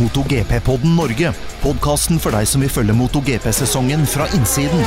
MotoGP-podden 0.00 0.94
Norge. 0.96 1.32
Podkasten 1.60 2.20
for 2.22 2.32
deg 2.32 2.48
som 2.48 2.64
vil 2.64 2.72
følge 2.72 2.96
MotoGP-sesongen 2.96 4.06
fra 4.08 4.24
innsiden. 4.36 4.80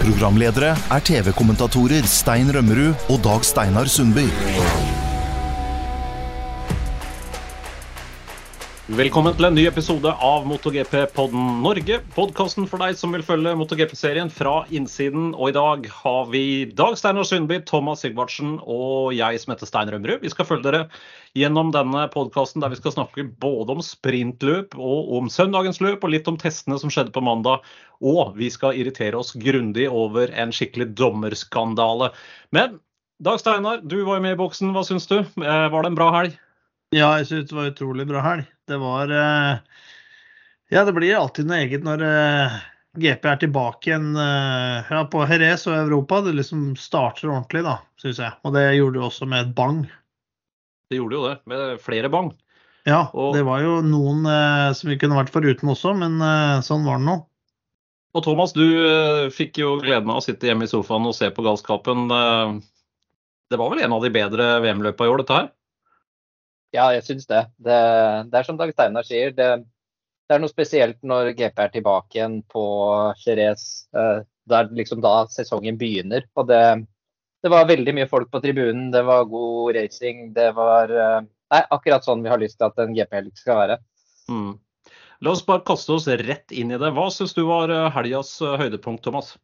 Programledere 0.00 0.72
er 0.72 1.04
TV-kommentatorer 1.04 2.08
Stein 2.08 2.48
Rømmerud 2.54 3.10
og 3.12 3.20
Dag 3.26 3.44
Steinar 3.44 3.90
Sundby. 3.92 4.24
Velkommen 8.84 9.32
til 9.32 9.46
en 9.48 9.54
ny 9.56 9.62
episode 9.64 10.10
av 10.12 10.42
MotoGP-podden 10.48 11.60
Norge. 11.64 11.98
Podkasten 12.12 12.66
for 12.68 12.84
deg 12.84 12.96
som 13.00 13.12
vil 13.16 13.24
følge 13.24 13.54
MotoGP-serien 13.56 14.28
fra 14.32 14.58
innsiden. 14.68 15.30
Og 15.32 15.52
i 15.52 15.56
dag 15.56 15.88
har 16.02 16.28
vi 16.32 16.44
Dag 16.68 16.96
Steinar 17.00 17.24
Sundby, 17.28 17.62
Thomas 17.68 18.04
Sigvartsen 18.04 18.58
og 18.60 19.12
jeg 19.16 19.40
som 19.40 19.54
heter 19.54 19.68
Stein 19.68 19.92
Rømmerud. 19.92 20.24
Vi 20.24 20.32
skal 20.32 20.48
følge 20.48 20.68
dere 20.68 20.82
gjennom 21.34 21.72
denne 21.74 22.06
podkasten 22.12 22.62
der 22.62 22.70
vi 22.70 22.78
skal 22.78 22.94
snakke 22.94 23.26
både 23.42 23.74
om 23.74 23.82
sprintløp 23.82 24.76
og 24.78 25.10
om 25.18 25.30
søndagens 25.32 25.80
løp, 25.82 26.04
og 26.06 26.14
litt 26.14 26.30
om 26.30 26.38
testene 26.40 26.78
som 26.78 26.92
skjedde 26.92 27.14
på 27.14 27.24
mandag. 27.24 27.64
Og 28.04 28.36
vi 28.38 28.50
skal 28.54 28.78
irritere 28.78 29.18
oss 29.18 29.34
grundig 29.38 29.88
over 29.90 30.30
en 30.30 30.54
skikkelig 30.54 30.92
dommerskandale. 30.98 32.12
Men 32.54 32.78
Dag 33.22 33.38
Steinar, 33.40 33.78
du 33.82 34.02
var 34.04 34.18
jo 34.18 34.24
med 34.24 34.34
i 34.34 34.38
boksen. 34.38 34.72
Hva 34.74 34.82
syns 34.86 35.06
du? 35.06 35.20
Eh, 35.22 35.66
var 35.70 35.82
det 35.82 35.92
en 35.92 35.98
bra 35.98 36.10
helg? 36.16 36.38
Ja, 36.94 37.12
jeg 37.20 37.28
syns 37.28 37.50
det 37.50 37.56
var 37.56 37.70
utrolig 37.70 38.06
bra 38.10 38.22
helg. 38.24 38.48
Det 38.68 38.78
var 38.82 39.10
eh, 39.14 39.82
Ja, 40.74 40.82
det 40.84 40.94
blir 40.96 41.14
alltid 41.16 41.46
noe 41.46 41.60
eget 41.62 41.86
når 41.86 42.02
eh, 42.08 42.56
GP 42.98 43.28
er 43.30 43.38
tilbake 43.42 43.90
igjen 43.90 44.12
ja, 44.14 45.00
på 45.10 45.22
Jerez 45.30 45.66
og 45.70 45.78
Europa. 45.78 46.20
Det 46.26 46.34
liksom 46.38 46.74
starter 46.78 47.30
ordentlig, 47.30 47.64
da, 47.66 47.78
syns 48.02 48.20
jeg. 48.22 48.34
Og 48.46 48.54
det 48.54 48.66
gjorde 48.76 48.98
det 48.98 49.06
også 49.08 49.30
med 49.30 49.46
et 49.46 49.54
bang. 49.56 49.80
Det 50.90 50.98
gjorde 51.00 51.16
jo 51.18 51.28
det, 51.28 51.36
med 51.50 51.78
flere 51.80 52.10
bang. 52.12 52.32
Ja, 52.86 53.06
Og- 53.14 53.32
det 53.34 53.44
var 53.46 53.62
jo 53.64 53.78
noen 53.80 54.26
som 54.76 54.90
vi 54.90 54.98
kunne 55.00 55.16
vært 55.16 55.32
foruten 55.32 55.70
også, 55.72 55.94
men 55.96 56.18
sånn 56.62 56.84
var 56.84 56.98
det 57.00 57.06
nå. 57.08 57.14
Og 58.14 58.22
Thomas, 58.22 58.52
du 58.54 58.62
eh, 58.62 59.26
fikk 59.34 59.58
jo 59.58 59.72
gleden 59.82 60.10
av 60.12 60.20
å 60.20 60.22
sitte 60.22 60.46
hjemme 60.46 60.68
i 60.68 60.70
sofaen 60.70 61.06
og 61.08 61.16
se 61.16 61.30
på 61.34 61.42
galskapen. 61.42 62.06
Eh, 62.14 62.60
Det 63.50 63.58
var 63.60 63.70
vel 63.70 63.82
en 63.84 63.92
av 63.92 64.02
de 64.02 64.10
bedre 64.10 64.60
VM-løpa 64.62 65.04
i 65.04 65.10
år, 65.12 65.18
dette 65.20 65.34
her? 65.36 65.48
Ja, 66.74 66.88
jeg 66.94 67.02
syns 67.06 67.26
det. 67.26 67.42
det. 67.62 67.80
Det 68.30 68.38
er 68.38 68.46
som 68.46 68.56
Dag 68.56 68.72
Steinar 68.72 69.04
sier, 69.06 69.30
det, 69.36 69.48
det 70.28 70.34
er 70.34 70.40
noe 70.42 70.50
spesielt 70.50 70.96
når 71.06 71.34
GP 71.36 71.58
er 71.62 71.68
tilbake 71.74 72.16
igjen 72.18 72.38
på 72.50 72.64
Jerez. 73.24 73.86
eh, 73.94 74.22
Det 74.48 74.56
er 74.58 74.72
liksom 74.76 75.00
da 75.04 75.26
sesongen 75.32 75.76
begynner. 75.78 76.24
Og 76.36 76.48
det, 76.48 76.62
det 77.44 77.50
var 77.52 77.66
veldig 77.68 77.92
mye 77.92 78.08
folk 78.08 78.30
på 78.32 78.40
tribunen, 78.40 78.86
det 78.92 79.02
var 79.04 79.26
god 79.28 79.76
racing. 79.76 80.30
Det 80.32 80.48
var 80.56 80.88
eh, 80.88 81.24
Nei, 81.52 81.60
akkurat 81.76 82.02
sånn 82.06 82.22
vi 82.24 82.30
har 82.32 82.40
lyst 82.40 82.56
til 82.56 82.66
at 82.66 82.78
en 82.82 82.94
GP-helg 82.96 83.34
skal 83.36 83.58
være. 83.58 83.74
Mm. 84.32 84.54
La 85.22 85.32
oss 85.34 85.42
bare 85.44 85.62
kaste 85.68 85.92
oss 85.92 86.06
rett 86.08 86.54
inn 86.56 86.72
i 86.72 86.78
det. 86.80 86.88
Hva 86.96 87.04
syns 87.12 87.36
du 87.36 87.42
var 87.44 87.68
eh, 87.70 87.90
helgas 87.92 88.30
eh, 88.40 88.56
høydepunkt, 88.62 89.04
Thomas? 89.04 89.34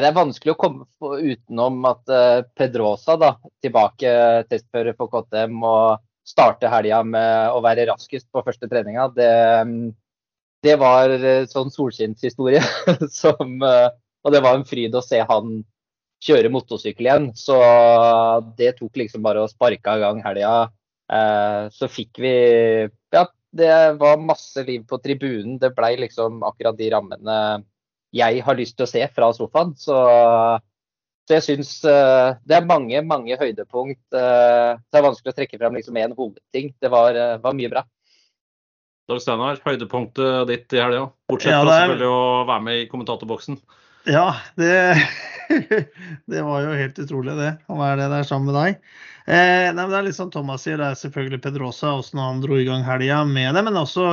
Det 0.00 0.08
er 0.08 0.16
vanskelig 0.16 0.54
å 0.54 0.56
komme 0.56 1.18
utenom 1.20 1.82
at 1.90 2.08
Pedrosa, 2.56 3.18
da, 3.20 3.34
tilbake 3.60 4.12
testfører 4.48 4.94
for 4.96 5.10
KTM 5.12 5.58
og 5.66 6.00
starte 6.24 6.70
helga 6.72 7.02
med 7.04 7.52
å 7.52 7.58
være 7.60 7.84
raskest 7.90 8.30
på 8.32 8.40
første 8.46 8.70
treninga, 8.70 9.10
det, 9.12 9.32
mm, 9.66 9.90
det 10.64 10.76
var 10.80 11.12
sånn 11.50 11.74
solskinnshistorie 11.74 12.62
som 13.20 13.58
Og 13.60 14.32
det 14.32 14.40
var 14.46 14.56
en 14.56 14.64
fryd 14.68 14.94
å 14.94 15.04
se 15.04 15.20
han 15.26 15.60
kjøre 16.20 16.50
motorsykkel 16.52 17.06
igjen. 17.08 17.28
Så 17.38 17.56
det 18.58 18.74
tok 18.78 18.96
liksom 19.00 19.22
bare 19.24 19.44
å 19.44 19.50
sparke 19.50 19.96
i 19.96 20.02
gang 20.02 20.22
helga. 20.24 20.54
Eh, 21.10 21.68
så 21.74 21.88
fikk 21.90 22.20
vi 22.22 22.34
Ja, 23.12 23.24
det 23.50 23.70
var 23.98 24.20
masse 24.22 24.62
liv 24.66 24.84
på 24.86 25.00
tribunen. 25.02 25.58
Det 25.58 25.72
blei 25.74 25.96
liksom 25.98 26.42
akkurat 26.46 26.76
de 26.78 26.90
rammene 26.92 27.38
jeg 28.14 28.42
har 28.42 28.58
lyst 28.58 28.76
til 28.78 28.86
å 28.86 28.90
se 28.90 29.04
fra 29.14 29.28
sofaen. 29.34 29.72
Så, 29.78 29.94
så 31.26 31.36
jeg 31.36 31.46
syns 31.46 31.72
eh, 31.86 32.34
det 32.46 32.56
er 32.58 32.66
mange, 32.68 33.00
mange 33.06 33.36
høydepunkt. 33.38 34.02
eh, 34.14 34.76
det 34.78 34.98
er 35.00 35.06
vanskelig 35.06 35.32
å 35.34 35.38
trekke 35.40 35.58
frem 35.60 35.78
liksom 35.78 35.98
én 35.98 36.14
hovedting. 36.18 36.72
Det 36.82 36.90
var, 36.90 37.14
eh, 37.14 37.36
var 37.42 37.54
mye 37.58 37.70
bra. 37.72 37.84
Dag 39.10 39.18
Steinar, 39.22 39.58
høydepunktet 39.66 40.46
ditt 40.46 40.74
i 40.76 40.82
helga? 40.82 41.08
Bortsett 41.30 41.50
fra 41.50 41.58
ja, 41.58 41.62
er- 41.66 41.88
selvfølgelig 41.88 42.10
å 42.14 42.46
være 42.46 42.62
med 42.66 42.82
i 42.82 42.88
kommentatorboksen. 42.90 43.56
Ja, 44.08 44.36
det, 44.56 44.96
det 46.26 46.42
var 46.42 46.62
jo 46.64 46.74
helt 46.78 46.98
utrolig, 46.98 47.36
det. 47.36 47.50
Å 47.68 47.78
være 47.78 48.08
der 48.12 48.26
sammen 48.26 48.50
med 48.50 48.58
deg. 48.60 48.78
Eh, 49.26 49.68
nei, 49.70 49.76
men 49.76 49.92
det 49.92 49.98
er 49.98 50.06
litt 50.08 50.18
som 50.18 50.30
Thomas 50.32 50.64
sier, 50.64 50.80
det 50.80 50.88
er 50.90 51.00
selvfølgelig 51.00 51.42
Pedrosa, 51.44 51.94
åssen 52.00 52.22
han 52.22 52.40
dro 52.42 52.58
i 52.58 52.66
gang 52.68 52.84
helga 52.86 53.22
med 53.28 53.54
det. 53.56 53.64
Men 53.66 53.78
også 53.80 54.08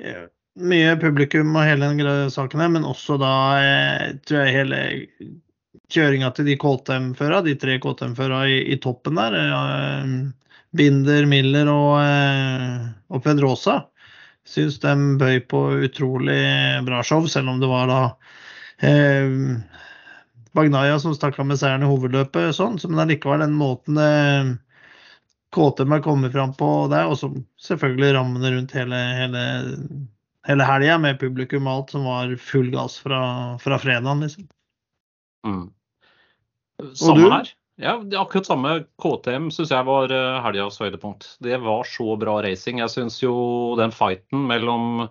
eh, 0.00 0.24
mye 0.72 0.96
publikum 1.00 1.54
og 1.56 1.66
hele 1.68 1.92
den 1.92 2.32
saken 2.32 2.64
her. 2.64 2.72
Men 2.72 2.88
også 2.88 3.18
da 3.20 3.32
eh, 3.60 4.06
tror 4.26 4.46
jeg 4.46 4.56
hele 4.60 4.82
kjøringa 5.92 6.32
til 6.32 6.48
de 6.48 6.58
KTM-føra, 6.60 7.42
de 7.44 7.56
tre 7.60 7.76
KTM-føra 7.82 8.44
i, 8.48 8.60
i 8.72 8.80
toppen 8.82 9.20
der. 9.20 9.36
Eh, 9.38 10.12
Binder, 10.72 11.26
Miller 11.28 11.68
og, 11.68 11.96
eh, 12.00 12.92
og 13.12 13.24
Pedrosa. 13.24 13.82
Syns 14.48 14.80
de 14.82 14.92
bøy 15.20 15.42
på 15.46 15.58
utrolig 15.86 16.42
bra 16.86 17.02
show, 17.06 17.28
selv 17.30 17.52
om 17.52 17.60
det 17.62 17.68
var 17.70 17.86
da 17.92 18.00
Eh, 18.82 19.30
Bagnaya 20.52 20.98
som 21.00 21.14
stakk 21.16 21.38
av 21.40 21.48
med 21.48 21.60
seieren 21.60 21.86
i 21.86 21.88
hovedløpet, 21.88 22.52
sånn, 22.56 22.76
så, 22.80 22.90
men 22.90 23.00
allikevel 23.04 23.40
den 23.44 23.54
måten 23.56 24.00
eh, 24.00 24.52
KTM 25.52 25.94
har 25.96 26.02
kommet 26.04 26.34
fram 26.34 26.52
på 26.56 26.68
der, 26.92 27.08
og 27.08 27.16
så 27.20 27.30
selvfølgelig 27.62 28.14
rammene 28.16 28.52
rundt 28.56 28.74
hele, 28.76 28.98
hele, 29.20 29.44
hele 30.48 30.68
helga 30.68 30.98
med 31.00 31.20
publikum 31.20 31.68
og 31.68 31.74
alt 31.74 31.96
som 31.96 32.08
var 32.08 32.36
full 32.40 32.68
gass 32.74 32.98
fra, 33.00 33.22
fra 33.62 33.80
fredagen, 33.80 34.26
liksom. 34.26 34.48
Mm. 35.48 35.66
Samme 36.98 37.32
her. 37.32 37.52
Ja, 37.80 37.96
akkurat 38.20 38.46
samme. 38.46 38.74
KTM 39.00 39.48
syns 39.50 39.72
jeg 39.72 39.86
var 39.88 40.12
eh, 40.12 40.40
helgas 40.44 40.76
høydepunkt. 40.82 41.24
Det 41.42 41.56
var 41.64 41.88
så 41.88 42.14
bra 42.20 42.36
racing. 42.44 42.82
Jeg 42.82 42.92
syns 42.92 43.16
jo 43.22 43.32
den 43.80 43.94
fighten 43.94 44.44
mellom 44.50 45.06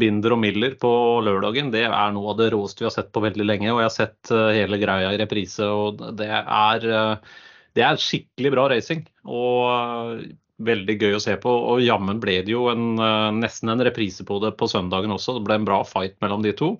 Binder 0.00 0.34
og 0.34 0.40
Miller 0.42 0.74
på 0.80 0.90
lørdagen, 1.24 1.70
det 1.74 1.84
er 1.86 2.12
noe 2.14 2.32
av 2.32 2.40
det 2.40 2.50
råeste 2.54 2.84
vi 2.84 2.88
har 2.88 2.94
sett 2.94 3.12
på 3.14 3.22
veldig 3.24 3.46
lenge. 3.46 3.70
Og 3.72 3.82
jeg 3.82 3.88
har 3.88 3.94
sett 3.94 4.32
eh, 4.34 4.50
hele 4.60 4.80
greia 4.80 5.12
i 5.14 5.20
reprise, 5.20 5.66
og 5.66 6.02
det 6.18 6.28
er, 6.28 6.86
eh, 6.98 7.40
det 7.78 7.86
er 7.86 8.02
skikkelig 8.02 8.54
bra 8.54 8.68
racing. 8.74 9.04
Og 9.26 9.58
eh, 9.72 10.28
veldig 10.68 10.98
gøy 10.98 11.18
å 11.18 11.22
se 11.22 11.36
på. 11.40 11.50
Og 11.72 11.84
jammen 11.84 12.22
ble 12.22 12.40
det 12.46 12.54
jo 12.54 12.66
en, 12.72 12.96
nesten 13.38 13.70
en 13.70 13.84
reprise 13.86 14.26
på 14.26 14.40
det 14.42 14.56
på 14.58 14.66
søndagen 14.70 15.14
også. 15.14 15.36
Det 15.36 15.46
ble 15.46 15.60
en 15.60 15.68
bra 15.68 15.84
fight 15.86 16.16
mellom 16.24 16.42
de 16.42 16.54
to. 16.58 16.72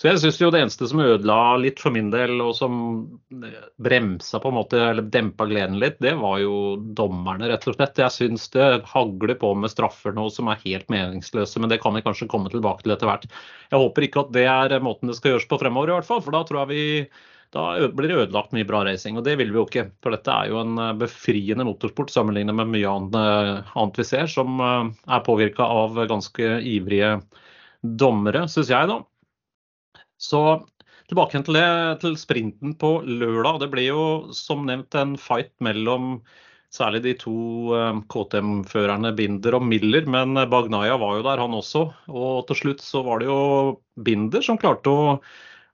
Så 0.00 0.08
jeg 0.08 0.20
syns 0.20 0.40
jo 0.42 0.50
det 0.50 0.60
eneste 0.64 0.88
som 0.90 1.02
ødela 1.04 1.56
litt 1.62 1.78
for 1.82 1.94
min 1.94 2.08
del, 2.10 2.36
og 2.42 2.54
som 2.58 2.78
bremsa 3.82 4.40
på 4.42 4.50
en 4.50 4.56
måte, 4.56 4.80
eller 4.82 5.06
dempa 5.14 5.46
gleden 5.50 5.78
litt, 5.82 6.00
det 6.02 6.16
var 6.18 6.40
jo 6.42 6.54
dommerne, 6.98 7.46
rett 7.50 7.68
og 7.70 7.76
slett. 7.76 8.00
Jeg 8.02 8.14
syns 8.14 8.48
det 8.56 8.66
hagler 8.90 9.36
på 9.38 9.52
med 9.58 9.72
straffer 9.72 10.16
nå 10.16 10.26
som 10.34 10.50
er 10.50 10.62
helt 10.64 10.90
meningsløse, 10.92 11.62
men 11.62 11.70
det 11.70 11.78
kan 11.84 11.94
vi 11.94 12.02
kanskje 12.06 12.30
komme 12.30 12.50
tilbake 12.52 12.82
til 12.82 12.96
etter 12.96 13.10
hvert. 13.10 13.28
Jeg 13.70 13.84
håper 13.84 14.08
ikke 14.08 14.26
at 14.26 14.34
det 14.34 14.48
er 14.50 14.82
måten 14.82 15.12
det 15.12 15.18
skal 15.20 15.34
gjøres 15.34 15.48
på 15.50 15.60
fremover, 15.62 15.92
i 15.92 15.96
hvert 15.98 16.10
fall, 16.10 16.24
for 16.26 16.34
da 16.34 16.42
tror 16.48 16.64
jeg 16.64 16.74
vi 16.74 16.84
da 17.54 17.86
blir 17.94 18.10
det 18.10 18.18
ødelagt 18.18 18.50
mye 18.50 18.66
bra 18.66 18.80
racing, 18.82 19.14
og 19.14 19.22
det 19.28 19.36
vil 19.38 19.52
vi 19.54 19.60
jo 19.60 19.66
ikke. 19.68 19.86
For 20.02 20.10
dette 20.10 20.32
er 20.34 20.50
jo 20.50 20.58
en 20.58 20.74
eh, 20.82 20.96
befriende 20.98 21.66
motorsport 21.68 22.10
sammenlignet 22.10 22.56
med 22.58 22.72
mye 22.72 22.90
annet, 22.90 23.68
annet 23.78 24.00
vi 24.00 24.06
ser, 24.08 24.26
som 24.30 24.58
eh, 24.58 24.88
er 25.06 25.22
påvirka 25.26 25.68
av 25.70 26.00
ganske 26.10 26.56
ivrige 26.66 27.16
dommere, 28.02 28.48
syns 28.50 28.72
jeg, 28.74 28.90
da. 28.90 28.98
Så 30.20 30.40
tilbake 31.10 31.42
til 31.44 31.58
det, 31.58 31.68
til 32.02 32.16
sprinten 32.20 32.74
på 32.80 32.96
lørdag. 33.04 33.60
Det 33.62 33.70
ble 33.72 33.86
jo 33.88 34.02
som 34.36 34.64
nevnt 34.68 34.96
en 34.98 35.14
fight 35.20 35.52
mellom 35.64 36.18
særlig 36.74 37.04
de 37.04 37.14
to 37.20 37.36
eh, 37.76 38.00
KTM-førerne 38.10 39.14
Binder 39.14 39.60
og 39.60 39.66
Miller, 39.68 40.08
men 40.10 40.34
Bagnaya 40.50 40.96
var 40.98 41.18
jo 41.18 41.26
der, 41.26 41.42
han 41.44 41.54
også. 41.54 41.86
Og 42.10 42.44
til 42.48 42.60
slutt 42.62 42.82
så 42.82 43.04
var 43.06 43.22
det 43.22 43.30
jo 43.30 43.40
Binder 43.94 44.42
som 44.42 44.58
klarte 44.58 44.90
å, 44.90 45.16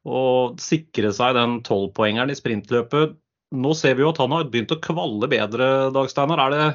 å 0.04 0.22
sikre 0.60 1.14
seg 1.16 1.38
den 1.38 1.60
tolvpoengeren 1.64 2.32
i 2.32 2.36
sprintløpet. 2.36 3.16
Nå 3.56 3.74
ser 3.74 3.96
vi 3.96 4.04
jo 4.04 4.12
at 4.12 4.20
han 4.22 4.34
har 4.36 4.50
begynt 4.50 4.76
å 4.76 4.82
kvalle 4.82 5.30
bedre, 5.30 5.70
Dag 5.94 6.10
Steinar. 6.12 6.42
Er 6.50 6.74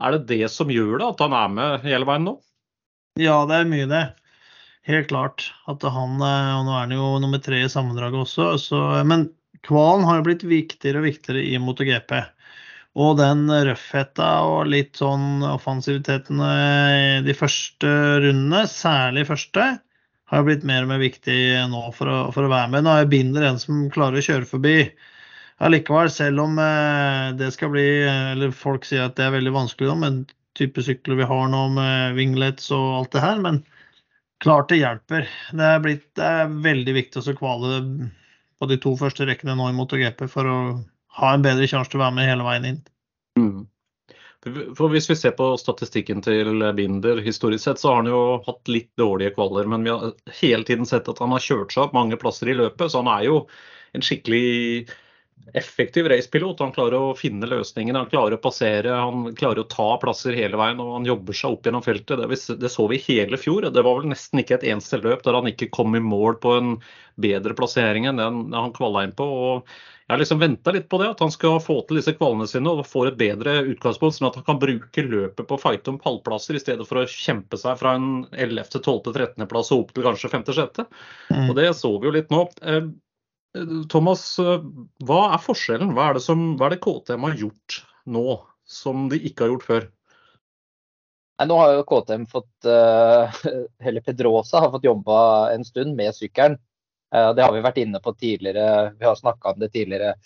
er 0.00 0.16
det 0.16 0.26
det 0.28 0.50
som 0.52 0.70
gjør 0.72 0.98
det, 1.00 1.08
at 1.08 1.24
han 1.24 1.34
er 1.36 1.52
med 1.52 1.86
hele 1.86 2.08
veien 2.08 2.26
nå? 2.28 2.36
Ja, 3.20 3.40
det 3.48 3.62
er 3.62 3.70
mye 3.70 3.88
det. 3.88 4.04
Helt 4.86 5.08
klart. 5.10 5.48
At 5.66 5.82
han, 5.82 6.20
eh, 6.22 6.52
og 6.58 6.66
nå 6.68 6.76
er 6.76 6.84
han 6.84 6.94
jo 6.94 7.10
nummer 7.22 7.42
tre 7.42 7.64
i 7.64 7.70
sammendraget 7.72 8.22
også, 8.22 8.52
så, 8.62 8.82
men 9.08 9.28
kvalen 9.66 10.06
har 10.06 10.20
jo 10.20 10.26
blitt 10.28 10.46
viktigere 10.46 11.02
og 11.02 11.08
viktigere 11.08 11.42
i 11.42 11.58
MotoGP. 11.58 12.14
Og 12.96 13.18
den 13.18 13.44
røffheta 13.50 14.28
og 14.48 14.70
litt 14.72 14.96
sånn 14.96 15.42
offensiviteten 15.44 16.38
i 16.40 17.18
de 17.26 17.34
første 17.36 17.90
rundene, 18.24 18.62
særlig 18.70 19.26
første, 19.28 19.66
har 20.30 20.40
jo 20.40 20.46
blitt 20.48 20.64
mer 20.66 20.86
og 20.86 20.90
mer 20.94 21.02
viktig 21.02 21.36
nå 21.70 21.82
for 21.94 22.10
å, 22.10 22.16
for 22.34 22.46
å 22.46 22.50
være 22.50 22.70
med. 22.72 22.86
Nå 22.86 22.94
er 22.96 23.10
Binder 23.10 23.44
en 23.50 23.60
som 23.62 23.84
klarer 23.92 24.22
å 24.22 24.24
kjøre 24.24 24.48
forbi. 24.48 24.78
Allikevel, 25.66 26.08
selv 26.12 26.42
om 26.46 26.58
eh, 26.60 27.34
det 27.38 27.48
skal 27.54 27.70
bli 27.72 27.86
Eller 28.04 28.50
folk 28.52 28.84
sier 28.84 29.06
at 29.06 29.14
det 29.16 29.24
er 29.24 29.36
veldig 29.38 29.54
vanskelig 29.54 29.88
nå, 29.88 29.94
men 30.02 30.18
type 30.56 30.82
sykler 30.84 31.20
vi 31.20 31.28
har 31.28 31.46
nå 31.52 31.62
med 31.76 32.16
winglets 32.16 32.68
og 32.74 32.86
alt 33.00 33.14
det 33.16 33.22
her, 33.24 33.40
men 33.44 33.62
klart 34.46 34.70
det 34.70 34.78
hjelper. 34.78 35.30
Det 35.52 35.70
er, 35.74 35.80
blitt, 35.82 36.04
det 36.18 36.26
er 36.40 36.52
veldig 36.62 36.92
viktig 37.00 37.22
å 37.22 37.38
kvale 37.38 37.78
på 38.56 38.68
de 38.70 38.76
to 38.80 38.92
første 38.98 39.26
rekkene 39.26 39.56
nå 39.58 39.70
i 39.70 39.74
MotoGP 39.76 40.28
for 40.30 40.48
å 40.48 40.58
ha 41.18 41.32
en 41.34 41.44
bedre 41.44 41.66
sjanse 41.68 41.90
til 41.90 42.00
å 42.00 42.04
være 42.04 42.16
med 42.18 42.30
hele 42.30 42.46
veien 42.46 42.68
inn. 42.70 42.84
Mm. 43.40 43.64
For 44.78 44.92
Hvis 44.92 45.08
vi 45.10 45.16
ser 45.18 45.34
på 45.34 45.48
statistikken 45.58 46.20
til 46.22 46.62
Binder 46.78 47.18
historisk 47.24 47.64
sett, 47.64 47.80
så 47.82 47.90
har 47.90 48.04
han 48.04 48.10
jo 48.12 48.20
hatt 48.46 48.70
litt 48.70 48.92
dårlige 49.00 49.34
kvaler. 49.34 49.66
Men 49.66 49.82
vi 49.82 49.90
har 49.90 50.14
hele 50.38 50.68
tiden 50.68 50.86
sett 50.86 51.08
at 51.10 51.18
han 51.22 51.34
har 51.34 51.42
kjørt 51.42 51.74
seg 51.74 51.88
opp 51.88 51.96
mange 51.96 52.18
plasser 52.20 52.52
i 52.52 52.54
løpet. 52.54 52.92
Så 52.92 53.02
han 53.02 53.10
er 53.10 53.26
jo 53.26 53.40
en 53.96 54.06
skikkelig 54.06 54.86
effektiv 55.54 56.08
racepilot. 56.08 56.60
Han 56.60 56.74
klarer 56.74 56.98
å 56.98 57.16
finne 57.18 57.48
løsningene, 57.50 58.04
han 58.04 58.10
klarer 58.10 58.36
å 58.36 58.42
passere, 58.42 58.94
han 58.98 59.34
klarer 59.38 59.62
å 59.62 59.68
ta 59.70 59.88
plasser 60.02 60.36
hele 60.38 60.58
veien. 60.60 60.80
Og 60.82 60.94
han 60.98 61.08
jobber 61.08 61.36
seg 61.36 61.56
opp 61.56 61.68
gjennom 61.68 61.84
feltet. 61.86 62.22
Det, 62.22 62.40
det 62.62 62.72
så 62.72 62.86
vi 62.90 63.02
hele 63.06 63.40
fjor. 63.40 63.68
Det 63.70 63.84
var 63.86 64.00
vel 64.00 64.12
nesten 64.12 64.42
ikke 64.42 64.58
et 64.60 64.70
eneste 64.72 65.00
løp 65.02 65.26
der 65.26 65.38
han 65.38 65.50
ikke 65.50 65.72
kom 65.74 65.96
i 65.98 66.02
mål 66.02 66.40
på 66.42 66.56
en 66.60 66.72
bedre 67.20 67.56
plassering 67.56 68.08
enn 68.08 68.20
den 68.20 68.56
han 68.56 68.74
kvala 68.76 69.06
inn 69.06 69.14
på. 69.16 69.26
og 69.26 69.76
jeg 70.06 70.14
har 70.14 70.20
liksom 70.20 70.38
venta 70.38 70.70
litt 70.70 70.84
på 70.86 71.00
det, 71.00 71.08
at 71.10 71.22
han 71.24 71.32
skal 71.34 71.56
få 71.58 71.80
til 71.82 71.98
disse 71.98 72.12
kvalene 72.14 72.46
sine 72.46 72.70
og 72.70 72.86
får 72.86 73.08
et 73.08 73.16
bedre 73.18 73.56
utgangspunkt, 73.72 74.14
sånn 74.14 74.28
at 74.28 74.36
han 74.38 74.44
kan 74.46 74.60
bruke 74.62 75.02
løpet 75.02 75.48
på 75.48 75.56
å 75.56 75.58
fighte 75.58 75.90
om 75.90 75.98
pallplasser 75.98 76.54
i 76.54 76.62
stedet 76.62 76.86
for 76.86 77.00
å 77.00 77.08
kjempe 77.10 77.58
seg 77.58 77.74
fra 77.80 77.96
en 77.98 78.20
11., 78.30 78.70
12., 78.76 79.10
13. 79.10 79.48
plass 79.50 79.72
og 79.74 79.82
opp 79.82 79.90
til 79.96 80.06
kanskje 80.06 80.30
5., 80.30 80.46
6. 80.60 80.84
Mm. 81.32 81.48
Og 81.48 81.58
det 81.58 81.66
så 81.80 81.90
vi 81.98 82.06
jo 82.06 82.14
litt 82.14 82.30
nå. 82.30 82.44
Eh, 83.56 83.74
Thomas, 83.92 84.24
eh, 84.38 84.62
hva 85.08 85.20
er 85.32 85.42
forskjellen? 85.42 85.94
Hva 85.96 86.10
er 86.10 86.18
det, 86.18 86.24
som, 86.26 86.46
hva 86.56 86.68
er 86.68 86.76
det 86.76 86.82
KTM 86.84 87.28
har 87.28 87.38
gjort 87.40 87.80
nå 88.06 88.40
som 88.66 89.06
de 89.10 89.20
ikke 89.28 89.46
har 89.46 89.54
gjort 89.54 89.68
før? 89.70 89.88
Nei, 91.36 91.48
nå 91.50 91.58
har 91.60 91.74
jo 91.76 91.84
KTM 91.88 92.24
fått, 92.32 92.54
uh, 92.70 93.42
eller 93.84 94.04
Pedrosa 94.04 94.62
har 94.64 94.72
fått 94.72 94.88
jobba 94.88 95.18
en 95.52 95.66
stund 95.68 95.96
med 95.98 96.16
sykkelen. 96.16 96.56
Eh, 97.14 97.30
det 97.36 97.44
har 97.44 97.52
vi 97.54 97.64
vært 97.64 97.80
inne 97.82 98.00
på 98.02 98.14
tidligere. 98.16 98.94
Vi 98.98 99.06
har 99.06 99.18
snakka 99.18 99.52
om 99.52 99.60
det 99.60 99.72
tidligere. 99.74 100.16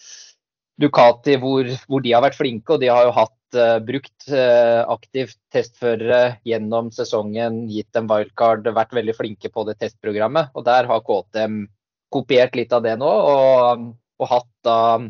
Ducati, 0.81 1.35
hvor, 1.43 1.67
hvor, 1.91 2.01
de 2.01 2.15
har 2.15 2.25
vært 2.25 2.39
flinke, 2.39 2.73
og 2.73 2.81
de 2.81 2.89
har 2.89 3.05
jo 3.05 3.17
hatt 3.19 3.59
uh, 3.59 3.77
brukt 3.85 4.31
uh, 4.33 4.87
aktivt 4.89 5.37
testførere 5.53 6.39
gjennom 6.49 6.89
sesongen, 6.95 7.67
gitt 7.69 7.91
dem 7.93 8.09
wildcard, 8.09 8.71
vært 8.73 8.95
veldig 8.97 9.17
flinke 9.19 9.51
på 9.53 9.67
det 9.69 9.77
testprogrammet. 9.83 10.55
Og 10.57 10.65
der 10.65 10.89
har 10.89 11.05
KTM 11.05 11.67
kopiert 12.11 12.59
litt 12.59 12.73
av 12.75 12.85
det 12.85 12.97
nå, 13.01 13.09
og, 13.09 13.89
og 14.21 14.31
hatt 14.35 14.53
da 14.67 14.83
uh, 14.99 15.09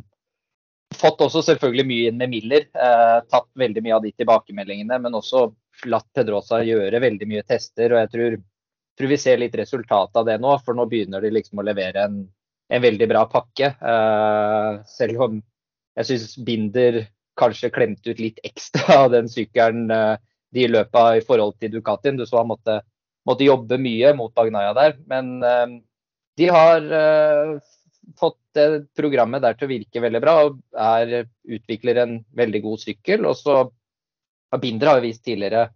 Fått 1.01 1.21
også 1.23 1.39
selvfølgelig 1.47 1.85
mye 1.87 2.07
inn 2.11 2.17
med 2.19 2.33
Miller. 2.33 2.65
tatt 3.31 3.47
veldig 3.55 3.83
mye 3.85 3.93
av 3.95 4.03
de 4.03 4.11
tilbakemeldingene, 4.11 4.97
men 4.99 5.15
også 5.15 5.45
latt 5.87 6.09
Pedrosa 6.19 6.59
gjøre 6.67 6.99
veldig 7.01 7.29
mye 7.31 7.45
tester. 7.47 7.95
og 7.95 8.01
jeg 8.01 8.11
tror 8.11 8.35
tror 9.01 9.09
vi 9.09 9.19
ser 9.19 9.41
litt 9.41 9.57
resultat 9.57 10.17
av 10.17 10.27
det 10.29 10.37
nå, 10.43 10.53
for 10.65 10.77
nå 10.77 10.85
begynner 10.91 11.25
de 11.25 11.33
liksom 11.33 11.61
å 11.61 11.65
levere 11.65 12.05
en, 12.05 12.21
en 12.69 12.83
veldig 12.85 13.09
bra 13.09 13.25
pakke. 13.31 13.73
Eh, 13.73 14.73
selv 14.89 15.25
om 15.27 15.41
jeg 15.97 16.09
syns 16.11 16.35
Binder 16.45 17.01
kanskje 17.41 17.73
klemte 17.73 18.13
ut 18.13 18.21
litt 18.21 18.41
ekstra 18.45 19.05
av 19.05 19.15
den 19.15 19.31
sykkelen 19.33 19.89
eh, 19.95 20.17
de 20.53 20.67
løpa 20.69 21.15
i 21.17 21.25
forhold 21.25 21.57
til 21.63 21.73
Ducatien. 21.73 22.19
Du 22.21 22.27
så 22.27 22.43
han 22.43 22.51
måtte, 22.51 22.81
måtte 23.29 23.47
jobbe 23.47 23.79
mye 23.81 24.13
mot 24.19 24.35
Bagnaya 24.35 24.75
der. 24.77 24.97
Men 25.09 25.39
uh, 25.47 25.79
de 26.39 26.49
har 26.55 26.85
fått 28.19 28.39
det 28.55 28.67
programmet 28.99 29.43
der 29.43 29.57
til 29.59 29.69
å 29.69 29.73
virke 29.73 30.03
veldig 30.03 30.21
bra 30.23 30.35
og 30.47 30.61
er, 30.75 31.27
utvikler 31.47 32.01
en 32.03 32.15
veldig 32.37 32.63
god 32.65 32.83
sykkel. 32.83 33.27
Og 33.29 33.37
så 33.39 33.57
har 33.61 34.63
Binder 34.63 34.95
har 34.95 35.03
vist 35.05 35.23
tidligere, 35.27 35.69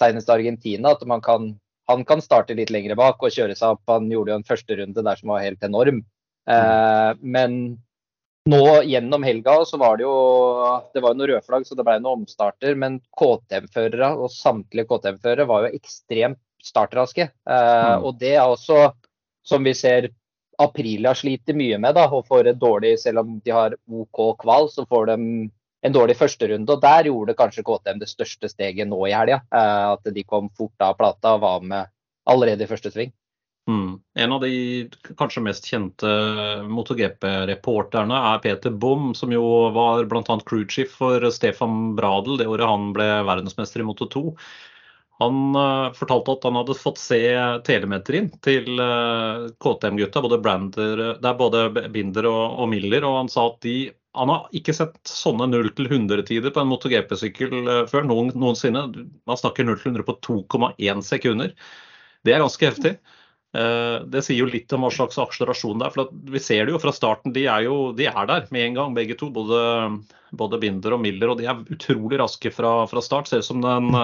senest 0.00 0.32
Argentina, 0.32 0.94
at 0.96 1.04
man 1.08 1.22
kan 1.24 1.52
han 1.90 2.04
kan 2.06 2.22
starte 2.22 2.54
litt 2.54 2.70
lengre 2.70 2.96
bak 2.98 3.22
og 3.22 3.34
kjøre 3.34 3.56
seg 3.58 3.76
opp. 3.76 3.84
Han 3.90 4.10
gjorde 4.10 4.34
jo 4.34 4.40
en 4.40 4.46
første 4.46 4.76
runde 4.78 5.04
der 5.06 5.20
som 5.20 5.32
var 5.32 5.44
helt 5.44 5.64
enorm. 5.66 6.02
Eh, 6.50 7.10
men 7.20 7.56
nå 8.50 8.62
gjennom 8.88 9.24
helga 9.26 9.58
så 9.68 9.78
var 9.80 9.98
det 9.98 10.06
jo 10.06 10.14
det 10.94 11.02
var 11.02 11.12
jo 11.12 11.18
noen 11.18 11.32
rødflagg, 11.34 11.66
så 11.66 11.76
det 11.76 11.86
ble 11.86 11.98
noen 12.00 12.22
omstarter. 12.22 12.76
Men 12.78 13.00
KTM-førere 13.18 14.12
og 14.16 14.32
samtlige 14.34 14.88
KTM-førere 14.90 15.48
var 15.50 15.66
jo 15.66 15.80
ekstremt 15.80 16.40
startraske. 16.62 17.30
Eh, 17.30 17.90
mm. 17.90 18.06
Og 18.06 18.18
det 18.20 18.36
er 18.36 18.46
også, 18.46 18.92
som 19.50 19.66
vi 19.66 19.74
ser 19.74 20.10
Aprilia 20.60 21.14
sliter 21.16 21.56
mye 21.56 21.78
med, 21.80 21.96
da, 21.96 22.04
og 22.12 22.26
får 22.28 22.50
et 22.50 22.60
dårlig 22.60 22.98
Selv 23.00 23.22
om 23.22 23.38
de 23.44 23.54
har 23.54 23.76
OK 23.88 24.20
kval, 24.42 24.68
så 24.72 24.84
får 24.88 25.12
de 25.12 25.16
en 25.80 25.94
dårlig 25.94 26.18
førsterunde. 26.18 26.74
Og 26.74 26.82
der 26.82 27.08
gjorde 27.08 27.36
kanskje 27.38 27.64
KTM 27.64 28.02
det 28.02 28.10
største 28.10 28.50
steget 28.52 28.90
nå 28.90 28.98
i 29.08 29.14
helga. 29.16 29.40
Eh, 29.48 29.86
at 29.94 30.12
de 30.12 30.26
kom 30.28 30.50
fort 30.58 30.84
av 30.84 30.98
plata 30.98 31.38
og 31.38 31.46
var 31.46 31.64
med 31.64 31.88
allerede 32.28 32.66
i 32.66 32.70
første 32.70 32.92
sving. 32.92 33.14
Mm. 33.70 34.00
En 34.18 34.32
av 34.34 34.42
de 34.42 34.52
kanskje 35.18 35.42
mest 35.44 35.68
kjente 35.68 36.10
MotoGP-reporterne 36.66 38.16
er 38.32 38.40
Peter 38.42 38.72
Bom, 38.72 39.12
som 39.14 39.32
jo 39.32 39.44
var 39.76 40.04
bl.a. 40.10 40.36
crewchief 40.48 40.96
for 40.98 41.24
Stefan 41.32 41.94
Bradel 41.98 42.40
det 42.40 42.48
året 42.50 42.66
han 42.66 42.90
ble 42.96 43.06
verdensmester 43.28 43.84
i 43.84 43.86
Moto 43.86 44.08
2. 44.10 44.24
Han 45.20 45.54
uh, 45.56 45.92
fortalte 45.96 46.32
at 46.32 46.44
han 46.48 46.56
hadde 46.56 46.78
fått 46.80 47.00
se 47.00 47.20
telemetrien 47.66 48.30
til 48.44 48.80
uh, 48.80 49.50
KTM-gutta, 49.60 50.22
både, 50.24 50.40
både 51.20 51.64
Binder 51.92 52.28
og, 52.30 52.66
Miller, 52.72 53.04
og 53.04 53.18
han 53.22 53.32
sa 53.32 53.50
at 53.50 53.60
de 53.66 53.78
han 54.12 54.30
har 54.32 54.48
ikke 54.56 54.74
sett 54.74 54.96
sånne 55.06 55.46
0-100-tider 55.52 56.50
på 56.50 56.62
en 56.62 56.70
MotoGP-sykkel 56.72 57.60
eh, 57.60 57.84
før 57.90 58.08
noen, 58.08 58.32
noensinne. 58.34 58.82
Man 59.28 59.38
snakker 59.38 59.68
0-100 59.68 60.06
på 60.06 60.16
2,1 60.26 61.04
sekunder. 61.06 61.52
Det 62.26 62.34
er 62.34 62.42
ganske 62.42 62.66
heftig. 62.66 62.96
Eh, 63.54 63.96
det 64.10 64.24
sier 64.26 64.42
jo 64.42 64.50
litt 64.50 64.72
om 64.74 64.82
hva 64.86 64.90
slags 64.94 65.18
akselerasjon 65.22 65.78
det 65.78 65.86
er. 65.86 65.94
for 65.94 66.10
Vi 66.34 66.42
ser 66.42 66.66
det 66.66 66.74
jo 66.74 66.82
fra 66.82 66.94
starten. 66.94 67.34
De 67.36 67.46
er 67.46 67.68
jo 67.68 67.92
de 67.94 68.10
er 68.10 68.26
der 68.32 68.50
med 68.50 68.66
en 68.66 68.80
gang, 68.80 68.98
begge 68.98 69.14
to. 69.20 69.30
Både, 69.34 69.62
både 70.34 70.58
Binder 70.62 70.98
og 70.98 71.04
Miller. 71.06 71.30
Og 71.30 71.38
de 71.38 71.46
er 71.46 71.62
utrolig 71.70 72.18
raske 72.18 72.50
fra, 72.54 72.80
fra 72.90 73.04
start. 73.06 73.30
Ser 73.30 73.44
ut 73.44 73.50
som 73.52 73.62
den, 73.62 73.94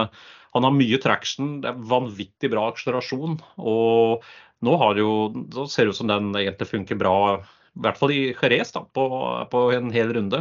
han 0.57 0.67
har 0.69 0.75
mye 0.77 1.01
traction. 1.03 1.59
Det 1.63 1.71
er 1.71 1.85
vanvittig 1.93 2.51
bra 2.53 2.67
akselerasjon. 2.73 3.39
Og 3.61 4.25
nå 4.67 4.79
har 4.81 5.01
jo, 5.01 5.11
så 5.53 5.69
ser 5.71 5.87
det 5.87 5.95
ut 5.95 6.01
som 6.01 6.11
den 6.11 6.33
egentlig 6.37 6.71
funker 6.73 6.99
bra 7.01 7.17
i 7.77 7.83
hvert 7.85 7.99
fall 8.01 8.13
i 8.15 8.21
Jerez 8.33 8.71
på, 8.73 9.03
på, 9.53 9.61
en 9.77 9.91
hel 9.93 10.13
runde. 10.17 10.39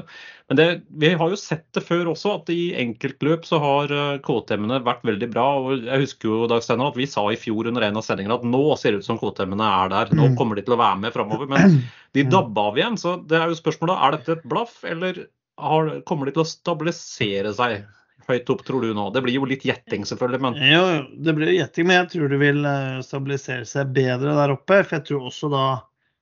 Men 0.48 0.60
det, 0.60 0.68
vi 0.88 1.10
har 1.20 1.32
jo 1.32 1.40
sett 1.40 1.66
det 1.76 1.84
før 1.84 2.14
også, 2.14 2.38
at 2.38 2.52
i 2.54 2.70
enkeltløp 2.80 3.44
så 3.48 3.60
har 3.60 3.92
eh, 3.92 4.22
KTM-ene 4.24 4.80
vært 4.86 5.04
veldig 5.08 5.30
bra. 5.34 5.48
og 5.60 5.84
Jeg 5.84 6.06
husker 6.06 6.32
jo 6.32 6.48
Dag 6.48 6.64
Steinar, 6.64 6.94
at 6.94 7.00
vi 7.00 7.10
sa 7.12 7.26
i 7.28 7.40
fjor 7.40 7.68
under 7.68 7.84
en 7.84 8.00
av 8.00 8.06
sendingene 8.08 8.38
at 8.40 8.48
nå 8.48 8.64
ser 8.80 8.96
det 8.96 9.04
ut 9.04 9.10
som 9.10 9.20
KTM-ene 9.20 9.68
er 9.82 9.92
der. 9.92 10.16
Nå 10.16 10.32
mm. 10.32 10.38
kommer 10.40 10.56
de 10.56 10.64
til 10.64 10.78
å 10.78 10.80
være 10.80 11.02
med 11.04 11.16
framover. 11.16 11.52
Men 11.52 11.82
de 12.16 12.28
dabba 12.32 12.70
av 12.70 12.80
igjen. 12.80 12.96
Så 13.02 13.18
det 13.28 13.42
er 13.42 13.52
jo 13.52 13.60
spørsmålet 13.60 14.00
er 14.00 14.16
dette 14.16 14.38
et 14.38 14.48
blaff, 14.56 14.80
eller 14.88 15.26
har, 15.60 15.92
kommer 16.08 16.30
de 16.30 16.38
til 16.38 16.46
å 16.46 16.50
stabilisere 16.54 17.52
seg? 17.58 17.84
Høyt 18.30 18.50
opp, 18.54 18.62
tror 18.68 18.86
du 18.86 18.94
nå? 18.98 19.10
Det 19.14 19.22
blir 19.26 19.38
jo 19.38 19.50
litt 19.50 19.66
gjetting, 19.68 20.06
selvfølgelig. 20.10 20.42
Men... 20.46 20.62
Jo, 20.66 20.86
det 21.26 21.36
blir 21.38 21.54
gjetting, 21.54 21.90
men 21.90 22.00
jeg 22.02 22.14
tror 22.16 22.32
det 22.32 22.40
vil 22.42 22.64
eh, 22.70 23.04
stabilisere 23.06 23.68
seg 23.70 23.92
bedre 23.96 24.38
der 24.38 24.56
oppe. 24.56 24.82
For 24.84 24.98
jeg 24.98 25.08
tror 25.10 25.28
også 25.30 25.52
da 25.54 25.66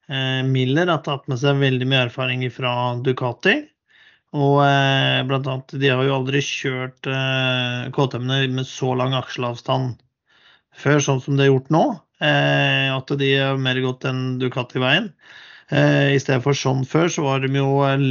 Eh, 0.08 0.44
Miller 0.44 0.88
har 0.88 1.04
tatt 1.04 1.30
med 1.32 1.40
seg 1.40 1.62
veldig 1.62 1.88
mye 1.88 2.08
erfaring 2.10 2.44
fra 2.52 2.74
Ducati. 3.04 3.56
Og 4.34 4.58
eh, 4.66 5.20
blant 5.30 5.48
annet, 5.48 5.76
de 5.80 5.92
har 5.92 6.02
jo 6.04 6.16
aldri 6.18 6.42
kjørt 6.44 7.08
eh, 7.10 7.92
KTM-ene 7.94 8.58
med 8.58 8.68
så 8.68 8.94
lang 8.98 9.14
aksjeavstand 9.18 9.96
før, 10.74 11.04
sånn 11.06 11.22
som 11.22 11.38
det 11.38 11.48
er 11.48 11.54
gjort 11.54 11.72
nå. 11.74 11.84
Eh, 12.24 12.90
at 12.92 13.14
de 13.20 13.30
har 13.38 13.62
mer 13.62 13.80
gått 13.84 14.08
enn 14.10 14.40
Ducati-veien. 14.42 15.12
Eh, 15.72 16.14
I 16.16 16.22
stedet 16.22 16.44
for 16.44 16.58
sånn 16.58 16.84
før, 16.88 17.10
så 17.12 17.26
var 17.26 17.44
de 17.44 17.52
jo 17.56 17.82
eh, 17.88 18.08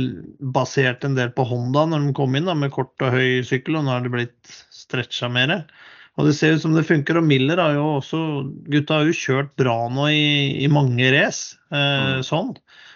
basert 0.55 1.05
en 1.05 1.17
del 1.19 1.33
på 1.37 1.47
Honda 1.49 1.85
når 1.91 2.07
de 2.07 2.15
kom 2.17 2.37
inn 2.39 2.49
da, 2.49 2.57
med 2.59 2.73
kort 2.75 3.05
og 3.05 3.17
høy 3.17 3.43
sykkel, 3.47 3.79
og 3.79 3.87
nå 3.87 3.95
har 3.95 4.07
det 4.07 4.15
blitt 4.15 4.55
stretcha 4.73 5.29
mer. 5.33 5.61
Og 6.21 6.29
det 6.29 6.35
ser 6.37 6.57
ut 6.57 6.65
som 6.65 6.75
det 6.77 6.85
funker. 6.89 7.19
Og 7.19 7.25
Miller 7.25 7.61
har 7.61 7.77
jo 7.79 7.87
også 7.99 8.23
Gutta 8.73 9.01
har 9.01 9.09
jo 9.09 9.17
kjørt 9.17 9.55
bra 9.61 9.77
nå 9.93 10.09
i, 10.13 10.25
i 10.65 10.69
mange 10.73 11.09
race. 11.15 11.57
Eh, 11.73 12.19
mm. 12.19 12.27
Sånn. 12.27 12.53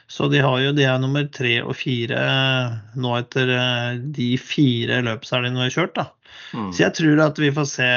Så 0.06 0.28
de 0.30 0.42
har 0.44 0.60
jo 0.62 0.74
de 0.76 0.84
er 0.86 1.00
nummer 1.02 1.24
tre 1.34 1.56
og 1.64 1.74
fire 1.78 2.18
eh, 2.20 2.74
nå 3.00 3.14
etter 3.18 3.50
eh, 3.56 4.02
de 4.18 4.34
fire 4.38 5.00
løpshelgene 5.06 5.58
vi 5.58 5.64
har 5.64 5.74
kjørt. 5.78 5.96
da. 5.96 6.06
Mm. 6.52 6.68
Så 6.70 6.84
jeg 6.84 6.98
tror 7.00 7.24
at 7.24 7.40
vi 7.42 7.50
får 7.56 7.70
se, 7.72 7.90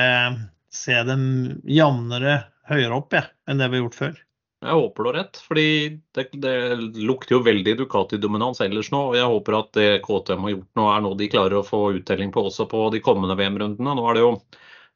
se 0.74 1.04
dem 1.10 1.28
jevnere 1.68 2.40
høyere 2.70 2.98
opp 2.98 3.14
ja, 3.18 3.28
enn 3.50 3.62
det 3.62 3.70
vi 3.70 3.80
har 3.80 3.88
gjort 3.88 4.00
før. 4.00 4.18
Jeg 4.60 4.76
håper 4.76 5.04
du 5.04 5.08
har 5.08 5.16
rett, 5.16 5.38
fordi 5.40 5.68
det, 6.16 6.26
det, 6.44 6.54
lukter 7.00 7.38
jo 7.38 7.46
veldig 7.46 7.78
Ducati-dominans 7.80 8.60
ellers 8.66 8.90
nå. 8.92 9.00
og 9.12 9.16
Jeg 9.16 9.32
håper 9.32 9.56
at 9.56 9.70
det 9.78 9.88
KTM 10.04 10.44
har 10.44 10.52
gjort 10.52 10.82
nå, 10.82 10.88
er 10.92 11.06
noe 11.06 11.20
de 11.22 11.30
klarer 11.32 11.62
å 11.62 11.64
få 11.68 11.80
uttelling 11.96 12.34
på 12.36 12.44
også 12.50 12.68
på 12.68 12.82
de 12.92 13.00
kommende 13.06 13.38
VM-rundene. 13.40 13.96
Nå 13.96 14.04
er 14.10 14.18
det 14.18 14.26
jo 14.26 14.34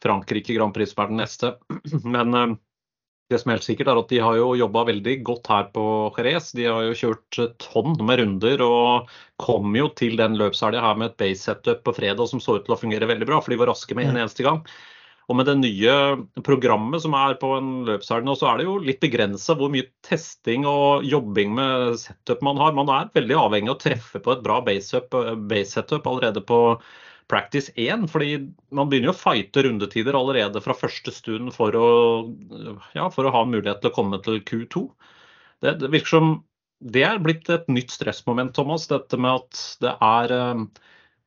Frankrike 0.03 0.57
Grand 0.57 0.75
Prix 0.75 0.91
som 0.91 1.05
er 1.05 1.13
den 1.13 1.23
neste. 1.23 1.53
Men 2.17 2.35
eh, 2.41 2.55
Det 3.31 3.39
som 3.39 3.53
er 3.53 3.55
helt 3.55 3.69
sikkert 3.69 3.93
er 3.93 4.01
at 4.01 4.11
De 4.11 4.19
har 4.19 4.35
jo 4.41 4.49
jobba 4.59 4.83
veldig 4.91 5.15
godt 5.31 5.51
her 5.53 5.69
på 5.77 5.85
Jerez. 6.17 6.51
De 6.59 6.67
har 6.67 6.83
jo 6.89 6.99
kjørt 6.99 7.39
tonn 7.63 7.95
med 8.03 8.19
runder 8.19 8.65
og 8.67 9.13
kom 9.39 9.79
jo 9.79 9.87
til 9.95 10.19
den 10.19 10.35
løpshelga 10.43 10.83
her 10.83 10.99
med 10.99 11.13
et 11.13 11.21
base 11.23 11.47
setup 11.47 11.85
på 11.87 11.95
fredag 11.95 12.27
som 12.27 12.43
så 12.43 12.59
ut 12.59 12.67
til 12.67 12.75
å 12.75 12.81
fungere 12.83 13.07
veldig 13.07 13.31
bra, 13.31 13.39
for 13.39 13.55
de 13.55 13.63
var 13.63 13.71
raske 13.71 13.95
med 13.95 14.11
en 14.11 14.25
eneste 14.25 14.43
gang. 14.43 14.59
Og 15.31 15.37
med 15.39 15.47
det 15.47 15.55
nye 15.61 15.93
programmet 16.43 17.03
som 17.03 17.15
er 17.15 17.37
på 17.39 17.53
en 17.55 17.71
løpshelg 17.87 18.27
nå, 18.27 18.35
så 18.35 18.49
er 18.49 18.59
det 18.59 18.67
jo 18.67 18.75
litt 18.83 18.99
begrensa 19.03 19.55
hvor 19.59 19.71
mye 19.71 19.87
testing 20.05 20.67
og 20.67 21.07
jobbing 21.07 21.53
med 21.55 21.95
setup 22.01 22.43
man 22.43 22.59
har. 22.59 22.75
Man 22.75 22.91
er 22.91 23.11
veldig 23.15 23.39
avhengig 23.39 23.71
av 23.71 23.77
å 23.77 23.83
treffe 23.85 24.21
på 24.23 24.35
et 24.35 24.43
bra 24.43 24.59
base, 24.65 24.99
base 25.09 25.77
setup 25.77 26.09
allerede 26.11 26.43
på 26.43 26.59
practice 27.31 27.71
1. 27.79 28.07
fordi 28.11 28.33
man 28.75 28.89
begynner 28.91 29.11
jo 29.11 29.15
å 29.15 29.21
fighte 29.21 29.63
rundetider 29.63 30.17
allerede 30.17 30.61
fra 30.61 30.75
første 30.75 31.13
stund 31.15 31.53
for 31.55 31.75
å, 31.77 31.89
ja, 32.97 33.07
for 33.13 33.25
å 33.25 33.33
ha 33.33 33.45
mulighet 33.47 33.79
til 33.81 33.93
å 33.93 33.95
komme 33.95 34.19
til 34.25 34.41
Q2. 34.43 34.83
Det, 35.63 35.77
det, 35.79 35.91
virker 35.93 36.17
som 36.17 36.33
det 36.83 37.05
er 37.07 37.21
blitt 37.23 37.47
et 37.53 37.69
nytt 37.71 37.93
stressmoment, 37.95 38.51
Thomas. 38.57 38.89
Dette 38.91 39.15
med 39.15 39.39
at 39.39 39.61
det 39.79 39.93
er 40.03 40.35
uh, 40.35 40.65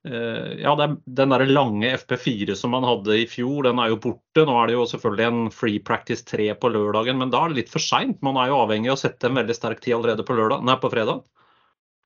ja, 0.06 0.72
det 0.78 0.84
er 0.84 0.92
den 1.18 1.32
der 1.32 1.42
lange 1.50 1.88
FP4 1.96 2.54
som 2.58 2.70
man 2.76 2.84
hadde 2.86 3.16
i 3.18 3.24
fjor, 3.30 3.64
den 3.66 3.80
er 3.82 3.90
jo 3.90 3.98
borte. 4.02 4.44
Nå 4.46 4.54
er 4.60 4.70
det 4.70 4.76
jo 4.76 4.84
selvfølgelig 4.90 5.26
en 5.26 5.52
free 5.54 5.80
practice 5.82 6.22
3 6.28 6.52
på 6.62 6.70
lørdagen, 6.70 7.18
men 7.18 7.32
da 7.32 7.40
er 7.42 7.52
det 7.52 7.62
litt 7.62 7.72
for 7.72 7.82
seint. 7.82 8.20
Man 8.26 8.38
er 8.40 8.52
jo 8.52 8.60
avhengig 8.62 8.92
av 8.92 8.98
å 8.98 9.02
sette 9.02 9.30
en 9.30 9.40
veldig 9.40 9.56
sterk 9.56 9.82
tid 9.82 9.96
allerede 9.96 10.26
på, 10.26 10.36
lørdag, 10.38 10.62
nei, 10.66 10.76
på 10.82 10.92
fredag. 10.92 11.24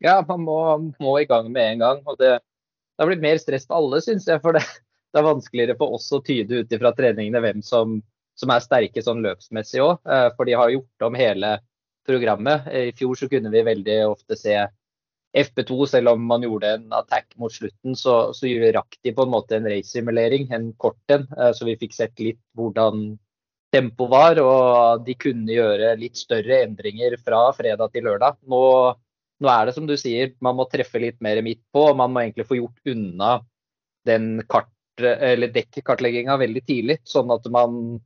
Ja, 0.01 0.21
man 0.29 0.47
må, 0.47 0.61
må, 1.03 1.17
i 1.21 1.29
gang 1.29 1.51
med 1.53 1.75
en 1.75 1.85
gang. 1.85 2.01
og 2.09 2.17
det, 2.21 2.39
har 3.01 3.09
blitt 3.09 3.25
mer 3.25 3.41
stress 3.41 3.67
for 3.69 3.81
alle, 3.81 4.01
syns 4.05 4.29
jeg. 4.29 4.41
For 4.45 4.57
det, 4.57 4.65
det, 5.13 5.21
er 5.21 5.29
vanskeligere 5.29 5.77
for 5.81 5.97
oss 5.97 6.09
å 6.17 6.23
tyde 6.25 6.63
ut 6.63 6.73
ifra 6.73 6.95
treningene 6.97 7.43
hvem 7.45 7.61
som, 7.65 7.99
som, 8.41 8.53
er 8.53 8.65
sterke 8.65 9.05
sånn 9.05 9.25
løpsmessig 9.25 9.83
òg. 9.85 10.01
Eh, 10.09 10.29
for 10.37 10.49
de 10.49 10.57
har 10.57 10.73
gjort 10.73 11.09
om 11.09 11.19
hele 11.21 11.59
programmet. 12.09 12.69
I 12.73 12.93
fjor 12.97 13.19
så 13.21 13.29
kunne 13.29 13.53
vi 13.53 13.67
veldig 13.67 13.99
ofte 14.09 14.39
se 14.41 14.57
FP2, 15.37 15.87
selv 15.87 16.15
om 16.15 16.25
man 16.27 16.43
gjorde 16.43 16.75
en 16.75 16.95
attack 16.97 17.29
mot 17.39 17.53
slutten, 17.53 17.95
så, 17.97 18.33
så 18.35 18.51
rakk 18.75 18.97
de 19.05 19.13
på 19.15 19.27
en 19.27 19.35
måte 19.35 19.59
en 19.59 19.69
race-simulering, 19.71 20.49
en 20.55 20.73
kort 20.81 21.15
en. 21.15 21.29
Eh, 21.39 21.53
så 21.55 21.69
vi 21.69 21.79
fikk 21.81 21.95
sett 21.95 22.23
litt 22.23 22.41
hvordan 22.59 23.13
tempo 23.71 24.09
var, 24.11 24.41
og 24.43 25.05
de 25.07 25.15
kunne 25.15 25.55
gjøre 25.55 25.95
litt 26.01 26.19
større 26.19 26.65
endringer 26.65 27.15
fra 27.23 27.45
fredag 27.55 27.95
til 27.95 28.09
lørdag. 28.09 28.41
Nå 28.51 28.65
nå 29.41 29.49
er 29.49 29.67
det 29.67 29.75
som 29.77 29.87
du 29.89 29.97
sier, 29.97 30.35
man 30.45 30.59
må 30.59 30.67
treffe 30.69 31.01
litt 31.01 31.17
mer 31.25 31.41
midt 31.45 31.63
på. 31.73 31.87
og 31.91 31.97
Man 31.97 32.13
må 32.13 32.23
egentlig 32.23 32.47
få 32.49 32.59
gjort 32.61 32.93
unna 32.93 33.33
den 34.09 34.43
kart, 34.51 34.69
dekkartlegginga 35.01 36.37
veldig 36.41 36.63
tidlig. 36.69 36.99
Sånn 37.09 37.33
at 37.33 37.49
man, 37.53 37.97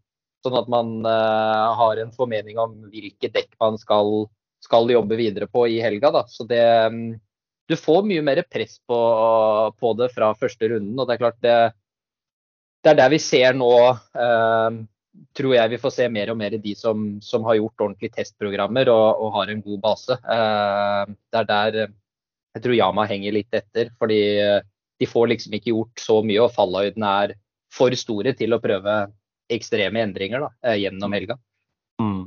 sånn 0.47 0.59
at 0.61 0.71
man 0.71 1.00
uh, 1.02 1.75
har 1.81 1.99
en 2.02 2.14
formening 2.14 2.61
om 2.62 2.76
hvilke 2.93 3.33
dekk 3.35 3.50
man 3.62 3.81
skal, 3.83 4.28
skal 4.64 4.90
jobbe 4.92 5.18
videre 5.21 5.49
på 5.50 5.66
i 5.71 5.78
helga. 5.85 6.11
Da. 6.14 6.25
Så 6.30 6.47
det, 6.49 6.64
um, 6.88 7.14
du 7.68 7.76
får 7.78 8.09
mye 8.09 8.25
mer 8.25 8.42
press 8.49 8.78
på, 8.88 8.99
på, 9.78 9.94
det 10.00 10.11
fra 10.16 10.33
første 10.40 10.73
runden. 10.75 10.99
og 10.99 11.09
det 11.09 11.14
er 11.14 11.23
klart 11.23 11.38
det, 11.44 11.59
det 12.85 12.92
er 12.92 12.99
der 12.99 13.14
vi 13.14 13.21
ser 13.23 13.56
nå 13.56 13.73
eh, 13.88 14.80
tror 15.38 15.54
jeg 15.56 15.73
vi 15.73 15.80
får 15.80 15.94
se 15.94 16.09
mer 16.12 16.33
og 16.33 16.40
mer 16.40 16.56
de 16.61 16.75
som, 16.76 17.06
som 17.25 17.47
har 17.49 17.56
gjort 17.61 17.87
ordentlige 17.87 18.16
testprogrammer 18.18 18.90
og, 18.92 19.23
og 19.25 19.37
har 19.38 19.52
en 19.52 19.62
god 19.64 19.85
base. 19.85 20.18
Eh, 20.21 21.14
det 21.33 21.44
er 21.44 21.52
der 21.52 21.78
jeg 22.54 22.62
tror 22.62 22.76
Yama 22.76 23.06
henger 23.11 23.35
litt 23.35 23.56
etter. 23.56 23.90
Fordi 23.99 24.21
eh, 24.38 24.61
de 25.00 25.11
får 25.11 25.33
liksom 25.33 25.56
ikke 25.59 25.73
gjort 25.73 26.00
så 26.00 26.21
mye, 26.26 26.42
og 26.44 26.54
fallhøydene 26.54 27.14
er 27.25 27.35
for 27.75 27.94
store 27.99 28.35
til 28.38 28.54
å 28.54 28.61
prøve 28.62 28.99
ekstreme 29.52 30.04
endringer 30.04 30.47
da, 30.47 30.50
eh, 30.64 30.78
gjennom 30.85 31.16
helga. 31.16 31.38
Mm. 32.02 32.23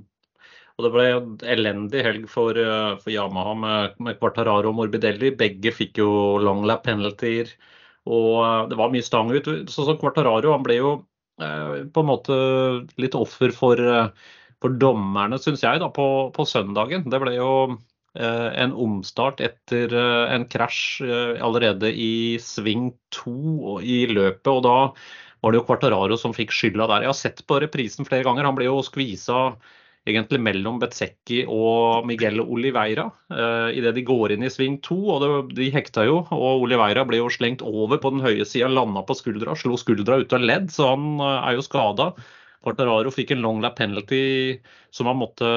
Og 0.78 0.86
Det 0.86 0.94
ble 0.94 1.06
en 1.10 1.36
elendig 1.56 2.04
helg 2.06 2.30
for, 2.30 2.58
eh, 2.58 2.96
for 3.02 3.12
Yamaha 3.14 3.54
med, 3.58 4.00
med 4.00 4.20
Quartararo 4.22 4.70
og 4.72 4.78
Morbidelli. 4.78 5.34
Begge 5.38 5.74
fikk 5.74 6.02
jo 6.04 6.10
long 6.38 6.66
lap 6.70 6.86
penaltyer. 6.86 7.50
Og 8.08 8.70
det 8.70 8.78
var 8.80 8.94
mye 8.94 9.04
stang 9.04 9.34
ut. 9.34 9.48
Sånn 9.68 9.90
som 9.90 9.98
Quartararo 10.00 10.54
han 10.54 10.66
ble 10.66 10.78
jo 10.80 10.92
Eh, 11.42 11.86
på 11.94 12.02
en 12.02 12.10
måte 12.10 12.36
litt 12.98 13.16
offer 13.18 13.54
for, 13.54 13.78
eh, 13.78 14.10
for 14.62 14.74
dommerne, 14.82 15.38
syns 15.42 15.62
jeg, 15.62 15.82
da, 15.84 15.90
på, 15.94 16.08
på, 16.34 16.46
søndagen. 16.50 17.06
Det 17.12 17.20
ble 17.22 17.36
jo 17.36 17.52
eh, 18.18 18.50
en 18.64 18.74
omstart 18.74 19.44
etter 19.46 19.94
en 20.34 20.48
krasj 20.50 21.06
allerede 21.46 21.92
i 21.94 22.38
sving 22.42 22.90
to 23.14 23.78
i 23.86 24.06
løpet. 24.10 24.50
og 24.50 24.64
da 24.66 24.78
var 25.44 25.54
det 25.54 25.60
jo 25.62 25.68
Quartararo 25.68 26.18
som 26.18 26.34
fikk 26.34 26.56
skylda 26.56 26.88
der. 26.90 27.06
Jeg 27.06 27.14
har 27.14 27.20
sett 27.20 27.44
på 27.46 27.60
reprisen 27.62 28.08
flere 28.08 28.26
ganger. 28.26 28.48
Han 28.50 28.58
ble 28.58 28.66
jo 28.66 28.82
skvisa 28.82 29.52
egentlig 30.08 30.40
mellom 30.44 30.80
Betzecchi 30.82 31.42
og 31.52 32.08
Miguel 32.08 32.42
Oliveira 32.44 33.08
uh, 33.34 33.70
idet 33.76 33.94
de 33.98 34.06
går 34.08 34.36
inn 34.36 34.48
i 34.48 34.52
sving 34.54 34.80
to. 34.86 34.98
og 35.14 35.24
det, 35.24 35.30
De 35.60 35.70
hekta 35.74 36.06
jo, 36.08 36.22
og 36.34 36.66
Oliveira 36.66 37.06
ble 37.08 37.22
jo 37.22 37.30
slengt 37.34 37.64
over 37.66 38.00
på 38.02 38.14
den 38.16 38.24
høye 38.26 38.48
sida, 38.48 38.72
landa 38.72 39.04
på 39.08 39.18
skuldra, 39.18 39.56
slo 39.60 39.78
skuldra 39.80 40.22
ut 40.24 40.36
av 40.36 40.44
ledd, 40.44 40.72
så 40.74 40.94
han 40.94 41.18
uh, 41.22 41.40
er 41.44 41.58
jo 41.58 41.66
skada. 41.66 42.12
Quartararo 42.66 43.12
fikk 43.14 43.32
en 43.32 43.44
long 43.46 43.62
lap 43.64 43.78
penalty 43.80 44.58
som 44.92 45.10
han 45.10 45.20
måtte 45.20 45.50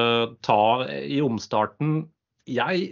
ta 0.45 0.87
i 0.87 1.19
omstarten. 1.23 2.03
Jeg, 2.49 2.91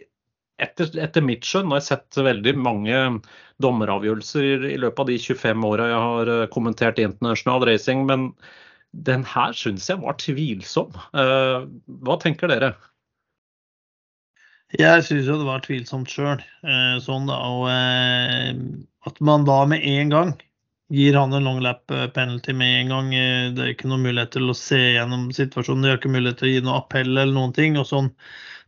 etter, 0.62 0.90
etter 1.00 1.26
mitt 1.26 1.46
skjønn, 1.48 1.70
har 1.72 1.82
jeg 1.82 1.90
sett 1.92 2.20
veldig 2.30 2.56
mange 2.60 3.04
dommeravgjørelser 3.64 4.66
i 4.72 4.78
løpet 4.82 5.04
av 5.04 5.12
de 5.12 5.20
25 5.22 5.68
åra 5.70 5.88
jeg 5.92 6.02
har 6.08 6.34
eh, 6.36 6.48
kommentert 6.54 7.02
internasjonal 7.04 7.68
racing, 7.70 8.06
men 8.10 8.30
den 8.92 9.24
her 9.28 9.54
syns 9.54 9.90
jeg 9.90 10.02
var 10.02 10.18
tvilsom. 10.22 10.94
Eh, 11.14 11.66
hva 12.06 12.18
tenker 12.22 12.50
dere? 12.52 12.74
Jeg 14.78 15.06
syns 15.06 15.30
jo 15.30 15.40
det 15.40 15.48
var 15.48 15.64
tvilsomt 15.66 16.12
sjøl. 16.12 16.42
Eh, 16.66 16.98
sånn 17.04 17.30
og 17.34 17.66
eh, 17.72 18.54
at 19.10 19.20
man 19.26 19.48
da 19.48 19.64
med 19.70 19.86
en 19.86 20.14
gang 20.14 20.36
gir 20.94 21.14
han 21.14 21.34
en 21.38 21.46
long 21.46 21.60
lap 21.62 21.86
penalty 22.16 22.54
med 22.58 22.80
en 22.80 22.94
gang. 22.96 23.10
Det 23.54 23.62
er 23.62 23.74
ikke 23.76 23.90
noen 23.92 24.08
mulighet 24.08 24.34
til 24.34 24.50
å 24.50 24.58
se 24.58 24.80
gjennom 24.96 25.28
situasjonen. 25.38 25.86
Det 25.86 25.92
er 25.92 26.00
ikke 26.00 26.14
mulighet 26.16 26.42
til 26.42 26.50
å 26.50 26.54
gi 26.56 26.64
noe 26.66 26.80
appell 26.82 27.12
eller 27.14 27.34
noen 27.36 27.54
ting. 27.54 27.78
og 27.78 27.86
sånn, 27.86 28.10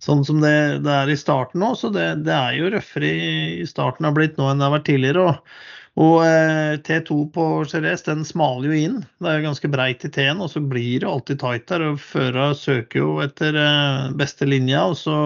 sånn 0.02 0.22
som 0.28 0.42
det, 0.44 0.54
det, 0.86 0.94
er 0.94 1.10
i 1.10 1.18
starten 1.18 1.66
nå, 1.66 1.74
så 1.78 1.90
det, 1.94 2.08
det 2.28 2.36
er 2.38 2.60
jo 2.60 2.70
røffere 2.76 3.10
i 3.10 3.66
starten 3.70 4.06
har 4.06 4.14
blitt 4.14 4.38
nå 4.38 4.52
enn 4.52 4.62
det 4.62 4.70
har 4.70 4.76
vært 4.78 4.90
tidligere. 4.92 5.26
og 5.32 5.81
og 6.00 6.22
eh, 6.24 6.78
T2 6.88 7.18
på 7.36 7.46
Jerez 7.68 8.06
den 8.06 8.24
smaler 8.28 8.70
jo 8.72 8.78
inn. 8.80 8.98
Det 9.20 9.28
er 9.28 9.40
jo 9.40 9.50
ganske 9.50 9.72
breit 9.74 10.06
i 10.08 10.12
T-en, 10.14 10.40
og 10.40 10.52
så 10.54 10.62
blir 10.64 11.04
det 11.04 11.10
alltid 11.10 11.42
tight 11.42 11.68
der. 11.68 11.84
og 11.90 12.00
Føra 12.00 12.52
søker 12.56 13.02
jo 13.02 13.18
etter 13.24 13.58
eh, 13.60 14.14
beste 14.20 14.48
linja, 14.48 14.86
og, 14.88 14.96
så, 15.02 15.18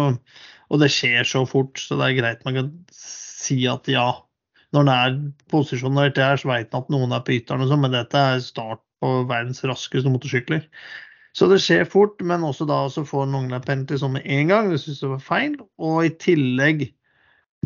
og, 0.70 0.82
det 0.82 0.90
skjer 0.94 1.28
så 1.30 1.44
fort, 1.50 1.78
så 1.78 2.00
det 2.00 2.10
er 2.10 2.20
greit 2.22 2.46
man 2.48 2.58
kan 2.58 2.72
si 2.96 3.62
at 3.70 3.90
ja. 3.92 4.10
Når 4.74 4.82
den 4.82 4.92
er 4.92 5.20
posisjonert 5.54 6.18
der, 6.18 6.42
så 6.42 6.50
vet 6.50 6.74
man 6.74 6.82
at 6.84 6.90
noen 6.92 7.14
er 7.16 7.22
på 7.24 7.36
ytteren, 7.38 7.70
sånn, 7.70 7.86
men 7.86 7.94
dette 7.94 8.20
er 8.20 8.42
start 8.44 8.82
på 9.00 9.12
verdens 9.30 9.62
raskeste 9.64 10.12
motorsykler. 10.12 10.66
Så 11.38 11.48
det 11.52 11.62
skjer 11.64 11.86
fort, 11.88 12.18
men 12.26 12.44
også 12.48 12.66
da 12.68 12.82
så 12.92 13.06
får 13.08 13.30
noen 13.30 13.54
penalty 13.64 14.00
sånn 14.02 14.18
med 14.18 14.26
en 14.26 14.52
gang. 14.52 14.72
Det 14.72 14.82
syns 14.82 15.04
jeg 15.04 15.12
var 15.14 15.24
feil. 15.24 15.56
Og 15.84 15.98
i 16.08 16.12
tillegg 16.20 16.88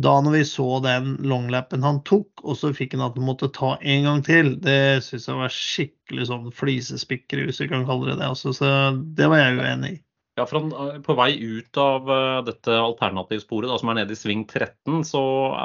da 0.04 0.12
når 0.24 0.36
vi 0.38 0.42
så 0.48 0.66
den 0.84 1.14
longlappen 1.26 1.84
han 1.84 2.02
tok, 2.08 2.42
og 2.44 2.58
så 2.58 2.72
fikk 2.76 2.96
han 2.96 3.06
at 3.06 3.16
han 3.18 3.26
måtte 3.26 3.50
ta 3.54 3.74
en 3.80 4.06
gang 4.08 4.22
til, 4.26 4.54
det 4.64 5.02
syns 5.06 5.28
jeg 5.28 5.40
var 5.40 5.54
skikkelig 5.54 6.28
sånn 6.30 6.52
flisespikkeri, 6.56 7.48
hvis 7.48 7.60
vi 7.64 7.68
kan 7.72 7.86
kalle 7.88 8.12
det 8.12 8.20
det. 8.20 8.30
Altså, 8.32 8.54
så 8.56 8.70
det 9.18 9.28
var 9.30 9.42
jeg 9.42 9.58
uenig 9.60 9.92
i. 9.96 10.00
Ja, 10.38 10.46
for 10.46 10.60
han, 10.60 11.02
På 11.04 11.16
vei 11.18 11.34
ut 11.36 11.76
av 11.80 12.06
uh, 12.08 12.40
dette 12.46 12.72
alternativsporet, 12.72 13.68
da, 13.68 13.76
som 13.80 13.90
er 13.92 14.00
nede 14.00 14.14
i 14.14 14.18
sving 14.18 14.46
13, 14.46 15.02
så 15.04 15.22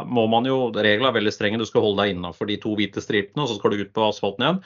må 0.10 0.26
man 0.32 0.50
jo 0.50 0.58
Reglene 0.74 1.12
er 1.12 1.16
veldig 1.16 1.32
strenge. 1.32 1.62
Du 1.62 1.68
skal 1.70 1.86
holde 1.86 2.04
deg 2.04 2.16
innafor 2.16 2.50
de 2.50 2.58
to 2.60 2.74
hvite 2.76 3.04
stripene, 3.04 3.46
og 3.46 3.52
så 3.52 3.60
skal 3.60 3.72
du 3.72 3.86
ut 3.86 3.94
på 3.96 4.10
asfalten 4.10 4.46
igjen. 4.46 4.64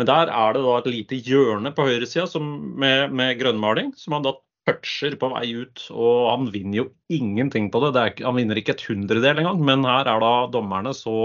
Men 0.00 0.08
der 0.08 0.30
er 0.32 0.54
det 0.56 0.62
da 0.64 0.78
et 0.78 0.88
lite 0.88 1.18
hjørne 1.26 1.74
på 1.76 1.84
høyresida 1.84 2.40
med, 2.40 3.12
med 3.12 3.34
grønnmaling, 3.42 3.92
som 4.00 4.16
han 4.16 4.24
da 4.24 4.38
toucher 4.68 5.16
på 5.20 5.30
vei 5.32 5.46
ut, 5.62 5.86
og 5.94 6.28
han 6.30 6.50
vinner 6.52 6.82
jo 6.82 6.86
ingenting 7.12 7.70
på 7.72 7.80
det. 7.84 7.94
det 7.96 8.04
er, 8.04 8.22
han 8.28 8.36
vinner 8.38 8.60
ikke 8.60 8.76
et 8.76 8.86
hundredel 8.88 9.42
engang, 9.42 9.62
men 9.66 9.86
her 9.88 10.08
er 10.10 10.22
da 10.22 10.32
dommerne 10.52 10.92
så 10.96 11.16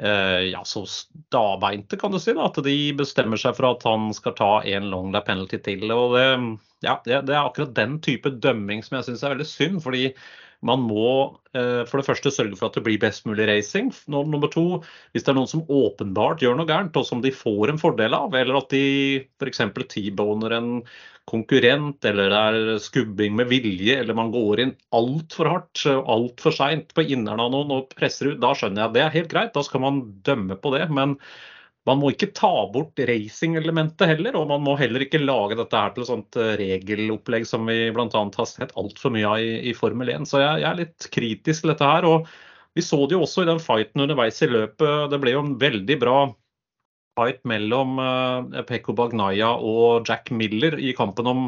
eh, 0.00 0.50
ja, 0.50 0.62
så 0.64 0.84
stabeinte, 0.88 1.98
kan 2.00 2.12
du 2.12 2.20
si, 2.20 2.34
da, 2.36 2.48
at 2.48 2.60
de 2.64 2.76
bestemmer 2.98 3.40
seg 3.40 3.56
for 3.58 3.70
at 3.72 3.86
han 3.88 4.10
skal 4.16 4.36
ta 4.38 4.52
en 4.68 4.90
long 4.92 5.10
lap 5.14 5.28
penalty 5.30 5.60
til. 5.64 5.86
og 5.90 6.16
det, 6.16 6.28
ja, 6.86 7.00
det, 7.06 7.24
det 7.28 7.36
er 7.36 7.42
akkurat 7.42 7.74
den 7.76 7.98
type 8.04 8.32
dømming 8.42 8.84
som 8.84 8.98
jeg 8.98 9.10
syns 9.10 9.24
er 9.24 9.34
veldig 9.36 9.48
synd. 9.48 9.82
fordi 9.84 10.10
man 10.66 10.82
må 10.84 11.12
eh, 11.56 11.82
for 11.88 12.00
det 12.00 12.06
første 12.06 12.32
sørge 12.34 12.56
for 12.58 12.68
at 12.68 12.76
det 12.76 12.84
blir 12.84 13.00
best 13.00 13.24
mulig 13.28 13.46
racing. 13.48 13.88
Nummer 14.12 14.50
to, 14.52 14.82
hvis 15.12 15.24
det 15.24 15.32
er 15.32 15.38
noen 15.38 15.50
som 15.50 15.64
åpenbart 15.64 16.44
gjør 16.44 16.58
noe 16.58 16.68
gærent, 16.68 16.96
og 17.00 17.06
som 17.08 17.22
de 17.24 17.32
får 17.32 17.72
en 17.72 17.80
fordel 17.80 18.16
av, 18.16 18.36
eller 18.36 18.60
at 18.60 18.74
de 18.74 18.84
f.eks. 19.40 19.62
T-boner 19.94 20.56
en 20.58 20.72
konkurrent, 21.30 22.04
eller 22.04 22.32
det 22.32 22.40
er 22.40 22.82
skubbing 22.82 23.36
med 23.38 23.48
vilje, 23.52 24.00
eller 24.02 24.18
man 24.18 24.32
går 24.34 24.64
inn 24.64 24.74
altfor 24.96 25.48
hardt, 25.48 25.84
altfor 25.86 26.54
seint 26.56 26.92
på 26.96 27.06
inneren 27.06 27.40
av 27.44 27.54
noen 27.54 27.72
og 27.78 27.94
presser 27.96 28.32
ut, 28.32 28.42
da 28.42 28.52
skjønner 28.56 28.82
jeg 28.82 28.90
at 28.90 28.98
det 28.98 29.04
er 29.06 29.16
helt 29.16 29.32
greit. 29.32 29.54
Da 29.56 29.64
skal 29.64 29.84
man 29.84 30.02
dømme 30.26 30.58
på 30.60 30.74
det. 30.76 30.88
Men 30.92 31.16
man 31.88 32.00
må 32.00 32.10
ikke 32.12 32.30
ta 32.36 32.50
bort 32.72 33.00
racing-elementet 33.08 34.10
heller, 34.10 34.36
og 34.36 34.50
man 34.50 34.62
må 34.64 34.74
heller 34.80 35.04
ikke 35.04 35.22
lage 35.22 35.56
dette 35.58 35.80
her 35.80 35.94
til 35.94 36.04
et 36.04 36.10
sånt 36.10 36.38
eh, 36.40 36.52
regelopplegg 36.60 37.46
som 37.48 37.64
vi 37.68 37.88
bl.a. 37.94 38.08
har 38.12 38.48
sett 38.48 38.74
altfor 38.80 39.14
mye 39.14 39.30
av 39.30 39.40
i, 39.40 39.54
i, 39.70 39.74
Formel 39.76 40.12
1. 40.12 40.28
Så 40.28 40.42
jeg, 40.42 40.60
jeg, 40.60 40.68
er 40.70 40.80
litt 40.82 41.08
kritisk 41.14 41.64
til 41.64 41.72
dette 41.72 41.88
her. 41.88 42.06
og 42.08 42.28
Vi 42.76 42.84
så 42.84 43.00
det 43.06 43.16
jo 43.16 43.24
også 43.24 43.46
i 43.46 43.50
den 43.50 43.62
fighten 43.64 44.04
underveis 44.04 44.42
i 44.44 44.50
løpet. 44.50 45.08
Det 45.12 45.22
ble 45.22 45.34
jo 45.34 45.44
en 45.46 45.56
veldig 45.62 45.98
bra 46.02 46.18
fight 47.20 47.42
mellom 47.48 47.98
uh, 48.00 48.62
Pekko 48.68 48.94
Bagnaya 48.96 49.52
og 49.56 50.08
Jack 50.08 50.30
Miller 50.32 50.78
i 50.80 50.94
kampen 50.96 51.28
om 51.28 51.42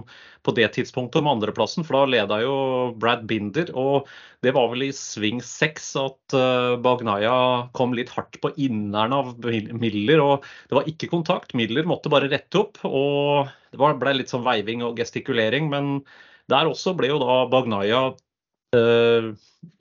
på 0.44 0.54
det 0.56 0.68
tidspunktet 0.76 1.22
om 1.22 1.30
andreplassen. 1.32 1.86
For 1.86 1.96
da 1.96 2.10
leda 2.10 2.40
jo 2.42 2.56
Brad 3.00 3.24
Binder, 3.30 3.70
og 3.78 4.10
det 4.44 4.52
var 4.56 4.68
vel 4.72 4.88
i 4.88 4.92
sving 4.96 5.40
seks 5.44 5.92
at 6.00 6.36
uh, 6.36 6.74
Bagnaya 6.82 7.70
kom 7.78 7.96
litt 7.96 8.12
hardt 8.12 8.40
på 8.42 8.52
inneren 8.60 9.16
av 9.16 9.32
Miller. 9.80 10.20
og 10.20 10.50
Det 10.68 10.78
var 10.78 10.90
ikke 10.90 11.10
kontakt. 11.12 11.56
Miller 11.58 11.88
måtte 11.88 12.12
bare 12.12 12.30
rette 12.32 12.60
opp. 12.60 12.82
og 12.88 13.48
Det 13.72 13.80
ble 14.02 14.18
litt 14.18 14.32
sånn 14.32 14.46
veiving 14.46 14.84
og 14.86 15.00
gestikulering. 15.00 15.70
Men 15.72 15.94
der 16.52 16.68
også 16.68 16.96
ble 16.98 17.14
jo 17.14 17.22
da 17.22 17.42
Bagnaya 17.52 18.04
uh, 18.76 19.32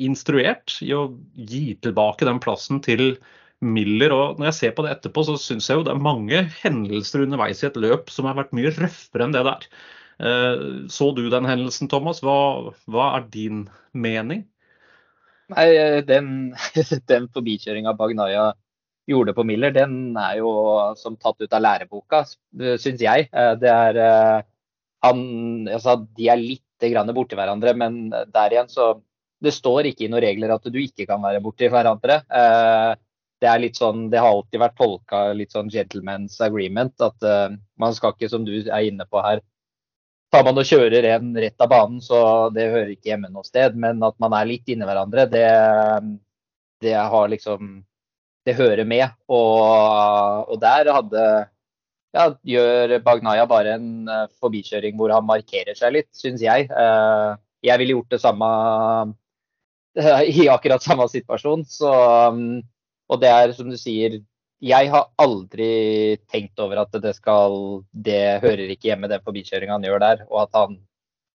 instruert 0.02 0.78
i 0.86 0.94
å 0.96 1.10
gi 1.36 1.76
tilbake 1.82 2.28
den 2.28 2.42
plassen 2.44 2.82
til 2.86 3.16
Miller. 3.62 4.14
og 4.14 4.40
Når 4.40 4.50
jeg 4.50 4.58
ser 4.58 4.76
på 4.76 4.86
det 4.86 4.96
etterpå, 4.96 5.24
så 5.28 5.38
syns 5.40 5.70
jeg 5.70 5.80
jo 5.80 5.86
det 5.86 5.94
er 5.94 6.04
mange 6.04 6.44
hendelser 6.62 7.26
underveis 7.26 7.62
i 7.64 7.70
et 7.70 7.80
løp 7.80 8.10
som 8.14 8.28
har 8.30 8.38
vært 8.40 8.56
mye 8.58 8.74
røffere 8.76 9.28
enn 9.28 9.36
det 9.36 9.44
der. 9.48 9.68
Eh, 10.22 10.64
så 10.92 11.12
du 11.18 11.28
den 11.30 11.50
hendelsen, 11.50 11.90
Thomas? 11.92 12.22
Hva, 12.26 12.74
hva 12.90 13.12
er 13.18 13.28
din 13.34 13.68
mening? 13.94 14.48
Nei, 15.52 15.68
Den, 16.08 16.54
den 17.12 17.30
forbikjøringa 17.34 17.94
Bagnaya 18.00 18.52
gjorde 19.10 19.34
på 19.36 19.44
Miller, 19.44 19.74
den 19.76 20.16
er 20.18 20.38
jo 20.40 20.52
som 21.00 21.18
tatt 21.20 21.42
ut 21.42 21.54
av 21.58 21.64
læreboka, 21.66 22.24
syns 22.80 23.02
jeg. 23.04 23.28
Eh, 23.30 23.54
det 23.62 23.72
er 23.72 24.02
eh, 24.02 24.50
han, 25.06 25.24
altså, 25.70 26.00
De 26.18 26.30
er 26.30 26.42
litt 26.42 26.66
grann 26.82 27.10
borti 27.14 27.38
hverandre, 27.38 27.76
men 27.78 28.04
der 28.10 28.54
igjen 28.54 28.70
så 28.70 28.96
Det 29.42 29.52
står 29.54 29.90
ikke 29.90 30.06
i 30.06 30.10
noen 30.10 30.22
regler 30.22 30.52
at 30.54 30.66
du 30.70 30.78
ikke 30.78 31.08
kan 31.10 31.22
være 31.22 31.42
borti 31.42 31.70
hverandre 31.70 32.20
det 33.42 33.50
er 33.50 33.62
litt 33.64 33.80
sånn, 33.80 34.06
det 34.14 34.22
har 34.22 34.36
alltid 34.36 34.62
vært 34.62 34.78
tolka 34.78 35.22
litt 35.34 35.56
sånn 35.56 35.72
gentleman's 35.74 36.38
agreement. 36.46 36.94
At 37.02 37.26
uh, 37.26 37.50
man 37.82 37.96
skal 37.98 38.14
ikke, 38.14 38.30
som 38.30 38.46
du 38.46 38.54
er 38.62 38.86
inne 38.86 39.08
på 39.10 39.22
her, 39.26 39.42
tar 40.32 40.46
man 40.48 40.62
og 40.62 40.68
kjører 40.68 41.08
en 41.16 41.32
rett 41.36 41.64
av 41.64 41.72
banen, 41.72 42.00
så 42.04 42.50
det 42.54 42.70
hører 42.72 42.94
ikke 42.94 43.12
hjemme 43.12 43.32
noe 43.34 43.48
sted. 43.48 43.78
Men 43.82 44.04
at 44.06 44.18
man 44.22 44.36
er 44.38 44.50
litt 44.50 44.70
inni 44.70 44.86
hverandre, 44.88 45.26
det, 45.32 45.48
det 46.86 46.98
har 46.98 47.32
liksom 47.32 47.80
Det 48.42 48.56
hører 48.58 48.88
med. 48.90 49.06
Og, 49.30 50.50
og 50.50 50.56
der 50.62 50.88
hadde 50.90 51.26
ja, 52.12 52.24
gjør 52.44 52.96
Bagnaya 53.06 53.46
bare 53.46 53.76
en 53.78 54.10
uh, 54.10 54.26
forbikjøring 54.42 54.98
hvor 54.98 55.14
han 55.14 55.28
markerer 55.28 55.78
seg 55.78 55.94
litt, 55.94 56.10
syns 56.18 56.42
jeg. 56.42 56.66
Uh, 56.74 57.38
jeg 57.62 57.78
ville 57.78 57.96
gjort 58.00 58.16
det 58.16 58.22
samme 58.24 58.50
i 60.42 60.48
akkurat 60.50 60.84
samme 60.84 61.06
situasjon. 61.12 61.66
Så 61.70 61.92
um, 62.34 62.62
og 63.12 63.20
det 63.22 63.32
er 63.32 63.54
som 63.56 63.70
du 63.70 63.78
sier, 63.80 64.22
jeg 64.62 64.92
har 64.94 65.10
aldri 65.20 66.18
tenkt 66.30 66.60
over 66.62 66.84
at 66.84 66.94
det 67.02 67.16
skal 67.18 67.82
Det 67.90 68.42
hører 68.44 68.70
ikke 68.70 68.92
hjemme 68.92 69.10
den 69.10 69.24
forbikjøringa 69.26 69.74
han 69.74 69.88
gjør 69.88 70.04
der. 70.04 70.22
Og 70.30 70.44
at 70.44 70.60
han 70.60 70.76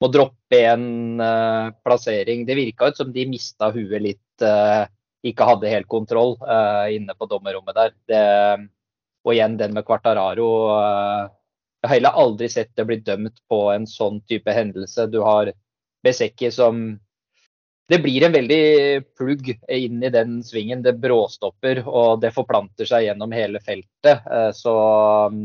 må 0.02 0.10
droppe 0.10 0.58
en 0.66 1.22
uh, 1.22 1.70
plassering. 1.86 2.48
Det 2.48 2.58
virka 2.58 2.90
ut 2.90 2.98
som 2.98 3.12
de 3.14 3.28
mista 3.30 3.70
huet 3.76 4.02
litt. 4.02 4.42
Uh, 4.42 4.90
ikke 5.22 5.46
hadde 5.46 5.70
helt 5.70 5.90
kontroll 5.92 6.34
uh, 6.42 6.90
inne 6.90 7.14
på 7.14 7.30
dommerrommet 7.30 7.78
der. 7.78 7.94
Det, 8.10 8.24
og 9.22 9.36
igjen 9.36 9.60
den 9.60 9.78
med 9.78 9.86
Quartararo. 9.86 10.50
jeg 11.78 11.86
har 11.86 11.94
heller 11.94 12.18
aldri 12.18 12.50
sett 12.50 12.72
det 12.74 12.88
bli 12.90 12.98
dømt 13.06 13.38
på 13.46 13.68
en 13.70 13.86
sånn 13.86 14.18
type 14.26 14.50
hendelse. 14.50 15.06
Du 15.14 15.22
har 15.22 15.54
Besecki 16.02 16.50
som 16.50 16.98
det 17.92 18.00
blir 18.00 18.24
en 18.24 18.32
veldig 18.32 18.64
plugg 19.20 19.50
inn 19.68 20.04
i 20.04 20.10
den 20.14 20.38
svingen. 20.48 20.84
Det 20.84 20.94
bråstopper 21.04 21.82
og 21.84 22.22
det 22.24 22.32
forplanter 22.32 22.88
seg 22.88 23.04
gjennom 23.04 23.34
hele 23.36 23.60
feltet. 23.60 24.28
Eh, 24.32 24.52
så 24.56 24.76
mm, 25.34 25.42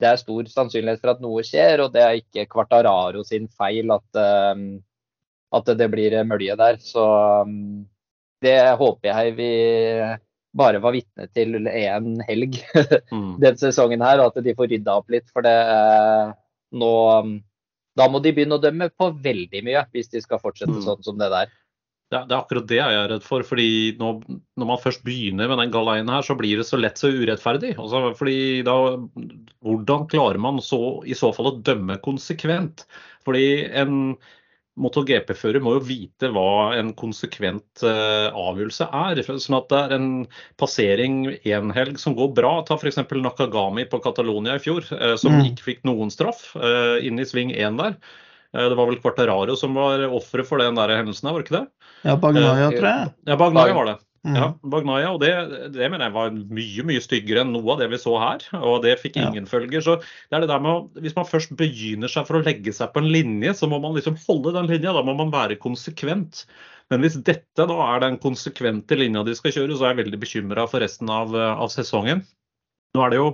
det 0.00 0.08
er 0.08 0.20
stor 0.22 0.48
sannsynlighet 0.48 1.02
for 1.02 1.12
at 1.12 1.20
noe 1.20 1.42
skjer, 1.44 1.82
og 1.84 1.90
det 1.92 2.04
er 2.04 2.20
ikke 2.22 2.46
Kvartararo 2.54 3.24
sin 3.28 3.50
feil 3.52 3.92
at, 3.92 4.06
eh, 4.16 4.62
at 5.58 5.72
det 5.76 5.88
blir 5.92 6.16
mølje 6.24 6.56
der. 6.60 6.78
Så 6.80 7.04
mm, 7.50 7.82
det 8.44 8.60
håper 8.80 9.10
jeg 9.10 9.34
vi 9.36 9.50
bare 10.54 10.80
var 10.80 10.94
vitne 10.94 11.26
til 11.36 11.66
en 11.66 12.14
helg 12.24 12.56
mm. 13.12 13.34
den 13.42 13.58
sesongen 13.60 14.04
her, 14.06 14.22
og 14.22 14.32
at 14.32 14.46
de 14.46 14.54
får 14.56 14.70
rydda 14.72 14.94
opp 15.02 15.12
litt. 15.12 15.28
For 15.34 15.44
det 15.44 15.58
eh, 15.74 16.32
nå 16.80 16.94
mm, 17.28 17.34
Da 17.94 18.08
må 18.10 18.18
de 18.18 18.32
begynne 18.34 18.56
å 18.56 18.62
dømme 18.62 18.88
på 18.90 19.12
veldig 19.22 19.60
mye 19.68 19.84
hvis 19.92 20.08
de 20.10 20.24
skal 20.24 20.40
fortsette 20.42 20.80
sånn 20.82 21.04
som 21.04 21.20
det 21.20 21.28
der. 21.30 21.52
Det, 22.12 22.20
det, 22.28 22.34
er 22.34 22.40
akkurat 22.40 22.66
det 22.68 22.78
jeg 22.78 22.98
er 22.98 23.08
redd 23.10 23.24
for. 23.26 23.44
fordi 23.46 23.96
nå, 24.00 24.10
Når 24.60 24.68
man 24.68 24.82
først 24.82 25.04
begynner 25.06 25.50
med 25.50 25.60
den 25.62 25.72
galeien 25.74 26.12
her, 26.12 26.22
så 26.26 26.36
blir 26.38 26.60
det 26.60 26.68
så 26.68 26.78
lett 26.80 27.00
så 27.00 27.10
urettferdig. 27.10 27.74
Altså, 27.80 28.12
fordi 28.18 28.62
da, 28.66 28.76
Hvordan 29.64 30.06
klarer 30.12 30.40
man 30.42 30.62
så, 30.62 31.00
i 31.08 31.16
så 31.18 31.32
fall 31.34 31.52
å 31.52 31.58
dømme 31.64 31.98
konsekvent? 32.04 32.86
Fordi 33.24 33.46
en 33.72 34.16
MotoGP-fører 34.80 35.62
må 35.62 35.76
jo 35.76 35.84
vite 35.86 36.28
hva 36.34 36.74
en 36.74 36.90
konsekvent 36.98 37.84
uh, 37.86 38.34
avgjørelse 38.34 38.88
er. 38.90 39.20
Sånn 39.22 39.58
at 39.60 39.68
det 39.70 39.80
er 39.80 39.94
en 39.94 40.08
passering 40.60 41.20
en 41.30 41.70
helg 41.76 42.00
som 42.02 42.16
går 42.18 42.32
bra. 42.34 42.56
Ta 42.66 42.78
f.eks. 42.80 42.98
Nakagami 43.22 43.86
på 43.90 44.02
Catalonia 44.02 44.58
i 44.58 44.62
fjor, 44.62 44.86
uh, 44.90 45.14
som 45.20 45.38
mm. 45.38 45.44
ikke 45.52 45.68
fikk 45.68 45.84
noen 45.86 46.10
straff 46.14 46.48
uh, 46.58 46.98
inn 47.06 47.22
i 47.22 47.28
sving 47.28 47.54
én 47.54 47.78
der. 47.78 47.94
Eh, 48.54 48.68
det 48.70 48.78
var 48.78 48.90
vel 48.90 49.00
Quartararo 49.02 49.58
som 49.58 49.76
var 49.76 50.06
offeret 50.06 50.48
for 50.48 50.62
den 50.62 50.78
der 50.78 50.94
hendelsen, 50.94 51.30
var 51.30 51.42
det 51.42 51.48
ikke 51.48 51.60
det? 51.60 51.68
Ja, 52.06 52.16
Bagnaya, 52.20 52.72
tror 52.74 52.90
jeg. 52.90 53.14
Ja, 53.28 53.38
Bagnaya 53.40 53.76
var 53.76 53.90
det. 53.90 53.96
Mm. 54.24 54.36
Ja, 54.38 54.46
Bagnaya, 54.72 55.08
og 55.12 55.18
det, 55.20 55.30
det, 55.74 55.88
mener 55.92 56.06
jeg 56.06 56.14
var 56.14 56.30
mye 56.32 56.84
mye 56.88 57.00
styggere 57.04 57.42
enn 57.42 57.50
noe 57.52 57.74
av 57.74 57.82
det 57.82 57.90
vi 57.92 57.98
så 58.00 58.14
her. 58.22 58.44
Og 58.56 58.78
det 58.86 58.94
fikk 59.02 59.18
ingen 59.20 59.44
ja. 59.44 59.50
følger. 59.50 59.84
Så 59.84 59.98
det 60.00 60.38
er 60.38 60.46
det 60.46 60.52
der 60.52 60.62
med 60.64 60.70
å, 60.72 61.02
Hvis 61.04 61.16
man 61.18 61.28
først 61.28 61.52
begynner 61.58 62.08
seg 62.12 62.24
for 62.28 62.38
å 62.38 62.44
legge 62.46 62.72
seg 62.72 62.94
på 62.94 63.02
en 63.02 63.10
linje, 63.12 63.52
så 63.58 63.68
må 63.68 63.82
man 63.84 63.96
liksom 63.98 64.16
holde 64.24 64.54
den 64.56 64.70
linja. 64.70 64.94
Da 64.96 65.02
må 65.04 65.16
man 65.18 65.34
være 65.34 65.58
konsekvent. 65.60 66.46
Men 66.92 67.04
hvis 67.04 67.18
dette 67.26 67.68
da 67.68 67.76
er 67.90 68.00
den 68.04 68.16
konsekvente 68.22 68.96
linja 68.96 69.26
de 69.26 69.36
skal 69.36 69.52
kjøre, 69.56 69.76
så 69.76 69.88
er 69.88 69.94
jeg 69.94 70.04
veldig 70.04 70.22
bekymra 70.24 70.64
for 70.70 70.84
resten 70.84 71.12
av, 71.12 71.34
av 71.34 71.68
sesongen. 71.72 72.24
Nå 72.94 73.04
er 73.04 73.12
det 73.12 73.20
jo 73.20 73.28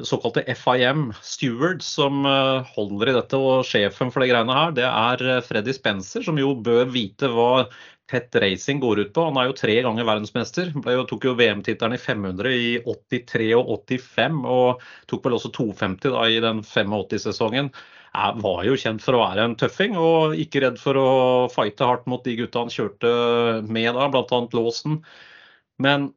såkalte 0.00 0.54
FIM 0.54 1.12
Steward 1.22 1.82
som 1.82 2.26
eh, 2.26 2.68
holder 2.74 3.10
i 3.10 3.16
dette, 3.16 3.38
og 3.38 3.66
sjefen 3.68 4.12
for 4.12 4.24
de 4.24 4.30
greiene 4.30 4.56
her, 4.56 4.76
det 4.76 4.86
er 4.88 5.24
eh, 5.28 5.42
Freddy 5.44 5.74
Spencer, 5.76 6.24
som 6.24 6.38
jo 6.40 6.54
bør 6.56 6.88
vite 6.92 7.28
hva 7.32 7.66
tett 8.10 8.34
racing 8.40 8.80
går 8.82 9.04
ut 9.04 9.12
på. 9.14 9.24
Han 9.28 9.40
er 9.40 9.48
jo 9.48 9.56
tre 9.56 9.74
ganger 9.84 10.08
verdensmester. 10.08 10.72
Jo, 10.74 11.04
tok 11.08 11.26
jo 11.28 11.34
VM-tittelen 11.38 11.96
i 11.96 12.00
500 12.00 12.54
i 12.56 12.70
83 12.84 13.50
og 13.56 13.72
85, 13.88 14.40
og 14.52 14.82
tok 15.10 15.26
vel 15.28 15.36
også 15.38 15.52
250 15.54 16.14
da, 16.16 16.24
i 16.28 16.40
den 16.44 16.64
85-sesongen. 16.66 17.72
Var 18.12 18.64
jo 18.68 18.76
kjent 18.76 19.00
for 19.00 19.16
å 19.16 19.22
være 19.22 19.46
en 19.48 19.56
tøffing, 19.60 19.96
og 19.96 20.36
ikke 20.40 20.64
redd 20.66 20.80
for 20.80 20.98
å 21.00 21.12
fighte 21.52 21.88
hardt 21.88 22.08
mot 22.10 22.24
de 22.26 22.36
gutta 22.42 22.64
han 22.64 22.72
kjørte 22.72 23.12
med 23.72 23.94
da, 23.96 24.10
bl.a. 24.12 24.42
Låsen. 24.52 25.00
Men 25.80 26.10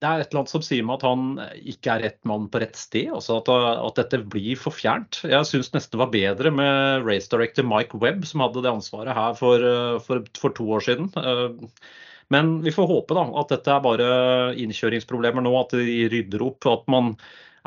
det 0.00 0.08
er 0.08 0.22
et 0.22 0.30
eller 0.30 0.40
annet 0.40 0.52
som 0.54 0.62
sier 0.64 0.84
meg 0.86 0.96
at 0.96 1.04
han 1.04 1.24
ikke 1.68 1.92
er 1.92 2.04
rett 2.06 2.20
mann 2.28 2.46
på 2.48 2.62
rett 2.62 2.78
sted. 2.78 3.10
altså 3.12 3.36
At, 3.42 3.50
at 3.52 3.98
dette 4.00 4.22
blir 4.32 4.56
for 4.56 4.72
fjernt. 4.72 5.20
Jeg 5.28 5.48
syns 5.48 5.72
nesten 5.74 5.98
det 5.98 6.00
var 6.00 6.14
bedre 6.14 6.52
med 6.56 7.04
race 7.04 7.28
director 7.28 7.66
Mike 7.68 8.00
Webb, 8.00 8.24
som 8.28 8.40
hadde 8.40 8.62
det 8.64 8.72
ansvaret 8.72 9.12
her 9.16 9.36
for, 9.36 9.66
for, 10.06 10.24
for 10.40 10.56
to 10.56 10.70
år 10.78 10.86
siden. 10.86 11.10
Men 12.32 12.52
vi 12.64 12.72
får 12.72 12.88
håpe 12.88 13.18
da, 13.18 13.26
at 13.42 13.52
dette 13.52 13.74
er 13.74 13.84
bare 13.84 14.08
innkjøringsproblemer 14.62 15.44
nå, 15.44 15.52
at 15.60 15.76
de 15.76 16.08
rydder 16.12 16.46
opp. 16.48 16.68
At 16.70 16.88
man 16.92 17.12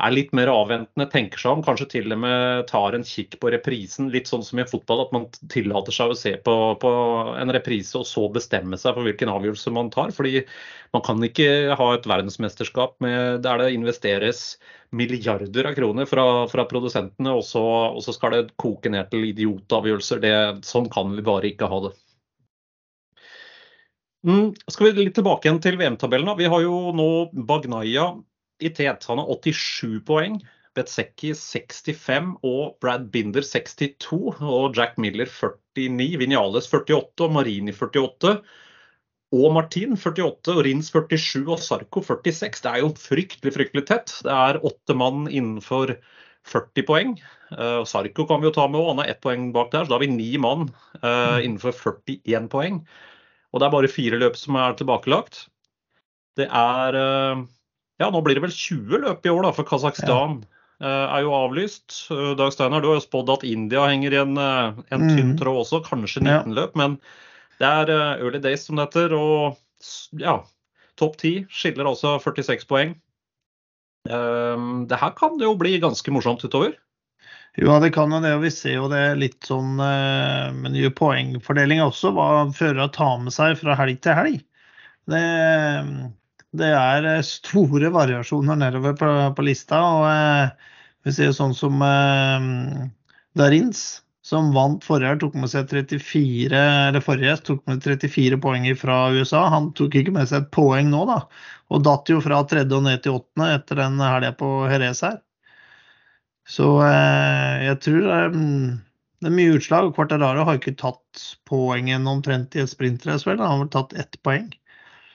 er 0.02 0.14
litt 0.14 0.32
mer 0.34 0.50
avventende, 0.50 1.06
tenker 1.10 1.38
seg 1.38 1.52
om, 1.54 1.62
kanskje 1.64 1.86
til 1.92 2.14
og 2.14 2.20
med 2.24 2.64
tar 2.70 2.96
en 2.96 3.06
kikk 3.06 3.36
på 3.42 3.50
reprisen. 3.54 4.10
Litt 4.12 4.30
sånn 4.30 4.42
som 4.46 4.58
i 4.58 4.66
fotball, 4.66 5.04
at 5.04 5.14
man 5.14 5.26
tillater 5.52 5.94
seg 5.94 6.10
å 6.10 6.18
se 6.18 6.34
på, 6.44 6.54
på 6.82 6.92
en 7.38 7.54
reprise 7.54 7.94
og 8.00 8.06
så 8.08 8.26
bestemme 8.34 8.78
seg 8.80 8.96
for 8.96 9.06
hvilken 9.06 9.30
avgjørelse 9.30 9.74
man 9.74 9.92
tar. 9.94 10.10
Fordi 10.16 10.42
man 10.96 11.04
kan 11.06 11.22
ikke 11.26 11.78
ha 11.78 11.88
et 11.94 12.08
verdensmesterskap 12.10 12.98
med, 13.04 13.44
der 13.46 13.62
det 13.62 13.70
investeres 13.76 14.44
milliarder 14.94 15.70
av 15.70 15.78
kroner 15.78 16.10
fra, 16.10 16.26
fra 16.50 16.66
produsentene, 16.70 17.34
og 17.34 17.46
så, 17.46 17.62
og 17.94 18.02
så, 18.04 18.14
skal 18.14 18.34
det 18.34 18.44
koke 18.60 18.90
ned 18.90 19.10
til 19.14 19.30
idiotavgjørelser. 19.30 20.22
Det, 20.22 20.34
sånn 20.66 20.90
kan 20.92 21.14
vi 21.14 21.26
bare 21.26 21.50
ikke 21.52 21.70
ha 21.70 21.84
det. 21.86 21.94
Mm, 24.24 24.54
skal 24.72 24.88
vi 24.88 25.04
litt 25.04 25.18
tilbake 25.18 25.46
igjen 25.46 25.60
til 25.62 25.76
VM-tabellen. 25.78 26.30
Vi 26.38 26.48
har 26.48 26.62
jo 26.64 26.94
nå 26.96 27.10
Bagnaya 27.44 28.14
i 28.64 28.74
tet. 28.74 29.06
Han 29.10 29.22
har 29.22 29.30
87 29.34 30.00
poeng. 30.08 30.40
Betsecki 30.74 31.30
65 31.38 32.34
og 32.42 32.76
Brad 32.82 33.08
Binder 33.14 33.44
62. 33.46 34.34
Og 34.42 34.74
Jack 34.76 34.98
Miller 34.98 35.30
49, 35.30 36.18
Vinales 36.22 36.68
48 36.70 37.26
og 37.26 37.34
Marini 37.38 37.74
48. 37.74 38.36
og 39.34 39.50
Martin 39.50 39.96
48, 39.98 40.52
og 40.52 40.60
Rins 40.62 40.90
47 40.94 41.46
og 41.50 41.58
Sarko 41.58 42.02
46. 42.06 42.60
Det 42.62 42.70
er 42.70 42.82
jo 42.84 42.90
fryktelig, 42.98 43.54
fryktelig 43.56 43.86
tett. 43.88 44.12
Det 44.22 44.34
er 44.34 44.60
åtte 44.62 44.94
mann 44.94 45.26
innenfor 45.26 45.96
40 46.50 46.86
poeng. 46.86 47.16
Uh, 47.54 47.82
Sarko 47.88 48.26
kan 48.28 48.42
vi 48.42 48.50
jo 48.50 48.54
ta 48.54 48.68
med 48.70 48.84
han 48.84 49.02
er 49.02 49.14
ett 49.14 49.22
poeng 49.24 49.50
bak 49.54 49.72
der. 49.72 49.86
Så 49.86 49.92
da 49.94 49.98
har 49.98 50.04
vi 50.04 50.12
ni 50.12 50.30
mann 50.38 50.68
uh, 51.02 51.40
innenfor 51.42 51.74
41 51.74 52.50
poeng. 52.52 52.84
Og 53.54 53.60
det 53.60 53.66
er 53.66 53.74
bare 53.74 53.90
fire 53.90 54.18
løp 54.22 54.38
som 54.38 54.58
er 54.58 54.78
tilbakelagt. 54.78 55.46
Det 56.38 56.46
er 56.50 56.98
uh, 56.98 57.44
Ja, 58.02 58.10
nå 58.10 58.20
blir 58.26 58.38
det 58.38 58.42
vel 58.44 58.54
20 58.54 59.04
løp 59.04 59.26
i 59.26 59.32
år, 59.32 59.44
da, 59.46 59.52
for 59.54 59.68
Kasakhstan. 59.68 60.40
Ja. 60.42 60.60
Er 60.84 61.22
jo 61.22 61.34
avlyst. 61.36 61.94
Dag 62.36 62.50
Steinar, 62.52 62.82
du 62.82 62.90
har 62.90 62.98
jo 62.98 63.04
spådd 63.04 63.30
at 63.36 63.44
India 63.46 63.84
henger 63.86 64.16
i 64.16 64.18
en, 64.20 64.34
en 64.36 65.04
tynn 65.06 65.30
mm. 65.30 65.36
tråd 65.40 65.60
også, 65.62 65.80
kanskje 65.86 66.24
19 66.24 66.32
ja. 66.34 66.40
løp. 66.58 66.74
Men 66.76 66.98
det 67.60 67.68
er 67.68 67.92
eh, 67.94 68.24
early 68.24 68.40
days, 68.42 68.66
som 68.66 68.80
det 68.80 68.88
heter. 68.88 69.14
Og 69.16 70.18
ja, 70.20 70.40
topp 71.00 71.18
ti 71.22 71.34
skiller 71.52 71.88
altså 71.88 72.16
46 72.22 72.66
poeng. 72.70 72.96
Um, 74.10 74.84
det 74.90 74.98
her 75.00 75.14
kan 75.16 75.38
det 75.40 75.46
jo 75.46 75.54
bli 75.56 75.78
ganske 75.80 76.12
morsomt 76.12 76.42
utover. 76.44 76.74
Ja, 77.56 77.78
det 77.80 77.92
kan 77.94 78.10
jo 78.12 78.18
det. 78.20 78.34
og 78.34 78.42
Vi 78.42 78.50
ser 78.52 78.80
jo 78.80 78.90
det 78.90 79.04
litt 79.20 79.46
sånn 79.46 79.78
med 79.78 80.74
nye 80.74 80.90
poengfordeling 80.90 81.84
også, 81.84 82.10
hva 82.16 82.48
førere 82.50 82.90
tar 82.92 83.20
med 83.22 83.32
seg 83.32 83.54
fra 83.60 83.78
helg 83.78 84.02
til 84.02 84.18
helg. 84.18 84.42
Det, 85.06 85.22
det 86.54 86.70
er 86.70 87.08
store 87.26 87.90
variasjoner 87.94 88.58
nedover 88.60 88.96
på, 88.98 89.10
på 89.36 89.46
lista. 89.46 89.80
og 89.80 90.06
eh, 90.10 90.70
Vi 91.06 91.14
ser 91.16 91.34
sånn 91.36 91.54
som 91.56 91.82
eh, 91.82 92.48
Darins 93.38 93.84
som 94.24 94.54
vant 94.56 94.80
forrige, 94.84 95.18
tok 95.20 95.34
med 95.36 95.50
seg 95.52 95.68
34, 95.68 96.60
eller 96.88 97.02
forrige 97.04 97.34
tok 97.44 97.58
med 97.68 97.82
34 97.84 98.38
poeng 98.40 98.64
fra 98.80 98.96
USA. 99.12 99.42
Han 99.52 99.68
tok 99.76 99.98
ikke 100.00 100.14
med 100.16 100.30
seg 100.30 100.46
et 100.46 100.54
poeng 100.54 100.88
nå, 100.88 101.02
da. 101.10 101.18
Og 101.68 101.82
datt 101.84 102.08
jo 102.08 102.22
fra 102.24 102.40
tredje 102.48 102.78
og 102.78 102.86
ned 102.86 103.02
til 103.04 103.18
åttende 103.18 103.50
etter 103.58 103.82
den 103.82 104.00
helga 104.00 104.32
på 104.38 104.48
Jerez 104.72 105.04
her. 105.04 105.18
Så 106.48 106.70
eh, 106.86 107.66
jeg 107.66 107.80
tror 107.84 108.08
eh, 108.16 108.40
det 109.20 109.28
er 109.28 109.36
mye 109.36 109.58
utslag. 109.58 109.92
Quartararo 109.96 110.48
har 110.48 110.56
ikke 110.60 110.76
tatt 110.80 111.26
poengen 111.48 112.08
omtrent 112.08 112.56
i 112.56 112.64
et 112.64 112.72
sprintrace, 112.72 113.28
vel. 113.28 113.44
Han 113.44 113.66
har 113.66 113.72
tatt 113.76 113.92
ett 114.06 114.16
poeng. 114.24 114.48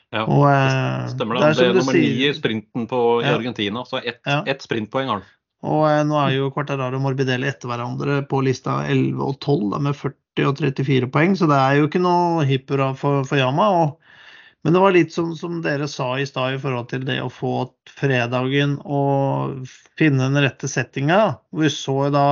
Ja, 0.10 0.24
og, 0.26 0.46
det 0.50 1.12
stemmer 1.14 1.38
det. 1.38 1.42
Det 1.42 1.50
er, 1.50 1.58
det 1.60 1.66
er 1.68 1.76
nummer 1.78 1.98
ni 2.00 2.08
i 2.26 2.30
sprinten 2.34 2.88
på, 2.90 3.02
i 3.22 3.30
Argentina, 3.30 3.84
så 3.86 4.02
ett 4.02 4.26
et 4.26 4.66
sprintpoeng 4.66 5.12
har 5.12 5.20
han. 5.22 5.28
Og 5.70 5.84
eh, 5.90 6.04
nå 6.08 6.16
er 6.22 6.38
jo 6.38 6.52
Quartararo 6.56 6.98
og 6.98 7.04
Morbidelli 7.04 7.50
etter 7.50 7.70
hverandre 7.70 8.22
på 8.30 8.40
lista 8.46 8.80
11 8.88 9.20
og 9.26 9.36
12 9.44 9.66
da, 9.74 9.82
med 9.90 9.98
40 10.00 10.48
og 10.48 10.62
34 10.64 11.10
poeng, 11.14 11.36
så 11.36 11.50
det 11.52 11.60
er 11.60 11.80
jo 11.80 11.90
ikke 11.90 12.02
noe 12.02 12.46
hipp 12.48 12.72
hurra 12.72 12.94
for, 12.98 13.26
for, 13.28 13.42
Yama. 13.42 13.68
Og, 13.82 14.16
men 14.64 14.76
det 14.76 14.84
var 14.84 14.96
litt 14.96 15.14
som, 15.14 15.34
som 15.38 15.60
dere 15.66 15.88
sa 15.92 16.14
i 16.18 16.28
stad 16.28 16.56
i 16.56 16.62
forhold 16.64 16.90
til 16.94 17.04
det 17.08 17.20
å 17.22 17.32
få 17.34 17.54
fredagen 18.00 18.78
og 18.86 19.68
finne 20.00 20.30
den 20.30 20.42
rette 20.46 20.72
settinga. 20.72 21.22
Vi 21.60 21.72
så 21.74 21.98
jo 22.08 22.16
da 22.16 22.28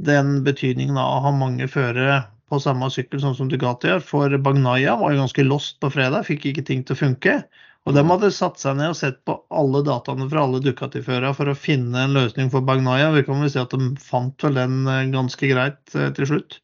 den 0.00 0.40
betydningen 0.46 0.96
av 0.96 1.18
å 1.18 1.24
ha 1.26 1.34
mange 1.36 1.68
førere 1.68 2.22
på 2.50 2.60
samme 2.62 2.90
sykkel 2.92 3.22
sånn 3.22 3.36
som 3.38 3.50
Dugati 3.50 3.90
gjør. 3.90 4.04
For 4.04 4.36
Bagnaya 4.42 4.96
var 5.00 5.14
jo 5.14 5.22
ganske 5.22 5.46
lost 5.46 5.78
på 5.82 5.92
fredag, 5.94 6.26
fikk 6.28 6.50
ikke 6.50 6.66
ting 6.66 6.84
til 6.84 6.96
å 6.96 7.02
funke. 7.04 7.36
Og 7.88 7.96
de 7.96 8.02
hadde 8.04 8.28
satt 8.36 8.60
seg 8.60 8.76
ned 8.76 8.92
og 8.92 8.98
sett 8.98 9.22
på 9.24 9.38
alle 9.56 9.80
dataene 9.86 10.26
fra 10.28 10.42
alle 10.44 10.60
Ducati-førerne 10.64 11.32
for 11.36 11.48
å 11.48 11.56
finne 11.56 12.04
en 12.04 12.16
løsning 12.16 12.50
for 12.52 12.66
Bagnaya. 12.66 13.08
Vi 13.14 13.24
kan 13.26 13.40
vel 13.40 13.52
si 13.52 13.60
at 13.62 13.72
de 13.72 13.94
fant 14.04 14.44
vel 14.44 14.58
den 14.58 14.82
eh, 14.84 15.06
ganske 15.14 15.48
greit 15.48 15.96
eh, 15.96 16.10
til 16.16 16.28
slutt. 16.28 16.58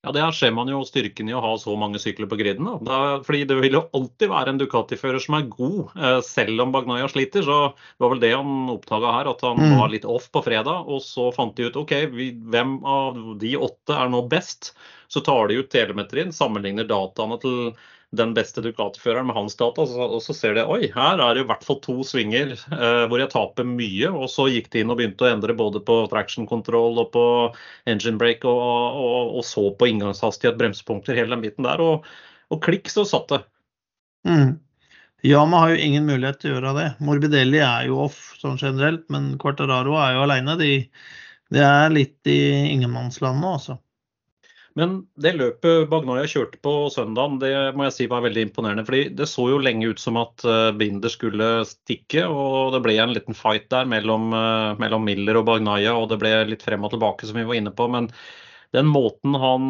Ja, 0.00 0.12
Det 0.12 0.22
her 0.22 0.32
ser 0.32 0.52
man 0.56 0.68
jo 0.72 0.80
styrken 0.88 1.28
i 1.28 1.34
å 1.36 1.42
ha 1.44 1.50
så 1.60 1.74
mange 1.76 2.00
sykler 2.00 2.28
på 2.30 2.38
griden. 2.40 2.64
Da. 2.86 3.20
fordi 3.26 3.44
Det 3.44 3.58
vil 3.60 3.76
jo 3.76 3.82
alltid 3.92 4.32
være 4.32 4.54
en 4.54 4.60
Ducati-fører 4.60 5.20
som 5.20 5.36
er 5.36 5.50
god, 5.52 5.92
eh, 5.96 6.20
selv 6.24 6.60
om 6.64 6.72
Bagnaya 6.72 7.08
sliter. 7.08 7.44
så 7.44 7.74
Det 7.76 8.00
var 8.00 8.14
vel 8.14 8.20
det 8.20 8.32
han 8.32 8.70
oppdaga 8.72 9.12
her, 9.12 9.30
at 9.30 9.40
han 9.44 9.60
mm. 9.60 9.78
var 9.78 9.92
litt 9.92 10.08
off 10.08 10.30
på 10.32 10.42
fredag. 10.42 10.88
Og 10.88 11.02
så 11.04 11.28
fant 11.34 11.54
de 11.54 11.68
ut 11.68 11.76
OK, 11.76 11.92
vi, 12.16 12.32
hvem 12.32 12.80
av 12.84 13.38
de 13.38 13.56
åtte 13.56 13.92
er 13.92 14.08
nå 14.08 14.26
best? 14.28 14.72
Så 15.08 15.20
tar 15.20 15.48
de 15.48 15.60
ut 15.60 15.70
telemetrien, 15.70 16.32
sammenligner 16.32 16.88
dataene 16.88 17.36
til 17.42 17.74
den 18.16 18.32
beste 18.34 18.62
Ducati-føreren 18.64 19.28
med 19.28 19.36
hans 19.36 19.54
data, 19.58 19.84
og 19.84 20.18
så 20.24 20.34
ser 20.34 20.56
de 20.56 20.64
oi, 20.66 20.88
her 20.90 21.20
er 21.22 21.36
det 21.36 21.44
i 21.44 21.46
hvert 21.46 21.62
fall 21.66 21.78
to 21.84 22.00
svinger 22.06 22.56
eh, 22.56 23.04
hvor 23.06 23.22
jeg 23.22 23.30
taper 23.30 23.68
mye. 23.68 24.10
Og 24.10 24.26
så 24.32 24.48
gikk 24.50 24.70
de 24.72 24.82
inn 24.82 24.90
og 24.90 24.98
begynte 24.98 25.28
å 25.28 25.30
endre 25.30 25.54
både 25.58 25.82
på 25.86 26.00
traction 26.10 26.48
control 26.50 26.98
og 27.04 27.12
på 27.14 27.26
engine 27.90 28.18
brake, 28.18 28.50
og, 28.50 28.98
og, 28.98 29.36
og 29.38 29.46
så 29.46 29.68
på 29.78 29.92
inngangshastighet, 29.92 30.58
bremsepunkter, 30.58 31.18
hele 31.18 31.36
den 31.36 31.46
biten 31.46 31.68
der. 31.68 31.84
Og, 31.84 32.10
og 32.50 32.62
klikk, 32.66 32.90
så 32.90 33.06
satt 33.06 33.30
det. 33.30 33.40
Mm. 34.26 34.58
Yama 35.22 35.62
har 35.62 35.74
jo 35.74 35.84
ingen 35.84 36.08
mulighet 36.08 36.40
til 36.40 36.50
å 36.50 36.56
gjøre 36.56 36.74
det. 36.78 36.88
Morbidelli 37.04 37.60
er 37.62 37.86
jo 37.90 38.00
off 38.06 38.18
sånn 38.40 38.58
generelt, 38.60 39.04
men 39.12 39.34
Quartararo 39.40 39.94
er 40.00 40.16
jo 40.16 40.24
aleine. 40.24 40.56
De, 40.58 40.72
de, 41.52 41.62
er 41.62 41.92
litt 41.92 42.30
i 42.30 42.40
ingenmannsland 42.72 43.38
nå, 43.42 43.54
altså. 43.60 43.78
Men 44.78 45.00
det 45.18 45.32
løpet 45.34 45.88
Bagnaia 45.90 46.28
kjørte 46.30 46.60
på 46.62 46.72
søndagen, 46.94 47.40
det 47.42 47.50
må 47.74 47.88
jeg 47.88 47.94
si 47.96 48.06
var 48.10 48.22
veldig 48.22 48.44
imponerende. 48.46 48.84
fordi 48.86 49.08
Det 49.18 49.26
så 49.26 49.48
jo 49.50 49.58
lenge 49.62 49.88
ut 49.90 50.02
som 50.02 50.18
at 50.20 50.44
eh, 50.46 50.70
Binder 50.78 51.10
skulle 51.10 51.48
stikke, 51.66 52.26
og 52.30 52.76
det 52.76 52.82
ble 52.84 52.94
en 53.02 53.14
liten 53.16 53.36
fight 53.36 53.66
der 53.72 53.88
mellom, 53.90 54.30
eh, 54.36 54.76
mellom 54.82 55.02
Miller 55.08 55.40
og 55.40 55.48
Bagnaia, 55.48 55.96
og 55.98 56.10
det 56.12 56.20
ble 56.22 56.36
litt 56.52 56.62
frem 56.66 56.86
og 56.86 56.94
tilbake, 56.94 57.26
som 57.26 57.40
vi 57.40 57.48
var 57.48 57.58
inne 57.58 57.74
på. 57.74 57.88
Men 57.90 58.12
den 58.76 58.86
måten 58.86 59.34
han 59.42 59.64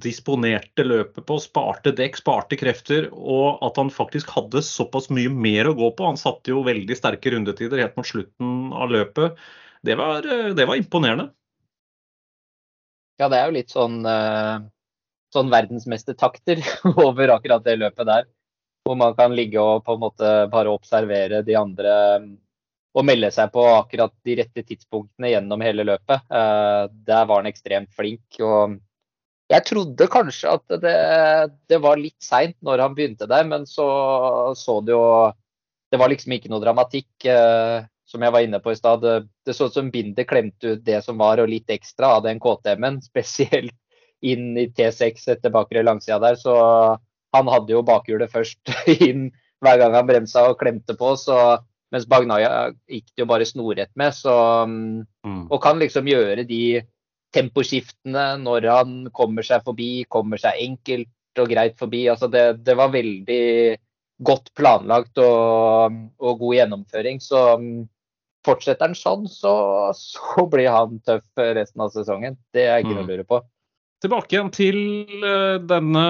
disponerte 0.00 0.86
løpet 0.86 1.26
på, 1.28 1.36
sparte 1.42 1.92
dekk, 1.96 2.16
sparte 2.22 2.56
krefter, 2.56 3.10
og 3.12 3.60
at 3.66 3.76
han 3.76 3.92
faktisk 3.92 4.30
hadde 4.32 4.62
såpass 4.64 5.10
mye 5.12 5.28
mer 5.28 5.68
å 5.68 5.76
gå 5.76 5.90
på. 5.98 6.06
Han 6.08 6.20
satte 6.20 6.54
jo 6.54 6.64
veldig 6.64 6.96
sterke 6.96 7.34
rundetider 7.34 7.82
helt 7.82 8.00
mot 8.00 8.08
slutten 8.08 8.72
av 8.72 8.94
løpet. 8.94 9.36
Det 9.84 9.96
var, 10.00 10.24
eh, 10.24 10.54
det 10.56 10.64
var 10.64 10.80
imponerende. 10.80 11.28
Ja, 13.20 13.28
det 13.28 13.36
er 13.36 13.50
jo 13.50 13.56
litt 13.58 13.72
sånn, 13.72 13.98
uh, 14.06 14.62
sånn 15.34 15.50
verdensmestertakter 15.52 16.62
over 17.06 17.34
akkurat 17.36 17.66
det 17.66 17.76
løpet 17.76 18.08
der. 18.08 18.28
Hvor 18.88 18.96
man 18.96 19.12
kan 19.18 19.34
ligge 19.36 19.60
og 19.60 19.84
på 19.84 19.96
en 19.96 20.04
måte 20.06 20.30
bare 20.52 20.72
observere 20.72 21.42
de 21.44 21.56
andre 21.58 21.96
mm, 22.22 22.30
og 22.96 23.04
melde 23.06 23.28
seg 23.30 23.52
på 23.54 23.62
akkurat 23.74 24.14
de 24.26 24.38
rette 24.40 24.64
tidspunktene 24.66 25.34
gjennom 25.34 25.60
hele 25.62 25.84
løpet. 25.86 26.24
Uh, 26.32 26.88
der 27.06 27.28
var 27.28 27.42
han 27.42 27.50
ekstremt 27.50 27.92
flink. 27.94 28.40
og 28.40 28.80
jeg 29.50 29.66
trodde 29.66 30.06
kanskje 30.10 30.50
at 30.56 30.80
det, 30.82 30.96
det 31.68 31.78
var 31.82 31.98
litt 31.98 32.18
seint 32.22 32.56
når 32.64 32.84
han 32.84 32.96
begynte 32.96 33.26
der, 33.30 33.44
men 33.50 33.66
så 33.66 33.86
så 34.56 34.80
det 34.86 34.94
jo 34.94 35.32
Det 35.90 35.98
var 35.98 36.06
liksom 36.06 36.32
ikke 36.36 36.48
noe 36.52 36.62
dramatikk. 36.62 37.10
Som 38.10 38.24
jeg 38.24 38.34
var 38.34 38.44
inne 38.44 38.58
på 38.62 38.72
i 38.72 38.78
stad, 38.78 39.04
det 39.46 39.54
så 39.54 39.68
ut 39.70 39.76
som 39.76 39.90
bindet 39.92 40.28
klemte 40.30 40.74
ut 40.74 40.82
det 40.86 40.98
som 41.06 41.20
var, 41.20 41.38
og 41.38 41.50
litt 41.50 41.70
ekstra 41.70 42.16
av 42.16 42.24
den 42.26 42.42
KTM-en. 42.42 43.00
Spesielt 43.10 43.76
inn 44.20 44.52
i 44.58 44.66
T6 44.68 45.28
etter 45.32 45.52
bakre 45.54 45.84
langsida 45.86 46.18
der. 46.22 46.38
Så 46.38 46.54
han 47.36 47.50
hadde 47.50 47.76
jo 47.76 47.84
bakhjulet 47.86 48.32
først 48.32 48.72
inn 49.08 49.30
hver 49.60 49.80
gang 49.80 49.96
han 49.96 50.08
bremsa 50.08 50.48
og 50.50 50.58
klemte 50.60 50.96
på. 50.98 51.14
Så, 51.20 51.36
mens 51.94 52.08
Bagnaya 52.10 52.70
gikk 52.90 53.12
det 53.14 53.24
jo 53.24 53.28
bare 53.30 53.48
snorrett 53.48 53.92
med. 54.00 54.16
Så, 54.16 54.34
mm. 54.66 55.46
Og 55.48 55.60
kan 55.62 55.80
liksom 55.80 56.10
gjøre 56.10 56.46
de 56.48 56.80
temposkiftene 57.34 58.32
når 58.42 58.66
han 58.66 58.96
kommer 59.14 59.46
seg 59.46 59.62
forbi, 59.66 60.02
kommer 60.10 60.40
seg 60.40 60.58
enkelt 60.66 61.38
og 61.38 61.50
greit 61.52 61.78
forbi. 61.78 62.04
Altså 62.10 62.26
det, 62.30 62.64
det 62.66 62.74
var 62.78 62.90
veldig 62.92 63.44
godt 64.20 64.50
planlagt 64.58 65.20
og, 65.22 65.96
og 66.20 66.42
god 66.42 66.56
gjennomføring. 66.58 67.22
Så 67.22 67.40
Fortsetter 68.46 68.88
han 68.88 68.96
sånn, 68.96 69.26
så, 69.28 69.52
så, 69.96 70.46
blir 70.48 70.70
han 70.72 71.00
tøff 71.04 71.42
resten 71.60 71.84
av 71.84 71.92
sesongen. 71.92 72.38
Det 72.56 72.64
er 72.66 72.80
ikke 72.80 72.94
noe 72.94 73.04
å 73.04 73.08
mm. 73.08 73.12
lure 73.12 73.26
på. 73.28 73.42
Tilbake 74.00 74.32
igjen 74.32 74.48
til 74.54 74.78
eh, 75.28 75.58
denne 75.68 76.04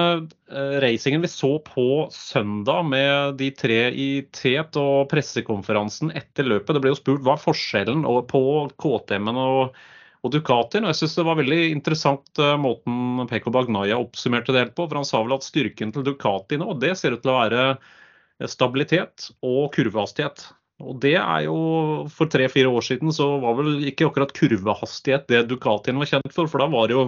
eh, 0.47 0.75
racingen 0.79 1.25
vi 1.25 1.27
så 1.27 1.57
på 1.65 2.05
søndag 2.15 2.85
med 2.87 3.35
de 3.41 3.49
tre 3.51 3.79
i 3.91 4.05
tet 4.31 4.77
og 4.79 5.09
pressekonferansen 5.11 6.13
etter 6.15 6.47
løpet. 6.47 6.77
Det 6.77 6.83
ble 6.85 6.93
jo 6.93 6.99
spurt 7.01 7.25
hva 7.25 7.35
er 7.35 7.43
forskjellen 7.43 8.05
på 8.29 8.43
KTM-en 8.79 9.41
og, 9.41 9.75
og 10.23 10.31
Ducatien. 10.31 10.87
Og 10.87 10.93
jeg 10.93 11.01
synes 11.01 11.17
det 11.19 11.27
var 11.27 11.41
veldig 11.41 11.59
interessant 11.73 12.39
eh, 12.39 12.55
måten 12.63 13.25
Peko 13.27 13.51
Bagnaya 13.51 13.99
oppsummerte 13.99 14.55
det 14.55 14.63
helt 14.63 14.77
på. 14.79 14.87
For 14.87 15.01
han 15.01 15.11
sa 15.11 15.19
vel 15.25 15.35
at 15.35 15.49
styrken 15.49 15.91
til 15.91 16.07
Ducati 16.07 16.61
nå, 16.63 16.71
det 16.79 16.95
ser 16.95 17.17
ut 17.17 17.25
til 17.25 17.35
å 17.35 17.41
være 17.41 17.67
stabilitet 18.47 19.33
og 19.43 19.67
kurvehastighet. 19.75 20.47
Og 20.81 20.97
det 21.03 21.15
er 21.19 21.45
jo 21.45 21.57
For 22.13 22.31
tre-fire 22.31 22.71
år 22.71 22.85
siden 22.85 23.13
så 23.15 23.27
var 23.43 23.57
vel 23.59 23.83
ikke 23.89 24.09
akkurat 24.09 24.33
kurvehastighet 24.37 25.27
det 25.31 25.45
Ducatien 25.51 25.99
var 26.01 26.09
kjent 26.09 26.33
for. 26.35 26.49
For 26.51 26.63
da 26.63 26.69
var 26.71 26.89
det 26.89 26.97
jo 26.97 27.05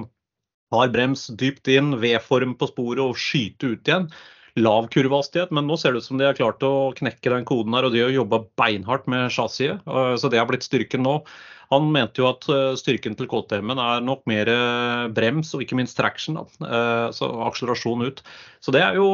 hard 0.74 0.94
brems 0.96 1.28
dypt 1.38 1.70
inn, 1.70 1.98
V-form 2.02 2.56
på 2.58 2.70
sporet 2.72 3.04
og 3.04 3.20
skyte 3.20 3.76
ut 3.76 3.90
igjen. 3.90 4.08
Lav 4.62 4.86
kurvehastighet, 4.94 5.54
men 5.54 5.66
nå 5.66 5.78
ser 5.82 5.94
det 5.94 6.04
ut 6.04 6.08
som 6.08 6.20
de 6.20 6.28
har 6.28 6.38
klart 6.38 6.62
å 6.66 6.94
knekke 6.98 7.32
den 7.34 7.46
koden 7.50 7.74
her. 7.74 7.88
Og 7.88 7.96
de 7.96 8.04
har 8.06 8.14
jobba 8.14 8.44
beinhardt 8.60 9.10
med 9.10 9.34
chassiset, 9.34 9.82
så 9.86 10.30
det 10.30 10.42
har 10.42 10.50
blitt 10.50 10.66
styrken 10.66 11.06
nå. 11.06 11.20
Han 11.74 11.88
mente 11.94 12.22
jo 12.22 12.28
at 12.30 12.46
eh, 12.54 12.76
styrken 12.78 13.16
til 13.18 13.26
KTM-en 13.32 13.80
er 13.82 14.04
nok 14.06 14.28
mer 14.30 14.50
brems 15.16 15.56
og 15.58 15.64
ikke 15.64 15.78
minst 15.80 15.98
traction, 15.98 16.38
da. 16.38 16.68
Eh, 16.68 17.08
så 17.18 17.30
akselerasjon 17.48 18.06
ut. 18.06 18.22
Så 18.62 18.74
det 18.76 18.84
er 18.86 19.00
jo 19.00 19.08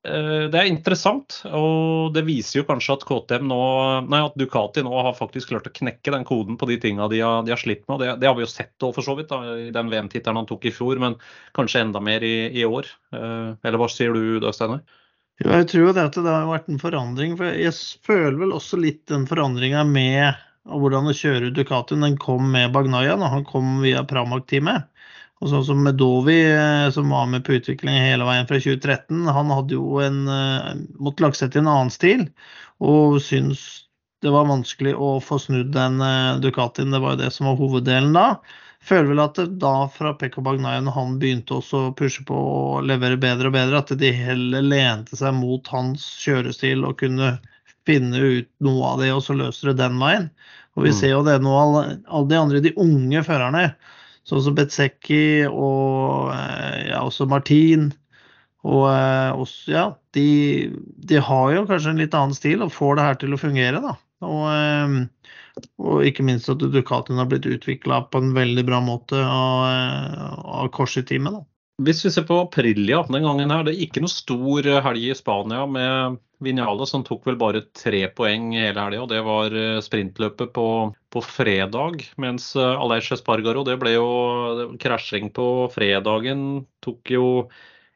det 0.00 0.56
er 0.56 0.68
interessant, 0.70 1.42
og 1.44 2.14
det 2.14 2.22
viser 2.24 2.62
jo 2.62 2.66
kanskje 2.68 2.94
at 2.94 3.02
KTM 3.04 3.44
nå, 3.50 3.58
nei, 4.08 4.20
at 4.24 4.38
Ducati 4.40 4.80
nå 4.80 4.94
har 4.96 5.12
faktisk 5.18 5.50
klart 5.50 5.68
å 5.68 5.72
knekke 5.76 6.14
den 6.14 6.24
koden 6.24 6.56
på 6.56 6.68
de 6.70 6.78
tinga 6.80 7.08
de, 7.12 7.18
de, 7.20 7.52
har 7.52 7.60
slitt 7.60 7.84
med. 7.84 8.00
Det, 8.00 8.14
det 8.22 8.30
har 8.30 8.38
vi 8.38 8.46
jo 8.46 8.48
sett 8.48 8.72
for 8.80 9.04
så 9.04 9.12
vidt 9.18 9.28
da, 9.28 9.42
i 9.60 9.68
den 9.74 9.92
VM-tittelen 9.92 10.40
han 10.40 10.48
tok 10.48 10.64
i 10.64 10.72
fjor, 10.72 10.96
men 11.02 11.18
kanskje 11.58 11.84
enda 11.84 12.00
mer 12.00 12.24
i, 12.24 12.48
i 12.62 12.64
år. 12.64 12.88
Eh, 13.12 13.52
eller 13.60 13.82
hva 13.82 13.90
sier 13.92 14.16
du 14.16 14.40
da, 14.40 14.54
Steinar? 14.56 14.80
Jo, 15.40 15.52
jeg 15.54 15.68
tror 15.70 15.92
det 15.96 16.06
at 16.08 16.16
det 16.20 16.32
har 16.32 16.48
vært 16.48 16.68
en 16.68 16.80
forandring. 16.80 17.36
for 17.36 17.56
Jeg 17.56 17.76
føler 18.04 18.36
vel 18.42 18.56
også 18.56 18.80
litt 18.80 19.06
den 19.08 19.28
forandringa 19.28 19.84
med 19.88 20.40
hvordan 20.68 21.08
å 21.08 21.16
kjøre 21.16 21.52
Ducatien. 21.56 22.04
Den 22.04 22.18
kom 22.20 22.50
med 22.52 22.72
Bagnaya 22.74 23.16
når 23.20 23.36
han 23.36 23.46
kom 23.48 23.78
via 23.84 24.04
Pramac-teamet. 24.08 24.88
Og 25.40 25.48
sånn 25.48 25.64
som 25.64 25.84
Medovi, 25.84 26.40
eh, 26.52 26.86
som 26.92 27.12
var 27.12 27.28
med 27.32 27.46
på 27.46 27.56
utviklingen 27.56 28.04
hele 28.04 28.26
veien 28.28 28.48
fra 28.48 28.58
2013, 28.60 29.22
han 29.32 29.52
hadde 29.54 29.76
jo 29.76 30.00
en 30.04 30.24
uh, 30.28 30.72
måtte 31.00 31.24
lage 31.24 31.40
seg 31.40 31.54
til 31.54 31.62
en 31.62 31.70
annen 31.72 31.92
stil, 31.94 32.26
og 32.84 33.16
syntes 33.24 33.62
det 34.20 34.32
var 34.34 34.50
vanskelig 34.50 34.92
å 35.00 35.14
få 35.24 35.38
snudd 35.40 35.70
den 35.72 35.96
uh, 36.04 36.36
Ducatien. 36.44 36.92
Det 36.92 37.00
var 37.00 37.14
jo 37.14 37.22
det 37.22 37.30
som 37.32 37.48
var 37.48 37.56
hoveddelen 37.56 38.12
da. 38.12 38.26
Føler 38.84 39.10
vel 39.12 39.22
at 39.24 39.38
da 39.60 39.74
fra 39.92 40.12
Pekka 40.16 40.44
Bagnayan 40.44 40.86
når 40.88 40.96
han 40.96 41.16
begynte 41.20 41.56
også 41.56 41.80
å 41.86 41.94
pushe 41.96 42.24
på 42.28 42.36
å 42.36 42.80
levere 42.84 43.16
bedre 43.20 43.48
og 43.48 43.56
bedre, 43.56 43.80
at 43.80 43.92
de 44.00 44.12
heller 44.16 44.64
lente 44.64 45.16
seg 45.16 45.36
mot 45.36 45.68
hans 45.72 46.04
kjørestil 46.20 46.84
og 46.88 46.98
kunne 47.00 47.34
finne 47.88 48.20
ut 48.20 48.48
noe 48.64 48.92
av 48.92 49.00
det, 49.00 49.08
og 49.16 49.24
så 49.24 49.36
løser 49.36 49.72
det 49.72 49.80
den 49.80 49.96
veien. 50.00 50.28
Og 50.76 50.84
vi 50.84 50.92
mm. 50.92 50.98
ser 51.00 51.14
jo 51.14 51.24
det 51.24 51.38
nå, 51.44 51.56
alle 51.56 52.28
de 52.28 52.38
andre, 52.40 52.62
de 52.64 52.76
unge 52.80 53.24
førerne 53.24 53.64
Sånn 54.30 54.44
som 54.44 54.54
Betsecki 54.54 55.48
og 55.48 56.30
eh, 56.34 56.90
ja, 56.92 57.00
også 57.02 57.26
Martin. 57.30 57.88
Og 58.62 58.84
eh, 58.92 59.30
også, 59.34 59.72
ja, 59.72 59.84
de, 60.14 60.26
de, 61.10 61.18
har 61.24 61.54
jo 61.56 61.66
kanskje 61.66 61.94
en 61.94 62.02
litt 62.02 62.14
annen 62.14 62.36
stil 62.36 62.62
og 62.62 62.74
får 62.74 62.98
det 62.98 63.06
her 63.08 63.20
til 63.22 63.34
å 63.34 63.40
fungere, 63.40 63.82
da. 63.82 63.96
Og, 64.28 64.44
eh, 64.52 65.64
og 65.82 66.04
ikke 66.06 66.24
minst 66.28 66.50
at 66.52 66.62
Ducatien 66.62 67.18
har 67.18 67.28
blitt 67.30 67.48
utvikla 67.48 68.04
på 68.12 68.22
en 68.22 68.34
veldig 68.36 68.66
bra 68.68 68.78
måte 68.84 69.18
av, 69.18 70.30
av 70.60 70.70
Korsi-teamet. 70.76 71.40
Hvis 71.80 72.04
vi 72.04 72.12
ser 72.12 72.26
på 72.28 72.42
Aprilia 72.44 73.00
den 73.08 73.24
gangen 73.24 73.50
her, 73.50 73.64
det 73.64 73.74
er 73.74 73.86
ikke 73.86 74.04
noe 74.04 74.12
stor 74.12 74.66
helg 74.84 75.06
i 75.08 75.16
Spania 75.16 75.64
med 75.66 76.20
Vinjale, 76.40 76.86
som 76.88 77.02
tok 77.04 77.26
vel 77.28 77.36
bare 77.40 77.62
tre 77.76 78.06
poeng 78.16 78.54
hele 78.56 78.80
helga. 78.80 79.06
Det 79.10 79.20
var 79.26 79.56
eh, 79.56 79.80
sprintløpet 79.84 80.52
på, 80.56 80.66
på 81.12 81.22
fredag. 81.24 82.04
Mens 82.20 82.54
eh, 82.56 82.80
Aleix 82.80 83.10
Espargaro, 83.16 83.64
det 83.68 83.76
ble 83.82 83.92
jo 83.96 84.06
krasjing 84.80 85.28
på 85.36 85.46
fredagen. 85.74 86.64
Tok 86.84 87.12
jo 87.12 87.26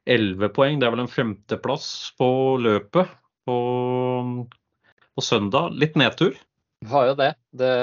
elleve 0.05 0.51
poeng. 0.53 0.77
Det 0.81 0.89
er 0.89 0.97
vel 0.97 1.07
en 1.07 1.15
femteplass 1.15 1.89
på 2.21 2.29
løpet 2.61 3.17
på, 3.49 3.57
på 5.17 5.25
søndag. 5.25 5.73
Litt 5.81 5.97
nedtur? 6.01 6.37
Det 6.85 6.93
var 6.93 7.09
jo 7.09 7.17
det. 7.19 7.33
det 7.57 7.75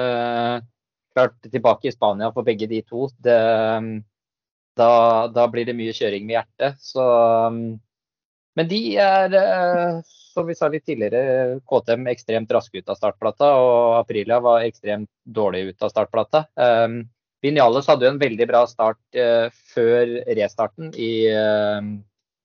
klart 1.16 1.42
tilbake 1.50 1.90
i 1.90 1.96
Spania 1.96 2.30
for 2.32 2.46
begge 2.48 2.70
de 2.70 2.84
to. 2.86 3.10
Det 3.18 3.38
da, 4.78 5.28
da, 5.28 5.48
blir 5.52 5.68
det 5.68 5.76
mye 5.76 5.94
kjøring 5.96 6.28
med 6.28 6.38
hjertet. 6.38 6.80
Så, 6.84 7.04
men 8.60 8.68
de 8.68 8.80
er, 9.00 9.34
eh, 9.38 10.02
som 10.34 10.48
vi 10.48 10.56
sa 10.56 10.68
litt 10.72 10.86
tidligere, 10.88 11.60
KTM 11.68 12.08
ekstremt 12.12 12.52
raske 12.52 12.82
ut 12.82 12.92
av 12.92 13.00
startplata, 13.00 13.54
og 13.56 13.96
Aprilia 14.02 14.42
var 14.44 14.66
ekstremt 14.68 15.10
dårlig 15.24 15.70
ut 15.72 15.88
av 15.88 15.94
startplata. 15.94 16.46
Um, 16.56 17.02
Vinales 17.42 17.88
hadde 17.90 18.06
jo 18.06 18.12
en 18.14 18.22
veldig 18.22 18.48
bra 18.52 18.66
start 18.70 19.00
uh, 19.18 19.48
før 19.74 20.12
restarten 20.38 20.92
i, 20.94 21.14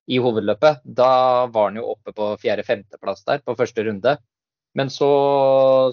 i, 0.06 0.20
hovedløpet. 0.22 0.80
Da 0.84 1.10
var 1.52 1.68
han 1.68 1.82
jo 1.82 1.90
oppe 1.90 2.14
på 2.16 2.30
fjerde-femteplass 2.40 3.26
der 3.28 3.42
på 3.44 3.58
første 3.58 3.84
runde. 3.84 4.16
Men 4.76 4.90
så 4.92 5.10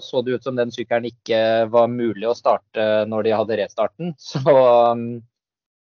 så 0.04 0.22
det 0.22 0.38
ut 0.38 0.46
som 0.46 0.56
den 0.56 0.72
sykkelen 0.72 1.08
ikke 1.08 1.38
var 1.72 1.92
mulig 1.92 2.26
å 2.28 2.36
starte 2.36 3.04
når 3.08 3.26
de 3.26 3.36
hadde 3.36 3.58
restarten. 3.60 4.12
Så 4.20 4.42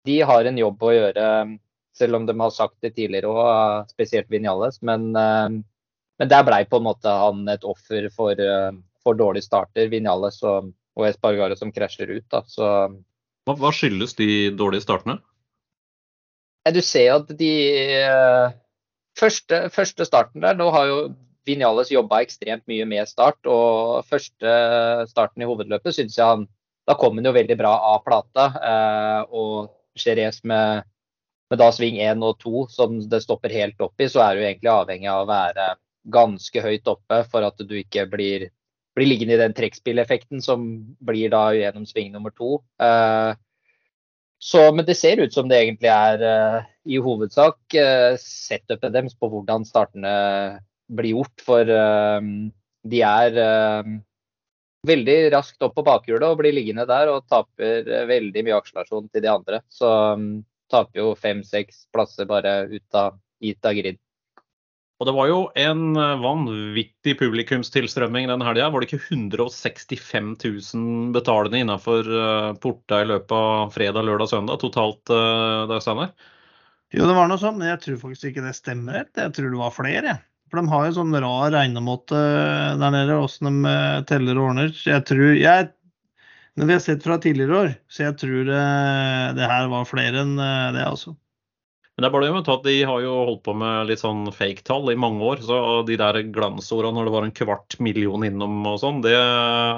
de 0.08 0.16
har 0.24 0.48
en 0.48 0.60
jobb 0.60 0.84
å 0.84 0.94
gjøre, 0.94 1.26
selv 1.98 2.16
om 2.16 2.26
de 2.26 2.36
har 2.40 2.54
sagt 2.54 2.80
det 2.82 2.96
tidligere 2.98 3.30
òg, 3.30 3.92
spesielt 3.94 4.32
Vinales. 4.34 4.82
Men, 4.82 5.12
eh, 5.16 5.50
men 6.20 6.32
der 6.32 6.46
blei 6.48 6.64
på 6.70 6.80
en 6.82 6.88
måte 6.90 7.10
han 7.10 7.48
et 7.50 7.64
offer 7.64 8.10
for, 8.14 8.32
eh, 8.32 8.72
for 9.04 9.20
dårlige 9.20 9.48
starter, 9.48 9.90
Vinales 9.92 10.42
og, 10.44 10.72
og 10.98 11.08
Espargaro 11.08 11.58
som 11.60 11.72
krasjer 11.72 12.16
ut. 12.18 12.26
Da. 12.32 12.42
Så, 12.48 12.66
hva, 13.46 13.56
hva, 13.60 13.72
skyldes 13.76 14.18
de 14.18 14.30
dårlige 14.58 14.88
startene? 14.88 15.20
Du 16.74 16.80
ser 16.82 17.18
at 17.18 17.32
de 17.38 17.54
eh, 18.00 18.56
første, 19.20 19.68
første 19.70 20.08
starten 20.08 20.42
der, 20.42 20.58
nå 20.58 20.70
har 20.74 20.90
jo 20.90 21.00
Vinales 21.46 21.92
jobba 21.92 22.22
ekstremt 22.24 22.64
mye 22.72 22.86
med 22.88 23.10
start. 23.10 23.42
Og 23.46 24.08
første 24.08 24.54
starten 25.12 25.44
i 25.44 25.50
hovedløpet 25.50 25.94
syns 25.94 26.18
jeg 26.18 26.26
han 26.26 26.48
Da 26.88 26.96
kom 27.00 27.16
han 27.16 27.28
jo 27.28 27.32
veldig 27.36 27.56
bra 27.60 27.74
av 27.94 28.02
plata. 28.04 28.46
og 29.32 29.70
Jerez 29.96 30.42
med, 30.44 30.84
med 31.54 31.62
da 31.62 31.70
sving 31.74 32.00
1 32.02 32.26
og 32.26 32.42
2 32.42 32.66
som 32.74 32.98
det 33.10 33.22
stopper 33.24 33.54
helt 33.54 33.82
opp 33.86 34.02
i, 34.02 34.10
så 34.10 34.26
er 34.26 34.36
du 34.36 34.44
egentlig 34.44 34.74
avhengig 34.74 35.10
av 35.12 35.24
å 35.24 35.30
være 35.30 35.70
ganske 36.14 36.64
høyt 36.66 36.90
oppe 36.92 37.22
for 37.32 37.46
at 37.48 37.62
du 37.62 37.76
ikke 37.78 38.08
blir, 38.12 38.48
blir 38.98 39.10
liggende 39.10 39.38
i 39.38 39.42
den 39.44 39.56
trekkspilleffekten 39.56 40.42
som 40.44 40.66
blir 41.06 41.32
da 41.34 41.46
gjennom 41.56 41.86
sving 41.88 42.12
nummer 42.14 42.34
to. 42.36 42.58
Uh, 42.82 43.38
så, 44.44 44.66
men 44.76 44.84
det 44.88 44.98
ser 45.00 45.22
ut 45.22 45.36
som 45.36 45.48
det 45.48 45.62
egentlig 45.62 45.94
er 45.94 46.26
uh, 46.26 46.58
i 46.90 47.00
hovedsak 47.00 47.78
uh, 47.78 48.18
setupet 48.20 48.92
deres 48.92 49.16
på 49.16 49.30
hvordan 49.32 49.64
startene 49.70 50.16
blir 50.92 51.16
gjort. 51.16 51.46
For 51.46 51.70
de 52.84 53.00
er 53.08 53.38
veldig 54.88 55.18
raskt 55.34 55.64
opp 55.64 55.78
på 55.78 55.86
bakhjulet 55.88 56.26
og 56.28 56.42
blir 56.42 56.56
liggende 56.56 56.86
der 56.90 57.12
og 57.12 57.28
taper 57.32 57.88
eh, 57.88 58.08
veldig 58.10 58.44
mye 58.46 58.58
akselerasjon 58.60 59.08
til 59.12 59.24
de 59.24 59.32
andre. 59.32 59.62
Så 59.72 59.90
um, 60.18 60.44
taper 60.74 61.02
jo 61.02 61.12
fem-seks 61.20 61.86
plasser 61.94 62.28
bare 62.30 62.64
ut 62.72 62.98
av, 62.98 63.20
ut 63.44 63.70
av 63.70 63.78
grid. 63.78 64.00
Og 65.02 65.08
det 65.10 65.16
var 65.18 65.28
jo 65.28 65.40
en 65.60 65.98
eh, 66.00 66.20
vanvittig 66.22 67.16
publikumstilstrømming 67.20 68.30
den 68.30 68.44
helga. 68.46 68.70
Var 68.72 68.84
det 68.84 68.92
ikke 68.92 69.16
165 69.18 70.36
000 70.44 71.16
betalende 71.16 71.64
innenfor 71.64 72.12
eh, 72.20 72.52
porta 72.64 73.02
i 73.04 73.10
løpet 73.10 73.34
av 73.38 73.74
fredag, 73.76 74.08
lørdag, 74.08 74.32
søndag 74.32 74.62
totalt 74.64 75.02
der, 75.10 75.80
Steinar? 75.84 76.14
Jo, 76.94 77.08
det 77.10 77.18
var 77.18 77.26
noe 77.30 77.42
sånn, 77.42 77.58
men 77.58 77.72
jeg 77.72 77.82
tror 77.88 78.04
faktisk 78.04 78.30
ikke 78.30 78.46
det 78.46 78.54
stemmer 78.56 79.02
helt. 79.02 79.18
Jeg 79.18 79.34
tror 79.34 79.50
det 79.50 79.60
var 79.64 79.76
flere. 79.76 80.14
jeg. 80.14 80.22
For 80.54 80.62
de 80.62 80.70
har 80.70 80.84
jo 80.86 80.94
sånn 81.00 81.16
rar 81.18 81.48
regnemåte 81.50 82.20
der 82.78 82.92
nede, 82.94 83.16
åssen 83.18 83.48
de 83.50 83.72
eh, 83.72 84.04
teller 84.06 84.38
og 84.38 84.52
ordner. 84.52 84.68
Jeg 84.86 85.02
tror 85.10 85.32
jeg, 85.34 85.72
Når 86.60 86.70
vi 86.70 86.76
har 86.76 86.82
sett 86.84 87.04
fra 87.06 87.18
tidligere 87.18 87.60
år, 87.60 87.76
så 87.90 88.08
jeg 88.08 88.18
tror 88.22 88.48
det, 88.48 88.62
eh, 88.62 89.28
det 89.40 89.50
her 89.50 89.70
var 89.72 89.90
flere 89.90 90.22
enn 90.22 90.34
eh, 90.38 90.72
det, 90.76 90.84
altså. 90.86 91.16
Men 91.94 92.06
det 92.06 92.08
er 92.08 92.14
bare 92.16 92.26
det 92.26 92.52
at 92.56 92.64
De 92.66 92.76
har 92.90 93.02
jo 93.04 93.16
holdt 93.30 93.44
på 93.46 93.54
med 93.58 93.90
litt 93.90 94.02
sånn 94.02 94.24
fake-tall 94.34 94.90
i 94.90 94.98
mange 94.98 95.22
år. 95.22 95.44
så 95.46 95.58
De 95.86 95.98
der 95.98 96.24
glansordene 96.34 96.98
når 96.98 97.06
det 97.06 97.14
var 97.14 97.28
en 97.28 97.36
kvart 97.38 97.78
million 97.86 98.26
innom 98.26 98.64
og 98.66 98.80
sånn, 98.82 99.04
det, 99.06 99.14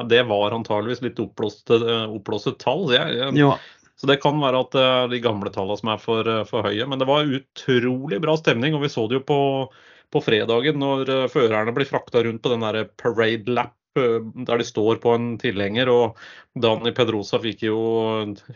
det 0.08 0.22
var 0.30 0.56
antageligvis 0.56 1.04
litt 1.04 1.20
oppblåste, 1.20 2.56
tall. 2.64 2.86
Jeg, 2.96 3.18
jeg, 3.20 3.58
så 4.00 4.08
det 4.08 4.22
kan 4.24 4.40
være 4.40 4.64
at 4.64 4.80
de 5.12 5.20
gamle 5.24 5.52
tallene 5.52 5.76
som 5.80 5.92
er 5.92 6.00
for, 6.00 6.32
for 6.48 6.64
høye. 6.68 6.88
Men 6.88 7.04
det 7.04 7.10
var 7.12 7.28
utrolig 7.28 8.22
bra 8.24 8.38
stemning, 8.40 8.80
og 8.80 8.88
vi 8.88 8.94
så 8.96 9.10
det 9.12 9.20
jo 9.20 9.28
på 9.28 9.42
på 10.16 10.22
fredagen 10.24 10.80
når 10.82 11.12
eh, 11.12 11.26
førerne 11.32 11.74
blir 11.76 11.90
frakta 11.90 12.24
rundt 12.26 12.44
på 12.44 12.52
den 12.54 12.64
der 12.66 12.86
parade 13.00 13.52
lap 13.52 13.74
eh, 13.74 13.82
der 13.96 14.58
de 14.62 14.66
står 14.68 15.00
på 15.04 15.14
en 15.16 15.28
tilhenger. 15.42 15.90
Og 15.92 16.18
Dani 16.62 16.94
Pedrosa 16.96 17.40
fikk 17.44 17.66
jo 17.68 17.78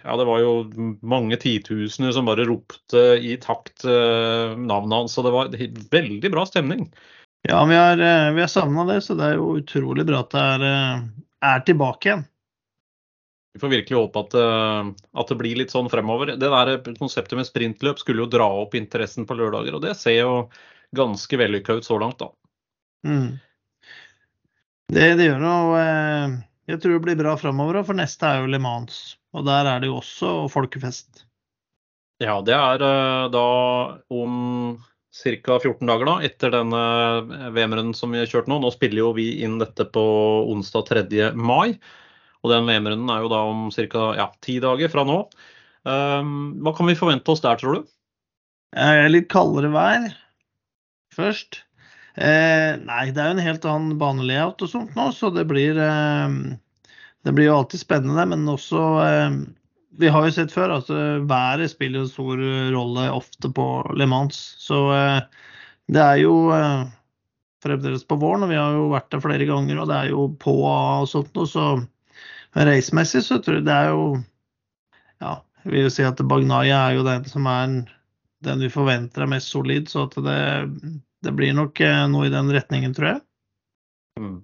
Ja, 0.04 0.18
det 0.20 0.28
var 0.30 0.42
jo 0.44 0.54
mange 1.02 1.40
titusener 1.42 2.14
som 2.16 2.30
bare 2.30 2.48
ropte 2.50 3.06
i 3.20 3.38
takt 3.42 3.86
eh, 3.86 4.56
navnet 4.56 4.98
hans. 4.98 5.16
Så 5.16 5.26
det 5.26 5.36
var 5.36 5.54
veldig 5.92 6.34
bra 6.34 6.46
stemning. 6.50 6.90
Ja, 7.48 7.64
vi 7.66 7.78
har, 7.80 8.02
vi 8.36 8.42
har 8.44 8.52
savna 8.52 8.84
det, 8.90 9.00
så 9.02 9.16
det 9.16 9.30
er 9.30 9.38
jo 9.40 9.54
utrolig 9.62 10.04
bra 10.08 10.26
at 10.26 10.34
det 10.36 10.44
er, 10.44 11.06
er 11.48 11.62
tilbake 11.68 12.10
igjen. 12.10 12.26
Vi 13.56 13.62
får 13.62 13.72
virkelig 13.72 13.98
håpe 13.98 14.22
at, 14.22 14.36
at, 14.92 15.32
det 15.32 15.38
blir 15.40 15.58
litt 15.58 15.72
sånn 15.72 15.88
fremover. 15.90 16.36
Det 16.38 16.52
der 16.52 16.74
konseptet 17.00 17.40
med 17.40 17.48
sprintløp 17.48 18.02
skulle 18.02 18.26
jo 18.26 18.30
dra 18.32 18.46
opp 18.60 18.76
interessen 18.78 19.26
på 19.26 19.40
lørdager, 19.40 19.76
og 19.76 19.88
det 19.88 19.96
ser 19.98 20.20
jo 20.20 20.34
ganske 20.96 21.40
vellykka 21.40 21.80
ut 21.80 21.88
så 21.88 21.98
langt, 22.02 22.20
da. 22.20 22.30
Mm. 23.08 23.40
Det, 24.90 25.06
det, 25.20 25.28
gjør 25.28 25.42
noe. 25.44 25.80
Eh, 25.80 26.36
jeg 26.72 26.82
tror 26.82 26.96
det 26.96 27.06
blir 27.06 27.18
bra 27.20 27.36
framover, 27.38 27.84
for 27.86 27.98
neste 27.98 28.26
er 28.26 28.42
jo 28.42 28.50
Le 28.50 28.60
Mans. 28.62 29.18
Og 29.38 29.46
der 29.46 29.68
er 29.70 29.82
det 29.82 29.92
jo 29.92 30.00
også 30.00 30.48
folkefest. 30.50 31.26
Ja, 32.20 32.40
det 32.46 32.56
er 32.58 32.84
eh, 32.84 33.28
da 33.32 33.44
om 34.10 34.80
ca. 35.14 35.60
14 35.62 35.86
dager 35.86 36.10
da, 36.10 36.16
etter 36.26 36.56
denne 36.56 36.82
eh, 36.82 37.52
VM-runden 37.54 37.94
som 37.98 38.16
vi 38.16 38.24
har 38.24 38.32
kjørt 38.32 38.50
nå. 38.50 38.58
Nå 38.64 38.74
spiller 38.74 39.04
jo 39.04 39.14
vi 39.18 39.30
inn 39.46 39.60
dette 39.62 39.86
på 39.94 40.04
onsdag 40.50 40.90
3. 40.90 41.06
mai. 41.38 41.78
Og 42.42 42.54
den 42.56 42.66
VM-runden 42.66 43.14
er 43.14 43.24
jo 43.24 43.32
da 43.32 43.46
om 43.46 43.70
ca. 43.76 44.10
Ja, 44.18 44.30
ti 44.42 44.58
dager 44.64 44.90
fra 44.90 45.06
nå. 45.06 45.22
Um, 45.88 46.60
hva 46.66 46.74
kan 46.76 46.90
vi 46.90 46.98
forvente 46.98 47.32
oss 47.32 47.42
der, 47.44 47.60
tror 47.60 47.78
du? 47.78 47.88
Litt 49.10 49.30
kaldere 49.32 49.70
vær. 49.74 50.10
først. 51.16 51.64
Eh, 52.20 52.74
nei, 52.84 53.04
det 53.16 53.22
er 53.22 53.30
jo 53.30 53.36
en 53.38 53.46
helt 53.46 53.66
annen 53.70 54.00
banelayout 54.02 54.60
og 54.66 54.68
sånt 54.68 54.98
nå, 54.98 55.06
så 55.16 55.30
det 55.32 55.46
blir 55.48 55.78
eh, 55.80 56.34
Det 57.24 57.32
blir 57.36 57.48
jo 57.48 57.56
alltid 57.62 57.80
spennende, 57.80 58.26
men 58.28 58.44
også 58.52 58.82
eh, 59.06 59.38
Vi 60.02 60.12
har 60.12 60.28
jo 60.28 60.34
sett 60.36 60.52
før 60.52 60.74
at 60.74 60.76
altså, 60.82 60.98
været 61.30 61.72
spiller 61.72 62.04
en 62.04 62.12
stor 62.12 62.44
rolle 62.76 63.08
ofte 63.12 63.52
på 63.56 63.68
Le 63.96 64.08
Mans. 64.08 64.38
Så 64.60 64.82
eh, 64.96 65.22
det 65.88 66.04
er 66.04 66.20
jo 66.26 66.34
eh, 66.56 66.84
fremdeles 67.64 68.04
på 68.08 68.20
våren, 68.20 68.44
og 68.44 68.52
vi 68.52 68.60
har 68.60 68.76
jo 68.76 68.90
vært 68.94 69.10
der 69.14 69.24
flere 69.24 69.48
ganger, 69.48 69.80
og 69.80 69.90
det 69.90 69.98
er 69.98 70.12
jo 70.14 70.28
på 70.44 70.56
og 70.68 71.08
sånt 71.12 71.32
noe, 71.36 71.48
så 71.50 71.70
racemessig 72.56 73.24
så 73.26 73.40
tror 73.44 73.60
jeg 73.60 73.68
det 73.68 73.76
er 73.76 73.94
jo 73.94 74.06
Ja, 75.20 75.40
jeg 75.64 75.72
vil 75.72 75.88
jo 75.88 75.92
si 75.94 76.04
at 76.08 76.22
Bagnaya 76.28 76.86
er 76.88 77.00
jo 77.00 77.08
den 77.08 77.28
som 77.28 77.48
er 77.52 77.80
den 78.44 78.64
vi 78.64 78.70
forventer 78.72 79.26
er 79.26 79.32
mest 79.36 79.52
solid, 79.52 79.90
så 79.92 80.06
at 80.08 80.16
det, 80.24 80.40
det 81.26 81.34
blir 81.36 81.56
nok 81.58 81.82
eh, 81.84 82.04
noe 82.12 82.28
i 82.28 82.34
den 82.34 82.52
retningen, 82.54 82.94
tror 82.98 83.14
jeg. 83.14 83.22
Mm. 84.20 84.38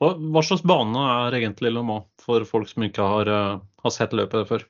Hva, 0.00 0.12
hva, 0.16 0.42
slags 0.44 0.64
bane 0.66 1.06
er 1.14 1.38
egentlig 1.38 1.72
Le 1.72 1.82
Mans 1.86 2.24
for 2.24 2.44
folk 2.48 2.68
som 2.68 2.84
ikke 2.84 3.06
har, 3.06 3.30
uh, 3.30 3.62
har 3.84 3.94
sett 3.94 4.14
løpet 4.16 4.48
før? 4.48 4.66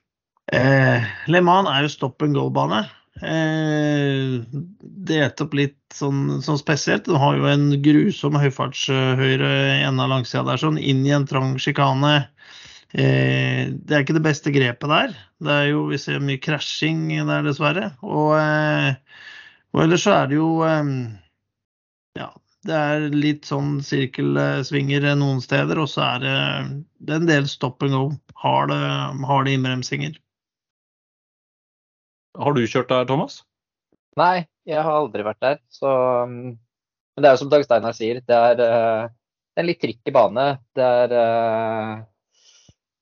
Eh, 0.51 1.11
Le 1.31 1.41
Mans 1.43 1.69
er 1.71 1.85
jo 1.85 1.91
stop 1.91 2.23
and 2.25 2.37
go-bane. 2.37 2.83
Eh, 3.19 4.41
det 4.81 5.17
er 5.19 5.43
opp 5.43 5.55
litt 5.57 5.77
sånn, 5.93 6.39
sånn, 6.43 6.59
spesielt. 6.61 7.09
Du 7.09 7.17
har 7.19 7.37
jo 7.37 7.47
en 7.49 7.69
grusom 7.83 8.39
høyfartshøyre 8.39 9.51
i 9.51 9.81
enden 9.83 10.03
av 10.05 10.13
langsida 10.15 10.45
der, 10.47 10.61
sånn 10.61 10.79
inn 10.79 11.03
i 11.05 11.13
en 11.15 11.27
trang 11.29 11.57
sjikane. 11.61 12.15
Eh, 12.91 13.71
det 13.71 13.95
er 13.95 14.03
ikke 14.03 14.17
det 14.17 14.25
beste 14.25 14.53
grepet 14.55 14.91
der. 14.91 15.15
Det 15.41 15.57
er 15.57 15.67
jo, 15.71 15.85
Vi 15.91 15.99
ser 16.01 16.23
mye 16.23 16.41
krasjing 16.41 17.09
der, 17.19 17.43
dessverre. 17.45 17.93
Og, 18.03 18.35
eh, 18.39 18.95
og 19.75 19.85
ellers 19.85 20.07
så 20.07 20.15
er 20.17 20.31
det 20.31 20.39
jo 20.39 20.49
eh, 20.67 20.95
det 22.67 22.77
er 22.77 23.05
litt 23.13 23.47
sånn 23.49 23.79
sirkelsvinger 23.85 25.07
noen 25.17 25.41
steder, 25.43 25.79
og 25.81 25.89
så 25.89 26.03
er 26.05 26.25
det, 26.25 26.35
det 27.01 27.15
er 27.15 27.23
en 27.23 27.29
del 27.29 27.47
stop 27.49 27.81
and 27.85 27.95
go. 27.95 28.03
Har 28.43 28.69
det, 28.69 28.81
har 29.29 29.49
innbremsinger. 29.49 30.19
Har 32.37 32.55
du 32.55 32.61
kjørt 32.65 32.91
der, 32.91 33.07
Thomas? 33.09 33.41
Nei, 34.19 34.45
jeg 34.67 34.83
har 34.83 34.99
aldri 34.99 35.25
vært 35.25 35.41
der. 35.43 35.57
Så, 35.73 35.89
men 36.27 36.55
det 37.17 37.29
er 37.29 37.35
jo 37.35 37.41
som 37.43 37.51
Dag 37.51 37.65
Steinar 37.65 37.97
sier, 37.97 38.21
det 38.27 38.37
er, 38.37 38.55
det 38.59 38.69
er 38.69 39.61
en 39.61 39.67
litt 39.67 39.81
tricky 39.81 40.13
bane. 40.15 40.47
Det 40.77 40.85
er 40.85 41.17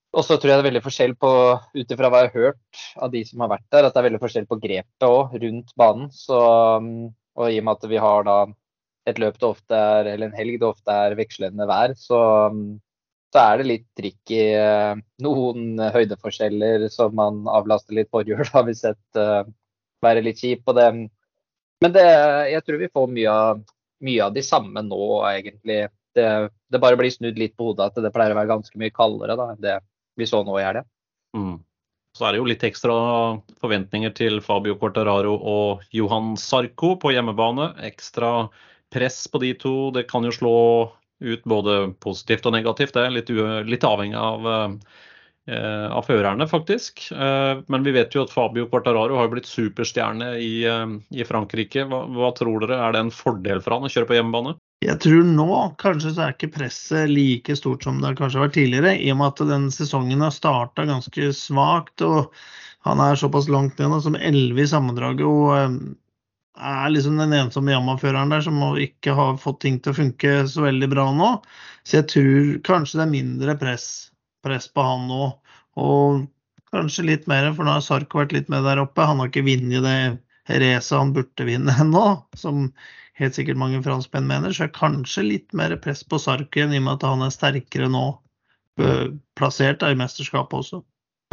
og 0.09 0.25
så 0.25 0.39
tror 0.39 0.49
jeg 0.49 0.57
det 0.57 0.63
er 0.63 0.69
veldig 0.71 0.81
forskjell 0.81 1.11
på, 1.21 1.31
ut 1.77 1.91
ifra 1.93 2.09
hva 2.09 2.23
jeg 2.23 2.31
har 2.31 2.45
hørt 2.47 2.79
av 2.97 3.11
de 3.13 3.21
som 3.27 3.43
har 3.43 3.51
vært 3.51 3.67
der, 3.69 3.85
at 3.85 3.93
det 3.93 4.01
er 4.01 4.07
veldig 4.07 4.21
forskjell 4.23 4.47
på 4.49 4.57
grepet 4.63 5.05
òg 5.05 5.35
rundt 5.43 5.75
banen. 5.77 6.07
Så, 6.13 6.39
og 6.39 7.51
i 7.53 7.59
og 7.61 7.67
med 7.67 7.77
at 7.77 7.85
vi 7.91 7.99
har 8.01 8.25
da 8.25 8.37
et 9.09 9.19
løp 9.21 9.39
det 9.39 9.47
ofte 9.47 9.75
er, 9.75 10.11
eller 10.13 10.29
en 10.29 10.37
helg 10.37 10.59
det 10.61 10.67
ofte 10.67 10.95
er 11.05 11.17
vekslende 11.19 11.67
vær, 11.69 11.93
så, 11.97 12.19
så 13.33 13.43
er 13.43 13.59
det 13.59 13.69
litt 13.69 13.87
tricky. 13.97 14.41
eh, 14.57 14.93
noen 15.25 15.79
høydeforskjeller 15.95 16.87
som 16.93 17.15
man 17.19 17.43
avlaster 17.49 17.97
litt 17.97 18.11
forhjul, 18.13 18.45
har 18.55 18.67
vi 18.67 18.77
sett 18.77 19.19
uh, 19.19 19.43
være 20.05 20.25
litt 20.25 20.41
kjip. 20.41 20.65
Og 20.67 20.77
det, 20.77 20.89
men 21.83 21.95
det, 21.95 22.07
jeg 22.53 22.65
tror 22.65 22.81
vi 22.81 22.91
får 22.93 23.15
mye 23.15 23.37
av, 23.45 23.63
mye 24.05 24.27
av 24.27 24.35
de 24.35 24.43
samme 24.45 24.83
nå, 24.85 25.01
egentlig. 25.31 25.85
Det, 26.15 26.27
det, 26.73 26.81
bare 26.81 26.97
blir 26.99 27.13
snudd 27.13 27.37
litt 27.39 27.55
på 27.55 27.69
hodet 27.69 27.91
at 27.91 28.03
det 28.03 28.11
pleier 28.15 28.33
å 28.33 28.39
være 28.39 28.51
ganske 28.55 28.79
mye 28.81 28.93
kaldere 28.95 29.37
da, 29.39 29.51
enn 29.53 29.63
det 29.63 29.79
vi 30.19 30.27
så 30.27 30.41
nå 30.43 30.57
i 30.59 30.65
helga. 30.65 30.83
Mm. 31.37 31.59
Så 32.17 32.25
er 32.25 32.33
det 32.33 32.41
jo 32.41 32.47
litt 32.49 32.65
ekstra 32.65 32.95
forventninger 33.61 34.11
til 34.17 34.41
Fabio 34.43 34.75
Cortararo 34.81 35.35
og 35.37 35.85
Johan 35.95 36.33
Sarko 36.41 36.95
på 36.99 37.13
hjemmebane. 37.13 37.69
Ekstra 37.85 38.49
press 38.93 39.27
på 39.27 39.41
de 39.43 39.53
to. 39.59 39.91
Det 39.95 40.07
kan 40.09 40.25
jo 40.25 40.33
slå 40.33 40.55
ut 41.19 41.43
både 41.43 41.79
positivt 41.99 42.47
og 42.47 42.55
negativt. 42.55 42.95
Det 42.95 43.05
er 43.05 43.15
litt, 43.15 43.31
litt 43.67 43.85
avhengig 43.85 44.17
av, 44.17 44.47
eh, 45.49 45.87
av 45.91 46.07
førerne, 46.07 46.47
faktisk. 46.47 47.11
Eh, 47.11 47.61
men 47.67 47.83
vi 47.83 47.93
vet 47.95 48.15
jo 48.15 48.23
at 48.23 48.33
Fabio 48.33 48.69
Quartararo 48.71 49.19
har 49.19 49.29
blitt 49.31 49.49
superstjerne 49.49 50.31
i, 50.39 50.63
eh, 50.65 50.95
i 51.11 51.27
Frankrike. 51.27 51.85
Hva, 51.89 52.05
hva, 52.07 52.31
tror 52.37 52.63
dere, 52.63 52.79
er 52.79 52.95
det 52.95 53.05
en 53.05 53.13
fordel 53.13 53.61
for 53.61 53.75
han 53.75 53.87
å 53.87 53.91
kjøre 53.91 54.07
på 54.07 54.19
hjemmebane? 54.19 54.55
Jeg 54.79 54.95
tror 55.03 55.25
nå 55.27 55.75
kanskje 55.75 56.13
så 56.15 56.21
er 56.23 56.35
ikke 56.37 56.53
presset 56.55 57.09
like 57.11 57.55
stort 57.59 57.83
som 57.83 57.97
det 57.99 58.13
kanskje 58.15 58.39
har 58.39 58.47
vært 58.47 58.55
tidligere, 58.55 58.93
i 58.95 59.09
og 59.11 59.17
med 59.19 59.33
at 59.33 59.49
den 59.49 59.65
sesongen 59.75 60.23
har 60.23 60.31
starta 60.31 60.87
ganske 60.87 61.33
svakt. 61.35 61.99
og 62.01 62.31
Han 62.87 63.01
er 63.03 63.19
såpass 63.19 63.49
langt 63.51 63.77
ned 63.77 64.01
som 64.01 64.15
elleve 64.15 64.63
i 64.63 64.71
sammendraget 64.71 65.27
og 65.27 65.57
eh, 65.57 65.73
er 66.59 66.89
liksom 66.91 67.19
den 67.19 67.35
ensomme 67.37 67.73
Yamma-føreren 67.73 68.33
der 68.33 68.43
som 68.45 68.59
ikke 68.77 69.15
har 69.17 69.37
fått 69.41 69.61
ting 69.63 69.79
til 69.79 69.93
å 69.93 69.99
funke 69.99 70.33
så 70.51 70.65
veldig 70.65 70.89
bra 70.91 71.07
nå. 71.15 71.31
Så 71.87 72.01
jeg 72.01 72.09
tror 72.13 72.49
kanskje 72.67 72.99
det 72.99 73.05
er 73.05 73.13
mindre 73.13 73.55
press, 73.59 73.87
press 74.45 74.69
på 74.71 74.85
han 74.85 75.07
nå. 75.09 75.31
Og 75.79 76.25
kanskje 76.73 77.07
litt 77.07 77.29
mer, 77.31 77.51
for 77.55 77.65
nå 77.65 77.77
har 77.77 77.85
Sarko 77.85 78.21
vært 78.21 78.35
litt 78.35 78.51
med 78.51 78.67
der 78.67 78.81
oppe. 78.83 79.07
Han 79.07 79.21
har 79.23 79.31
ikke 79.31 79.47
vunnet 79.47 79.85
det 79.85 79.99
racet 80.49 80.97
han 80.97 81.13
burde 81.13 81.45
vinne 81.45 81.75
ennå, 81.81 82.05
som 82.37 82.69
helt 83.19 83.35
sikkert 83.35 83.59
mange 83.59 83.81
franskmenn 83.83 84.29
mener, 84.29 84.53
så 84.55 84.65
er 84.65 84.75
kanskje 84.75 85.25
litt 85.27 85.53
mer 85.57 85.75
press 85.83 86.05
på 86.07 86.19
Sarken 86.21 86.73
i 86.73 86.79
og 86.79 86.85
med 86.87 86.95
at 86.97 87.07
han 87.09 87.25
er 87.25 87.35
sterkere 87.35 87.89
nå, 87.91 88.05
plassert 89.35 89.83
i 89.83 89.97
mesterskapet 89.99 90.61
også. 90.61 90.79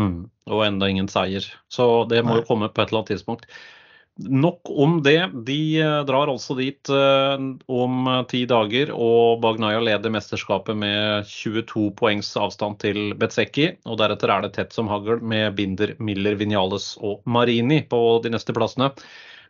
Mm. 0.02 0.26
Og 0.50 0.62
enda 0.66 0.88
ingen 0.90 1.08
seier. 1.08 1.46
Så 1.72 2.04
det 2.10 2.20
må 2.26 2.34
Nei. 2.34 2.40
jo 2.42 2.48
komme 2.48 2.68
på 2.68 2.82
et 2.82 2.90
eller 2.90 3.04
annet 3.04 3.12
tidspunkt. 3.14 3.46
Nok 4.16 4.70
om 4.70 5.02
det. 5.04 5.30
De 5.44 5.80
eh, 5.80 5.98
drar 6.08 6.30
altså 6.32 6.54
dit 6.56 6.88
uh, 6.88 7.36
om 7.68 8.08
ti 8.30 8.46
dager, 8.48 8.88
og 8.96 9.42
Bagnaya 9.42 9.82
leder 9.84 10.14
mesterskapet 10.14 10.78
med 10.80 11.28
22 11.28 11.90
poengs 11.98 12.30
avstand 12.40 12.80
til 12.80 13.12
Betseki. 13.20 13.74
Og 13.84 14.00
deretter 14.00 14.32
er 14.32 14.46
det 14.46 14.54
tett 14.56 14.72
som 14.76 14.88
hagl 14.88 15.20
med 15.20 15.52
Binder, 15.58 15.92
Miller, 16.00 16.38
Vinales 16.40 16.94
og 17.04 17.20
Marini 17.28 17.82
på 17.84 18.00
de 18.24 18.32
neste 18.32 18.56
plassene. 18.56 18.88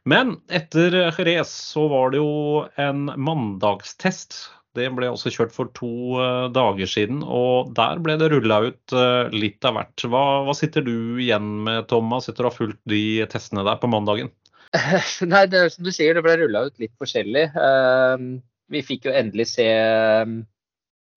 Men 0.07 0.37
etter 0.55 0.94
Jerez 1.12 1.50
så 1.50 1.87
var 1.90 2.12
det 2.14 2.20
jo 2.22 2.66
en 2.79 3.09
mandagstest. 3.14 4.37
Det 4.76 4.87
ble 4.92 5.09
også 5.09 5.33
kjørt 5.33 5.55
for 5.55 5.70
to 5.76 6.18
eh, 6.20 6.46
dager 6.55 6.90
siden, 6.90 7.22
og 7.22 7.72
der 7.76 8.00
ble 8.02 8.18
det 8.20 8.29
rulla 8.33 8.61
ut 8.68 8.94
eh, 8.94 9.33
litt 9.33 9.64
av 9.66 9.79
hvert. 9.79 10.05
Hva, 10.11 10.24
hva, 10.46 10.55
sitter 10.57 10.85
du 10.85 11.16
igjen 11.22 11.48
med, 11.66 11.87
Thomas, 11.90 12.29
etter 12.29 12.46
å 12.46 12.52
ha 12.52 12.59
fulgt 12.59 12.83
de 12.90 13.24
testene 13.33 13.64
der 13.66 13.81
på 13.81 13.90
mandagen? 13.90 14.31
Nei, 15.33 15.44
det 15.50 15.61
er 15.61 15.72
som 15.72 15.87
du 15.87 15.92
sier, 15.94 16.16
det 16.16 16.24
ble 16.26 16.37
rulla 16.40 16.66
ut 16.66 16.83
litt 16.83 16.94
forskjellig. 17.00 17.46
Eh, 17.55 18.26
vi 18.74 18.83
fikk 18.85 19.07
jo 19.09 19.14
endelig 19.14 19.48
se 19.52 19.68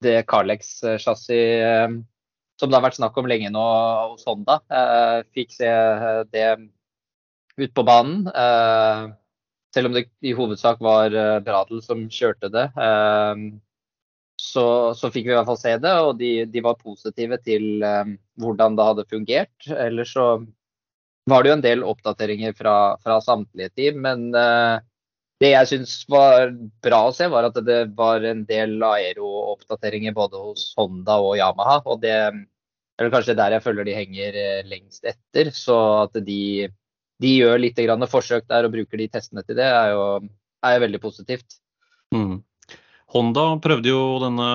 det 0.00 0.20
Carlex-chassis 0.30 1.98
som 2.60 2.68
det 2.68 2.76
har 2.76 2.84
vært 2.84 2.98
snakk 2.98 3.16
om 3.16 3.28
lenge 3.28 3.48
nå 3.52 3.64
hos 4.12 4.26
Honda. 4.28 4.58
Fikk 5.34 5.54
se 5.56 5.70
det 6.32 6.46
ut 7.60 7.74
på 7.74 7.84
banen. 7.86 8.26
Eh, 8.28 9.08
selv 9.74 9.90
om 9.90 9.96
det 9.96 10.06
i 10.26 10.34
hovedsak 10.36 10.80
var 10.82 11.14
eh, 11.14 11.40
Bradel 11.44 11.82
som 11.84 12.06
kjørte 12.10 12.50
det. 12.52 12.66
Eh, 12.76 13.44
så, 14.40 14.64
så, 14.96 15.10
fikk 15.12 15.28
vi 15.28 15.34
i 15.34 15.36
hvert 15.36 15.48
fall 15.50 15.60
se 15.60 15.74
det, 15.76 15.92
og 16.00 16.14
de, 16.20 16.30
de 16.48 16.62
var 16.64 16.78
positive 16.80 17.36
til 17.44 17.82
hvordan 18.40 18.78
det 18.78 18.86
hadde 18.88 19.10
fungert. 19.10 19.66
Ellers 19.68 20.14
så 20.16 20.30
var 21.30 21.42
det 21.42 21.52
jo 21.52 21.56
en 21.58 21.64
del 21.64 21.84
oppdateringer 21.86 22.54
fra, 22.58 22.76
fra 23.02 23.20
samtlige 23.24 23.70
team, 23.78 24.00
men 24.04 24.26
det 25.40 25.52
jeg 25.54 25.68
syns 25.70 25.94
var 26.10 26.50
bra 26.84 27.04
å 27.08 27.14
se, 27.16 27.28
var 27.32 27.46
at 27.48 27.56
det 27.64 27.78
var 27.96 28.26
en 28.28 28.42
del 28.48 28.74
aero-oppdateringer 28.84 30.12
både 30.16 30.42
hos 30.42 30.66
Honda 30.76 31.16
og 31.22 31.38
Yamaha. 31.40 31.78
Og 31.88 32.02
det 32.02 32.12
er 32.12 33.12
kanskje 33.14 33.38
der 33.38 33.56
jeg 33.56 33.64
føler 33.64 33.88
de 33.88 33.96
henger 33.96 34.36
lengst 34.68 35.08
etter. 35.08 35.48
Så 35.56 35.78
at 36.02 36.20
de 36.26 36.68
de 37.20 37.32
gjør 37.36 37.58
litt 37.60 37.80
forsøk 38.10 38.46
der 38.48 38.66
og 38.66 38.72
bruker 38.74 39.00
de 39.00 39.08
testene 39.08 39.44
til 39.44 39.58
det, 39.58 39.66
er 39.66 39.92
jo, 39.92 40.04
er 40.64 40.80
veldig 40.80 41.00
positivt. 41.00 41.60
Mm. 42.14 42.40
Honda 43.10 43.44
prøvde 43.62 43.90
jo 43.90 44.02
denne 44.22 44.50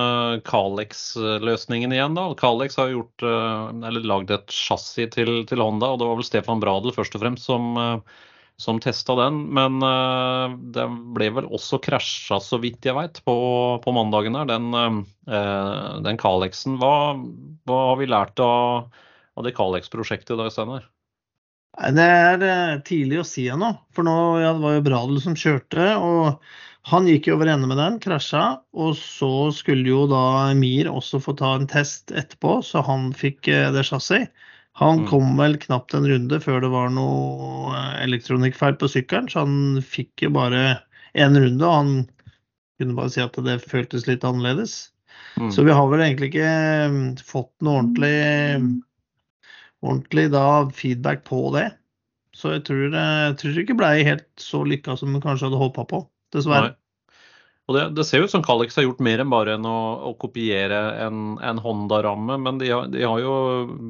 Calex-løsningen 0.48 1.92
igjen. 1.92 2.14
da. 2.16 2.30
Calex 2.40 2.78
har 2.80 2.92
gjort, 2.94 3.22
eh, 3.22 3.66
eller 3.88 4.06
lagd 4.08 4.32
et 4.32 4.54
chassis 4.54 5.10
til, 5.12 5.42
til, 5.44 5.60
Honda, 5.60 5.92
og 5.92 6.00
det 6.00 6.08
var 6.08 6.16
vel 6.16 6.28
Stefan 6.28 6.62
Bradel 6.62 6.94
først 6.96 7.18
og 7.18 7.24
fremst 7.24 7.44
som, 7.50 7.76
eh, 7.76 8.22
som 8.56 8.80
testa 8.80 9.12
den. 9.20 9.42
Men 9.52 9.76
uh, 9.84 10.56
det 10.72 10.88
ble 11.12 11.28
vel 11.36 11.50
også 11.52 11.76
krasja, 11.84 12.40
så 12.40 12.56
vidt 12.62 12.88
jeg 12.88 12.96
veit, 12.96 13.20
på, 13.28 13.36
på 13.84 13.92
mandagen 13.92 14.38
her, 14.40 14.48
den, 14.48 14.72
den 16.06 16.20
Calexen. 16.22 16.80
Hva, 16.80 16.96
hva, 17.68 17.80
har 17.92 18.00
vi 18.00 18.08
lært 18.08 18.40
av, 18.40 18.88
av 19.36 19.44
det 19.44 19.52
Calex-prosjektet 19.60 20.40
da, 20.40 20.48
Steinar? 20.48 20.88
Det 21.76 22.04
er 22.04 22.40
eh, 22.40 22.78
tidlig 22.88 23.20
å 23.20 23.26
si 23.28 23.44
ennå. 23.52 23.74
For 23.92 24.06
nå 24.06 24.16
ja, 24.40 24.54
det 24.56 24.64
var 24.64 24.78
jo 24.78 24.84
Bradel 24.86 25.20
som 25.20 25.36
kjørte. 25.36 25.90
og 26.00 26.40
Han 26.86 27.08
gikk 27.10 27.26
jo 27.26 27.34
over 27.34 27.50
ende 27.50 27.66
med 27.66 27.80
den, 27.80 27.98
krasja. 28.02 28.60
Og 28.78 28.94
så 28.98 29.50
skulle 29.54 29.90
jo 29.90 30.04
da 30.10 30.52
Mir 30.58 30.90
også 30.90 31.18
få 31.22 31.34
ta 31.38 31.56
en 31.56 31.66
test 31.70 32.12
etterpå, 32.14 32.60
så 32.62 32.84
han 32.86 33.10
fikk 33.16 33.50
eh, 33.50 33.70
det 33.74 33.86
chassis. 33.88 34.28
Han 34.76 35.02
mm. 35.02 35.06
kom 35.08 35.32
vel 35.40 35.56
knapt 35.58 35.96
en 35.96 36.06
runde 36.06 36.38
før 36.44 36.60
det 36.62 36.70
var 36.70 36.90
noe 36.94 37.72
eh, 37.74 38.02
elektronikkfeil 38.04 38.76
på 38.78 38.90
sykkelen, 38.92 39.30
så 39.32 39.46
han 39.46 39.80
fikk 39.82 40.26
jo 40.28 40.34
bare 40.36 40.62
én 41.16 41.38
runde, 41.40 41.64
og 41.64 41.74
han 41.74 41.94
kunne 42.76 42.98
bare 42.98 43.14
si 43.14 43.22
at 43.24 43.38
det 43.46 43.56
føltes 43.64 44.06
litt 44.06 44.26
annerledes. 44.28 44.92
Mm. 45.40 45.50
Så 45.50 45.64
vi 45.66 45.74
har 45.74 45.88
vel 45.90 46.04
egentlig 46.04 46.30
ikke 46.34 47.22
fått 47.24 47.54
noe 47.64 47.80
ordentlig, 47.80 48.76
ordentlig 49.82 50.28
da, 50.36 50.46
feedback 50.76 51.24
på 51.26 51.48
det. 51.56 51.70
Så 52.36 52.52
jeg 52.52 52.66
tror, 52.68 52.92
jeg 52.92 53.38
tror 53.40 53.62
ikke 53.62 53.78
ble 53.80 53.94
helt 54.06 54.28
så 54.38 54.60
lykka 54.68 54.94
som 55.00 55.16
vi 55.16 55.22
kanskje 55.24 55.48
hadde 55.48 55.60
håpa 55.60 55.86
på, 55.88 56.02
dessverre. 56.34 56.72
Nei. 56.72 56.80
Og 57.66 57.74
det, 57.74 57.82
det, 57.98 58.04
ser 58.06 58.22
ut 58.22 58.30
som 58.30 58.44
Calix 58.46 58.76
har 58.78 58.84
gjort 58.86 59.00
mer 59.02 59.18
enn 59.18 59.30
bare 59.30 59.56
enn 59.56 59.64
å, 59.66 59.78
å 60.06 60.12
kopiere 60.22 60.78
en, 61.02 61.34
en 61.42 61.58
Honda-ramme. 61.62 62.36
Men 62.38 62.60
de 62.60 62.68
har, 62.70 62.86
de 62.92 63.02
har, 63.02 63.18
jo 63.24 63.32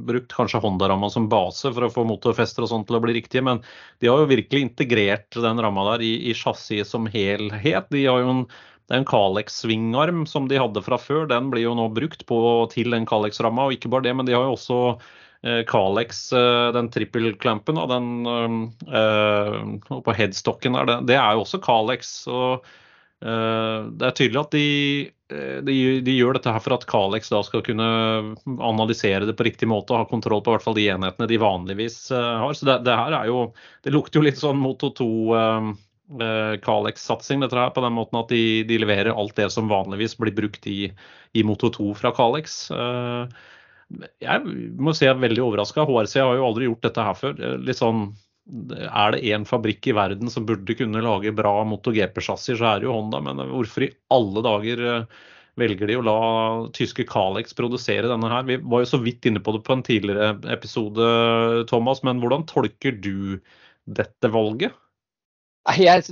brukt 0.09 0.33
kanskje 0.33 0.63
Honda-ramma 0.65 1.11
som 1.13 1.27
base 1.29 1.69
for 1.69 1.85
å 1.85 1.91
få 1.93 2.07
motorfester 2.09 2.65
og 2.65 2.73
sånt 2.73 2.89
til 2.89 2.97
å 2.97 3.03
bli 3.05 3.19
riktige. 3.19 3.45
Men 3.45 3.61
de 4.01 4.09
har 4.09 4.23
jo 4.23 4.31
virkelig 4.33 4.65
integrert 4.71 5.37
den 5.45 5.61
ramma 5.61 5.85
der 5.91 6.07
i, 6.09 6.15
i 6.31 6.37
chassiset 6.37 6.89
som 6.89 7.05
helhet. 7.13 7.93
De 7.93 8.07
har 8.09 8.25
jo 8.25 8.33
en, 8.33 8.43
det 8.89 8.97
er 8.97 9.03
en 9.03 9.11
Calix-svingarm 9.13 10.25
som 10.31 10.49
de 10.49 10.63
hadde 10.63 10.81
fra 10.87 10.97
før. 10.97 11.29
Den 11.29 11.53
blir 11.53 11.67
jo 11.67 11.77
nå 11.77 11.91
brukt 11.93 12.25
på, 12.25 12.41
til 12.73 12.97
den 12.97 13.05
Calix-ramma. 13.09 13.69
Og 13.69 13.77
ikke 13.77 13.93
bare 13.93 14.09
det, 14.09 14.17
men 14.17 14.29
de 14.29 14.39
har 14.39 14.49
jo 14.49 14.57
også 14.57 14.81
eh, 15.43 15.63
Calex, 15.69 16.33
eh, 16.33 16.71
den 16.77 16.91
trippelklampen 16.93 17.79
og 17.81 17.91
den 17.93 18.09
øh, 18.27 20.01
på 20.07 20.17
headstocken 20.17 20.79
der, 20.79 21.01
det, 21.07 21.19
er 21.19 21.37
jo 21.37 21.45
også 21.45 21.61
Calex. 21.65 22.27
Og 22.31 22.65
øh, 23.25 23.91
det 23.93 24.09
er 24.09 24.17
tydelig 24.17 24.43
at 24.43 24.57
de, 24.57 24.67
de, 25.67 25.79
de, 26.07 26.17
gjør 26.19 26.39
dette 26.39 26.53
her 26.53 26.63
for 26.63 26.77
at 26.77 26.87
Calex 26.91 27.33
da 27.33 27.43
skal 27.47 27.65
kunne 27.67 27.89
analysere 28.47 29.27
det 29.27 29.37
på 29.39 29.49
riktig 29.49 29.69
måte 29.71 29.95
og 29.95 30.05
ha 30.05 30.11
kontroll 30.11 30.45
på 30.45 30.55
hvert 30.55 30.67
fall 30.67 30.79
de 30.79 30.87
enhetene 30.93 31.31
de 31.31 31.43
vanligvis 31.43 31.99
øh, 32.15 32.33
har. 32.45 32.55
Så 32.55 32.69
det, 32.69 32.81
det 32.87 33.01
her 33.01 33.21
er 33.23 33.33
jo 33.33 33.51
Det 33.85 33.95
lukter 33.95 34.21
jo 34.21 34.29
litt 34.29 34.41
sånn 34.41 34.63
Moto 34.63 34.93
2 34.95 35.11
Kalex-satsing 36.63 37.41
dette 37.43 37.59
her, 37.59 37.73
på 37.75 37.83
den 37.83 37.97
måten 37.97 38.21
at 38.21 38.29
de, 38.31 38.63
de, 38.63 38.77
leverer 38.79 39.11
alt 39.11 39.35
det 39.35 39.49
som 39.51 39.67
vanligvis 39.67 40.15
blir 40.21 40.31
brukt 40.37 40.69
i, 40.71 40.93
i 41.35 41.43
Moto 41.43 41.67
2 41.75 41.89
fra 41.99 42.13
Calex. 42.15 42.61
Jeg 44.23 44.57
må 44.83 44.95
si 44.97 45.07
jeg 45.07 45.15
er 45.15 45.23
veldig 45.23 45.45
overraska. 45.45 45.85
HRC 45.87 46.19
har 46.23 46.39
jo 46.39 46.47
aldri 46.49 46.71
gjort 46.71 46.87
dette 46.89 47.05
her 47.07 47.19
før. 47.19 47.37
Litt 47.63 47.79
sånn 47.79 48.09
er 48.47 49.15
det 49.15 49.25
én 49.27 49.47
fabrikk 49.47 49.89
i 49.91 49.95
verden 49.97 50.31
som 50.31 50.47
burde 50.47 50.77
kunne 50.79 51.03
lage 51.03 51.35
bra 51.35 51.65
MotoGP-sjassier, 51.67 52.59
så 52.59 52.69
er 52.71 52.83
det 52.83 52.87
jo 52.87 52.95
Honda. 52.95 53.21
Men 53.25 53.43
hvorfor 53.51 53.87
i 53.89 53.93
alle 54.15 54.43
dager 54.47 54.83
eh, 54.87 55.25
velger 55.59 55.91
de 55.91 55.99
å 55.99 56.05
la 56.07 56.19
tyske 56.77 57.07
Calex 57.11 57.57
produsere 57.59 58.11
denne 58.11 58.31
her? 58.31 58.47
Vi 58.47 58.61
var 58.63 58.85
jo 58.85 58.91
så 58.93 59.03
vidt 59.03 59.27
inne 59.27 59.43
på 59.43 59.57
det 59.57 59.65
på 59.67 59.75
en 59.75 59.85
tidligere 59.87 60.37
episode, 60.55 61.11
Thomas. 61.71 62.05
Men 62.07 62.23
hvordan 62.23 62.47
tolker 62.51 62.95
du 63.03 63.41
dette 63.87 64.31
valget? 64.31 64.77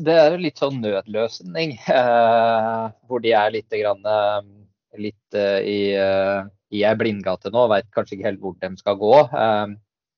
det 0.03 0.15
er 0.19 0.35
jo 0.35 0.43
litt 0.43 0.59
sånn 0.59 0.83
nødløsning. 0.83 1.79
Eh, 1.87 2.83
hvor 3.07 3.23
de 3.23 3.35
er 3.39 3.55
litt, 3.55 3.71
grann, 3.71 4.03
eh, 4.03 4.41
litt 5.07 5.39
eh, 5.39 5.59
i, 5.63 5.81
eh, 5.95 6.43
i 6.75 6.85
ei 6.85 6.99
blindgate 6.99 7.53
nå. 7.55 7.67
og 7.67 7.73
Veit 7.73 7.91
kanskje 7.95 8.19
ikke 8.19 8.29
helt 8.29 8.43
hvor 8.43 8.57
de 8.61 8.71
skal 8.81 8.99
gå. 9.01 9.15
Eh, 9.25 9.75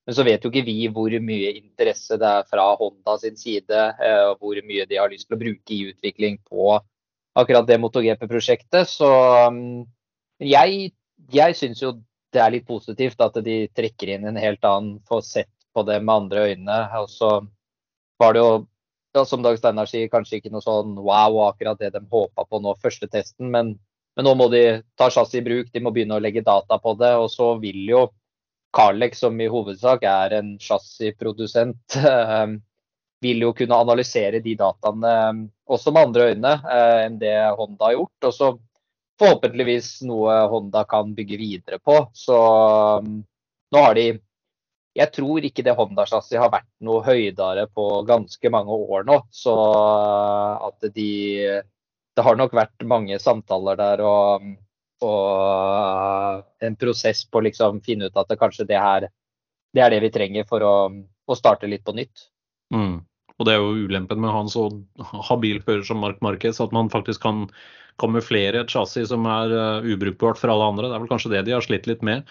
men 0.07 0.15
så 0.15 0.23
vet 0.23 0.43
jo 0.43 0.51
ikke 0.53 0.63
vi 0.63 0.87
hvor 0.93 1.13
mye 1.19 1.51
interesse 1.57 2.15
det 2.19 2.27
er 2.39 2.47
fra 2.47 2.69
Honda 2.79 3.17
sin 3.21 3.35
side, 3.39 3.81
eh, 3.99 4.23
og 4.29 4.39
hvor 4.39 4.59
mye 4.63 4.87
de 4.87 4.99
har 5.01 5.11
lyst 5.11 5.27
til 5.27 5.35
å 5.35 5.41
bruke 5.41 5.75
i 5.75 5.83
utvikling 5.91 6.39
på 6.47 6.77
akkurat 7.37 7.67
det 7.67 7.79
MotoGP-prosjektet. 7.83 8.87
Så 8.89 9.09
mm, 9.51 9.83
jeg, 10.47 10.93
jeg 11.33 11.57
syns 11.59 11.83
jo 11.83 11.97
det 12.33 12.41
er 12.43 12.53
litt 12.55 12.67
positivt 12.67 13.21
at 13.23 13.37
de 13.43 13.59
trekker 13.75 14.13
inn 14.15 14.27
en 14.29 14.39
helt 14.39 14.63
annen, 14.67 14.97
får 15.07 15.21
sett 15.27 15.53
på 15.75 15.83
det 15.87 15.99
med 16.03 16.13
andre 16.23 16.47
øyne. 16.53 16.79
Og 17.01 17.11
så 17.11 17.31
var 18.21 18.33
det 18.33 18.43
jo, 18.43 18.51
ja, 19.15 19.25
som 19.25 19.43
Dag 19.45 19.59
Steinar 19.59 19.89
sier, 19.89 20.09
kanskje 20.11 20.39
ikke 20.39 20.51
noe 20.53 20.63
sånn 20.63 20.95
wow 20.97 21.41
akkurat 21.47 21.79
det 21.81 21.93
de 21.95 22.03
håpa 22.11 22.47
på 22.47 22.61
nå 22.63 22.75
første 22.81 23.09
testen, 23.11 23.51
men, 23.53 23.75
men 24.17 24.25
nå 24.25 24.33
må 24.33 24.47
de 24.49 24.61
ta 24.97 25.11
chassis 25.13 25.37
i 25.37 25.45
bruk, 25.45 25.67
de 25.69 25.81
må 25.85 25.91
begynne 25.93 26.17
å 26.17 26.21
legge 26.23 26.41
data 26.41 26.79
på 26.81 26.95
det. 26.97 27.11
Og 27.21 27.29
så 27.29 27.51
vil 27.61 27.83
jo 27.85 28.07
Carlex, 28.73 29.21
som 29.21 29.37
i 29.41 29.49
hovedsak 29.49 30.01
er 30.09 30.33
en 30.39 30.55
chassisprodusent, 30.61 31.99
eh, 32.01 32.47
vil 33.21 33.45
jo 33.45 33.53
kunne 33.57 33.77
analysere 33.77 34.41
de 34.41 34.55
dataene 34.57 35.13
eh, 35.21 35.43
også 35.69 35.93
med 35.93 36.09
andre 36.09 36.31
øyne 36.31 36.55
eh, 36.65 37.03
enn 37.05 37.21
det 37.21 37.35
Honda 37.59 37.91
har 37.91 37.99
gjort. 37.99 38.29
Og 38.31 38.35
så 38.39 38.49
forhåpentligvis 39.21 39.91
noe 40.09 40.41
Honda 40.49 40.81
kan 40.89 41.13
bygge 41.17 41.37
videre 41.37 41.77
på. 41.77 41.99
Så 42.17 42.37
nå 43.05 43.85
har 43.85 43.97
de 43.97 44.15
Jeg 44.97 45.13
tror 45.13 45.45
ikke 45.45 45.61
det 45.61 45.77
Honda-chassiset 45.77 46.41
har 46.41 46.49
vært 46.49 46.71
noe 46.81 47.03
høydere 47.05 47.67
på 47.69 48.01
ganske 48.09 48.49
mange 48.49 48.73
år 48.73 49.03
nå. 49.05 49.19
Så 49.29 49.53
at 49.53 50.87
de 50.95 51.11
Det 52.17 52.25
har 52.25 52.39
nok 52.39 52.55
vært 52.57 52.87
mange 52.89 53.19
samtaler 53.21 53.77
der 53.77 54.01
og 54.05 54.55
og 55.05 56.65
en 56.65 56.75
prosess 56.79 57.23
på 57.29 57.37
å 57.37 57.45
liksom 57.45 57.83
finne 57.85 58.09
ut 58.09 58.17
at 58.17 58.31
det 58.31 58.39
kanskje 58.41 58.65
det 58.69 58.79
her 58.81 59.05
det 59.75 59.83
er 59.83 59.93
det 59.93 59.99
vi 60.07 60.13
trenger 60.13 60.47
for 60.49 60.63
å, 60.65 60.75
å 61.27 61.37
starte 61.37 61.69
litt 61.69 61.83
på 61.85 61.93
nytt. 61.93 62.29
Mm. 62.73 63.03
Og 63.37 63.45
det 63.45 63.53
er 63.53 63.61
jo 63.61 63.85
ulempen 63.85 64.21
med 64.21 64.31
å 64.31 64.37
ha 64.39 64.43
en 64.45 64.49
så 64.49 64.63
habil 65.27 65.59
fører 65.61 65.83
som 65.85 65.99
Mark 66.01 66.23
Marquez, 66.25 66.57
at 66.63 66.73
man 66.73 66.89
faktisk 66.89 67.21
kan 67.21 67.45
kamuflere 68.01 68.63
et 68.63 68.73
chassis 68.73 69.11
som 69.11 69.27
er 69.29 69.53
uh, 69.53 69.85
ubrukbart 69.85 70.39
for 70.41 70.53
alle 70.53 70.71
andre. 70.71 70.89
Det 70.89 70.97
er 70.97 71.03
vel 71.03 71.11
kanskje 71.11 71.33
det 71.35 71.43
de 71.45 71.53
har 71.53 71.65
slitt 71.65 71.89
litt 71.89 72.01
med. 72.05 72.25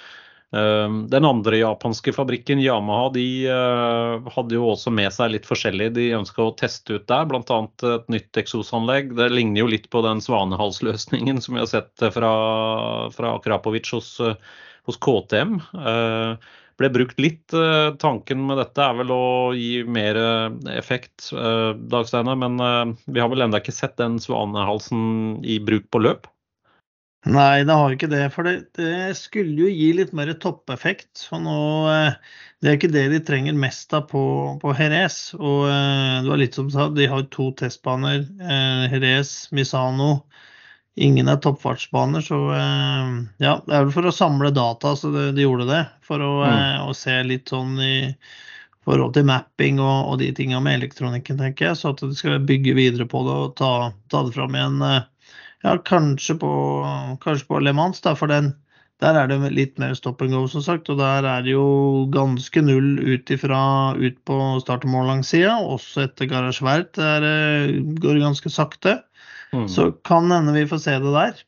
Ehm, 0.55 1.09
den 1.11 1.24
andre 1.24 1.59
japanske 1.59 2.12
fabrikken, 2.12 2.61
Yamaha, 2.62 3.09
de 3.14 3.47
eh, 3.51 4.28
hadde 4.36 4.55
jo 4.55 4.68
også 4.70 4.92
med 4.94 5.11
seg 5.14 5.32
litt 5.32 5.49
forskjellig 5.49 5.90
de 5.97 6.11
ønska 6.20 6.44
å 6.44 6.55
teste 6.59 7.01
ut 7.01 7.09
der, 7.11 7.26
bl.a. 7.26 7.59
et 7.90 8.12
nytt 8.12 8.38
eksosanlegg. 8.42 9.16
Det 9.18 9.30
ligner 9.32 9.64
jo 9.64 9.72
litt 9.72 9.90
på 9.90 10.05
den 10.07 10.22
svanehalsløsningen 10.22 11.42
som 11.42 11.57
vi 11.57 11.64
har 11.64 11.72
sett 11.72 12.07
fra, 12.14 12.30
fra 13.16 13.34
Akrapovic 13.40 13.90
hos, 13.97 14.14
hos 14.86 15.01
KTM. 15.03 15.59
Eh, 15.82 16.55
ble 16.76 16.92
brukt 16.94 17.18
litt. 17.18 17.51
Eh, 17.57 17.90
tanken 17.99 18.47
med 18.47 18.61
dette 18.62 18.86
er 18.86 18.97
vel 19.03 19.12
å 19.16 19.26
gi 19.57 19.82
mer 19.82 20.20
effekt, 20.76 21.32
Dagsteinar, 21.34 22.38
men 22.38 22.97
vi 23.09 23.22
har 23.22 23.32
vel 23.32 23.49
ennå 23.49 23.59
ikke 23.59 23.74
sett 23.74 23.99
den 23.99 24.20
svanehalsen 24.22 25.42
i 25.42 25.59
bruk 25.64 25.90
på 25.90 26.05
løp? 26.07 26.30
Nei, 27.27 27.64
det 27.66 27.74
har 27.74 27.91
ikke 27.95 28.11
det. 28.11 28.22
For 28.35 28.47
det, 28.47 28.55
det 28.79 29.16
skulle 29.18 29.66
jo 29.66 29.70
gi 29.70 29.89
litt 29.99 30.12
mer 30.14 30.31
toppeffekt. 30.39 31.24
Og 31.35 31.43
nå, 31.43 31.61
eh, 31.91 32.35
det 32.62 32.70
er 32.70 32.79
ikke 32.79 32.93
det 32.95 33.07
de 33.11 33.20
trenger 33.27 33.57
mest 33.59 33.95
av 33.99 34.07
på, 34.12 34.22
på 34.62 34.74
Jerez. 34.79 35.18
Og 35.35 35.66
eh, 35.66 36.20
det 36.22 36.31
var 36.31 36.41
litt 36.43 36.59
som 36.59 36.70
sa, 36.70 36.87
de 36.95 37.09
har 37.11 37.27
to 37.35 37.51
testbaner. 37.59 38.22
Eh, 38.39 38.85
Jerez, 38.95 39.33
Misano. 39.51 40.20
Ingen 40.97 41.29
er 41.29 41.37
toppfartsbaner, 41.45 42.22
så 42.24 42.39
ja, 42.57 43.51
det 43.66 43.74
er 43.74 43.83
vel 43.83 43.91
for 43.93 44.09
å 44.09 44.12
samle 44.16 44.49
data 44.57 44.95
så 44.97 45.11
de, 45.12 45.27
de 45.37 45.43
gjorde 45.45 45.66
det. 45.68 45.83
For 46.09 46.22
å, 46.24 46.31
mm. 46.41 46.87
å, 46.89 46.95
se 46.97 47.18
litt 47.27 47.53
sånn 47.53 47.74
i 47.85 47.99
forhold 48.89 49.12
til 49.12 49.27
mapping 49.29 49.77
og, 49.83 50.14
og 50.14 50.16
de 50.22 50.31
tinga 50.33 50.62
med 50.64 50.79
elektronikken, 50.79 51.37
tenker 51.43 51.68
jeg. 51.68 51.77
Så 51.83 51.93
at 51.93 52.01
de 52.01 52.16
skal 52.16 52.41
bygge 52.49 52.72
videre 52.79 53.05
på 53.12 53.20
det 53.29 53.37
og 53.43 53.53
ta, 53.61 53.72
ta 54.09 54.24
det 54.24 54.33
fram 54.39 54.57
igjen 54.57 54.81
ja, 55.66 55.74
kanskje 55.82 56.38
på, 56.38 56.52
kanskje 57.22 57.48
på 57.50 57.60
Le 57.64 57.74
Mans, 57.74 57.98
da, 58.04 58.14
for 58.18 58.30
den, 58.30 58.52
der 59.02 59.18
er 59.18 59.28
det 59.28 59.50
litt 59.52 59.80
mer 59.82 59.96
stop 59.98 60.22
and 60.24 60.32
go, 60.32 60.44
som 60.48 60.62
sagt. 60.64 60.88
Og 60.92 61.00
der 61.00 61.26
er 61.26 61.42
det 61.44 61.52
jo 61.56 62.06
ganske 62.14 62.62
null 62.64 62.94
ut, 63.02 63.32
ifra, 63.34 63.58
ut 63.98 64.16
på 64.28 64.38
start 64.62 64.86
og 64.86 64.94
mål 64.94 65.10
langsida. 65.10 65.58
Også 65.60 66.06
etter 66.06 66.30
Garasjvert. 66.30 66.94
Der 66.96 67.20
det 67.26 67.98
går 68.00 68.22
ganske 68.22 68.52
sakte. 68.52 69.00
Mm. 69.52 69.66
Så 69.68 69.90
kan 70.06 70.32
hende 70.32 70.56
vi 70.56 70.64
får 70.70 70.82
se 70.86 70.96
det 71.02 71.12
der. 71.12 71.44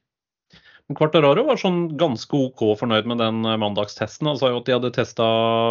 Quartararo 0.96 1.42
var 1.44 1.58
sånn 1.60 1.82
ganske 2.00 2.32
OK 2.32 2.62
fornøyd 2.80 3.08
med 3.10 3.20
den 3.20 3.42
eh, 3.44 3.58
mandagstesten. 3.60 4.28
Han 4.30 4.38
sa 4.40 4.48
jo 4.52 4.62
at 4.62 4.68
de 4.68 4.76
hadde 4.76 4.92
testa 4.96 5.26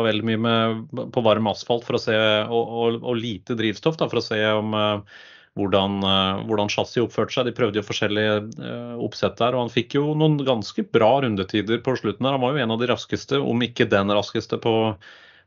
veldig 0.06 0.28
mye 0.30 0.42
med, 0.44 0.84
på 1.14 1.24
varm 1.26 1.50
asfalt 1.50 1.88
for 1.88 1.98
å 1.98 2.02
se, 2.02 2.14
og, 2.14 2.76
og, 2.82 3.00
og 3.02 3.18
lite 3.18 3.58
drivstoff 3.58 3.98
da, 3.98 4.10
for 4.12 4.22
å 4.22 4.28
se 4.28 4.38
om 4.54 4.78
uh, 4.78 5.18
hvordan, 5.58 6.00
eh, 6.06 6.42
hvordan 6.48 6.72
chassis 6.72 7.02
oppførte 7.04 7.36
seg. 7.36 7.50
De 7.50 7.56
prøvde 7.58 7.82
jo 7.82 7.86
forskjellige 7.86 8.36
eh, 8.62 8.96
oppsett 9.04 9.38
der, 9.42 9.58
og 9.58 9.66
han 9.66 9.74
fikk 9.74 9.98
jo 9.98 10.14
noen 10.18 10.40
ganske 10.48 10.86
bra 10.94 11.18
rundetider 11.26 11.82
på 11.84 11.98
slutten. 12.00 12.24
der. 12.24 12.38
Han 12.38 12.44
var 12.46 12.56
jo 12.56 12.64
en 12.66 12.76
av 12.76 12.82
de 12.82 12.92
raskeste, 12.94 13.42
om 13.42 13.66
ikke 13.66 13.90
den 13.90 14.14
raskeste, 14.14 14.62
på, 14.62 14.76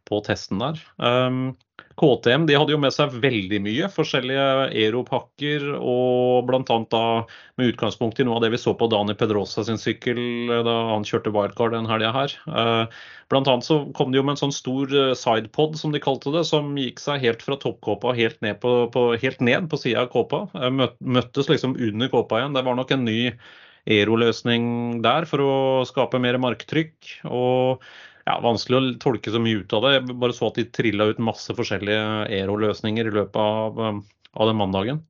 på 0.09 0.20
testen 0.26 0.62
der. 0.62 0.80
Um, 0.98 1.53
KTM 2.01 2.46
de 2.48 2.57
hadde 2.57 2.72
jo 2.72 2.80
med 2.80 2.94
seg 2.94 3.12
veldig 3.20 3.61
mye 3.64 3.88
forskjellige 3.92 4.44
aeropakker, 4.70 5.66
og 5.76 6.48
bl.a. 6.48 6.62
da 6.64 7.03
med 7.61 7.72
utgangspunkt 7.74 8.20
i 8.20 8.26
noe 8.26 8.38
av 8.38 8.44
det 8.44 8.53
vi 8.55 8.61
så 8.61 8.74
på 8.78 8.88
Dani 8.90 9.16
Pedrosa 9.18 9.64
sin 9.66 9.80
sykkel 9.80 10.20
eh, 10.48 10.62
da 10.66 10.76
han 10.94 11.07
kjørte 11.09 11.32
wildcard 11.34 11.74
den 11.76 11.88
helga 11.90 12.12
her. 12.16 12.36
Eh, 12.48 13.01
blant 13.32 13.51
annet 13.53 13.68
så 13.68 13.82
kom 13.96 14.12
de 14.12 14.20
jo 14.20 14.26
med 14.26 14.36
en 14.36 14.42
sånn 14.46 14.57
stor 14.57 14.94
eh, 14.96 15.14
sidepod, 15.18 15.78
som 15.80 15.94
de 15.94 16.03
kalte 16.03 16.32
det, 16.34 16.46
som 16.48 16.72
gikk 16.80 17.03
seg 17.03 17.24
helt 17.26 17.44
fra 17.44 17.59
toppkåpa 17.61 18.14
helt 18.16 18.40
ned 18.44 18.61
på, 18.64 18.74
på, 18.94 19.07
helt 19.20 19.42
ned 19.44 19.68
på 19.70 19.80
sida 19.80 20.07
av 20.07 20.12
kåpa. 20.14 20.46
Møttes 21.01 21.51
liksom 21.53 21.76
under 21.76 22.12
kåpa 22.12 22.40
igjen. 22.40 22.57
Det 22.57 22.64
var 22.66 22.78
nok 22.78 22.94
en 22.96 23.09
ny 23.09 23.20
aeroløsning 23.90 25.01
der 25.05 25.26
for 25.28 25.42
å 25.44 25.53
skape 25.88 26.20
mer 26.22 26.38
marktrykk. 26.40 27.20
og 27.28 27.84
ja, 28.31 28.37
vanskelig 28.45 28.78
å 28.78 28.93
tolke 29.03 29.33
så 29.35 29.41
mye 29.43 29.64
ut 29.64 29.74
av 29.76 29.85
det. 29.87 29.97
Jeg 29.97 30.20
bare 30.22 30.37
så 30.37 30.51
at 30.51 30.61
de 30.61 30.68
trilla 30.70 31.11
ut 31.11 31.20
masse 31.22 31.55
forskjellige 31.57 32.31
Ero-løsninger 32.39 33.11
i 33.11 33.14
løpet 33.18 33.41
av, 33.43 33.81
um, 33.81 34.01
av, 34.37 34.51
den 34.51 34.61
mandagen. 34.61 35.03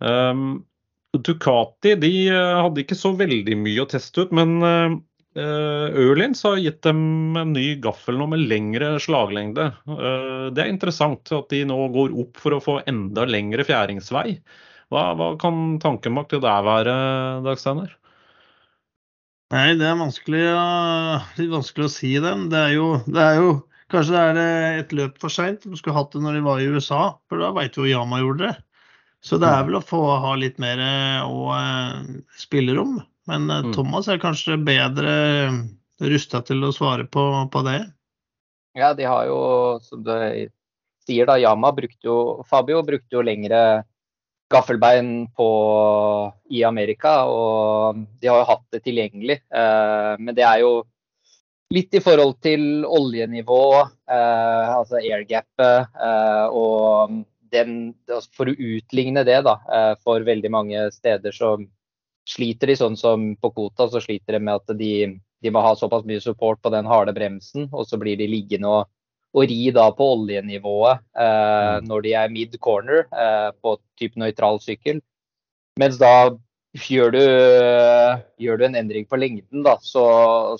Um, 0.00 0.64
Ducati 1.12 1.96
de 1.98 2.12
hadde 2.30 2.84
ikke 2.84 2.98
så 2.98 3.12
veldig 3.18 3.56
mye 3.58 3.82
å 3.82 3.88
teste 3.90 4.24
ut, 4.24 4.34
men 4.36 4.60
Ørlins 5.34 6.44
har 6.46 6.60
gitt 6.62 6.80
dem 6.86 7.36
en 7.38 7.52
ny 7.54 7.76
gaffel 7.82 8.14
nå 8.18 8.28
med 8.30 8.44
lengre 8.50 8.92
slaglengde. 9.02 9.66
Det 10.54 10.62
er 10.62 10.70
interessant 10.70 11.30
at 11.34 11.50
de 11.50 11.64
nå 11.66 11.76
går 11.94 12.14
opp 12.22 12.38
for 12.38 12.54
å 12.54 12.62
få 12.62 12.76
enda 12.90 13.26
lengre 13.26 13.66
fjæringsvei. 13.66 14.38
Hva, 14.90 15.04
hva 15.18 15.32
kan 15.42 15.80
tanken 15.82 16.18
bak 16.18 16.30
det 16.30 16.42
der 16.46 16.66
være, 16.66 16.94
Dag 17.46 17.58
Steiner? 17.62 17.94
Nei, 19.50 19.74
det 19.78 19.86
er 19.88 19.98
vanskelig, 19.98 20.44
litt 21.40 21.50
vanskelig 21.56 21.88
å 21.88 21.92
si 21.92 22.12
det. 22.22 22.32
Det 22.52 22.62
er 22.68 22.76
jo, 22.76 22.94
det 23.10 23.26
er 23.26 23.42
jo 23.42 23.50
Kanskje 23.90 24.14
det 24.14 24.20
er 24.22 24.36
eh, 24.38 24.80
et 24.84 24.92
løp 24.94 25.16
for 25.18 25.34
seint. 25.34 25.64
De 25.66 25.74
skulle 25.74 25.96
hatt 25.96 26.12
det 26.14 26.20
når 26.22 26.36
de 26.38 26.42
var 26.44 26.60
i 26.62 26.68
USA, 26.70 27.00
for 27.26 27.42
da 27.42 27.48
veit 27.56 27.74
vi 27.74 27.88
jo 27.88 27.98
Yama 27.98 28.20
gjorde 28.20 28.44
det. 28.44 28.52
Så 29.20 29.36
det 29.42 29.48
er 29.50 29.64
vel 29.66 29.80
å 29.80 29.84
få 29.84 29.98
ha 30.22 30.30
litt 30.38 30.60
mer 30.62 30.78
og, 31.26 31.50
spille 31.50 32.38
spillerom. 32.44 33.00
Men 33.26 33.50
eh, 33.50 33.66
mm. 33.66 33.72
Thomas 33.74 34.06
er 34.06 34.22
kanskje 34.22 34.60
bedre 34.62 35.10
rusta 36.06 36.40
til 36.46 36.62
å 36.64 36.70
svare 36.72 37.04
på, 37.10 37.24
på, 37.50 37.64
det. 37.66 37.80
Ja, 38.78 38.94
de 38.94 39.10
har 39.10 39.26
jo, 39.26 39.40
som 39.82 40.06
du 40.06 40.14
sier 41.02 41.26
da, 41.26 41.36
Yama 41.42 41.74
brukte 41.74 42.06
jo 42.06 42.18
Fabio 42.46 42.84
brukte 42.86 43.18
jo 43.18 43.26
lengre 43.26 43.82
gaffelbein 44.50 45.28
på, 45.36 45.48
i 46.50 46.64
Amerika, 46.64 47.24
og 47.30 48.00
de 48.20 48.30
har 48.30 48.40
jo 48.40 48.48
hatt 48.48 48.66
det 48.74 48.82
tilgjengelig. 48.86 49.38
Eh, 49.46 50.14
men 50.18 50.34
det 50.34 50.46
er 50.46 50.62
jo 50.64 50.72
litt 51.70 51.94
i 51.94 52.02
forhold 52.02 52.40
til 52.42 52.84
oljenivå, 52.86 53.64
eh, 54.10 54.72
altså 54.74 54.98
airgapet, 54.98 55.94
eh, 55.94 56.46
og 56.50 57.20
den, 57.50 57.94
altså 58.06 58.30
For 58.36 58.50
å 58.50 58.54
utligne 58.54 59.24
det 59.26 59.40
da, 59.42 59.56
for 60.04 60.22
veldig 60.22 60.50
mange 60.54 60.84
steder 60.94 61.34
så 61.34 61.56
sliter 62.30 62.70
de 62.70 62.76
sånn 62.78 62.94
som 62.98 63.24
på 63.42 63.50
Kota, 63.56 63.88
så 63.90 63.98
sliter 63.98 64.36
de 64.36 64.40
med 64.46 64.60
at 64.60 64.78
de, 64.78 65.18
de 65.18 65.50
må 65.50 65.62
ha 65.64 65.72
såpass 65.74 66.06
mye 66.06 66.22
support 66.22 66.60
på 66.62 66.70
den 66.70 66.86
harde 66.86 67.10
bremsen, 67.16 67.66
og 67.72 67.88
så 67.90 67.98
blir 67.98 68.14
de 68.20 68.28
liggende 68.30 68.70
og 68.70 68.86
og 69.30 69.46
ri 69.46 69.70
da 69.74 69.86
på 69.94 70.06
oljenivået 70.16 71.00
eh, 71.14 71.78
mm. 71.78 71.88
når 71.88 72.06
de 72.06 72.14
er 72.18 72.32
mid 72.34 72.56
corner 72.62 73.04
eh, 73.14 73.50
på 73.62 73.76
type 74.00 74.18
nøytral 74.18 74.58
sykkel. 74.62 74.98
Mens 75.78 76.00
da 76.00 76.32
gjør 76.76 77.14
du, 77.14 77.22
gjør 78.42 78.60
du, 78.60 78.64
en 78.66 78.78
endring 78.78 79.06
på 79.10 79.18
lengden, 79.18 79.64
da, 79.66 79.76
så, 79.82 80.04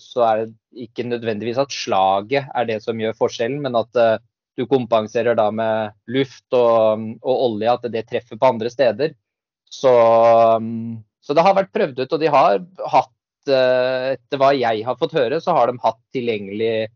så, 0.01 0.25
er 0.27 0.43
det 0.45 0.87
ikke 0.87 1.07
nødvendigvis 1.07 1.61
at 1.62 1.75
slaget 1.75 2.51
er 2.55 2.66
det 2.66 2.81
som 2.85 2.99
gjør 2.99 3.18
forskjellen, 3.18 3.61
men 3.62 3.79
at 3.79 3.99
eh, 3.99 4.18
du 4.59 4.66
kompenserer 4.71 5.39
da 5.39 5.49
med 5.55 5.95
luft 6.11 6.47
og, 6.57 7.07
og, 7.23 7.35
olje, 7.49 7.75
at 7.75 7.91
det 7.95 8.07
treffer 8.11 8.39
på 8.39 8.53
andre 8.55 8.71
steder. 8.73 9.14
Så, 9.71 9.93
så, 11.23 11.35
det 11.37 11.45
har 11.47 11.57
vært 11.57 11.73
prøvd 11.75 12.03
ut, 12.03 12.12
og 12.12 12.21
de 12.21 12.31
har 12.35 12.59
hatt, 12.93 13.14
uh, 13.49 14.11
etter 14.16 14.41
hva 14.41 14.51
jeg 14.59 14.83
har 14.85 14.99
fått 14.99 15.14
høre, 15.14 15.39
så 15.41 15.55
har 15.55 15.71
de 15.71 15.79
hatt 15.85 16.01
tilgjengelig 16.16 16.91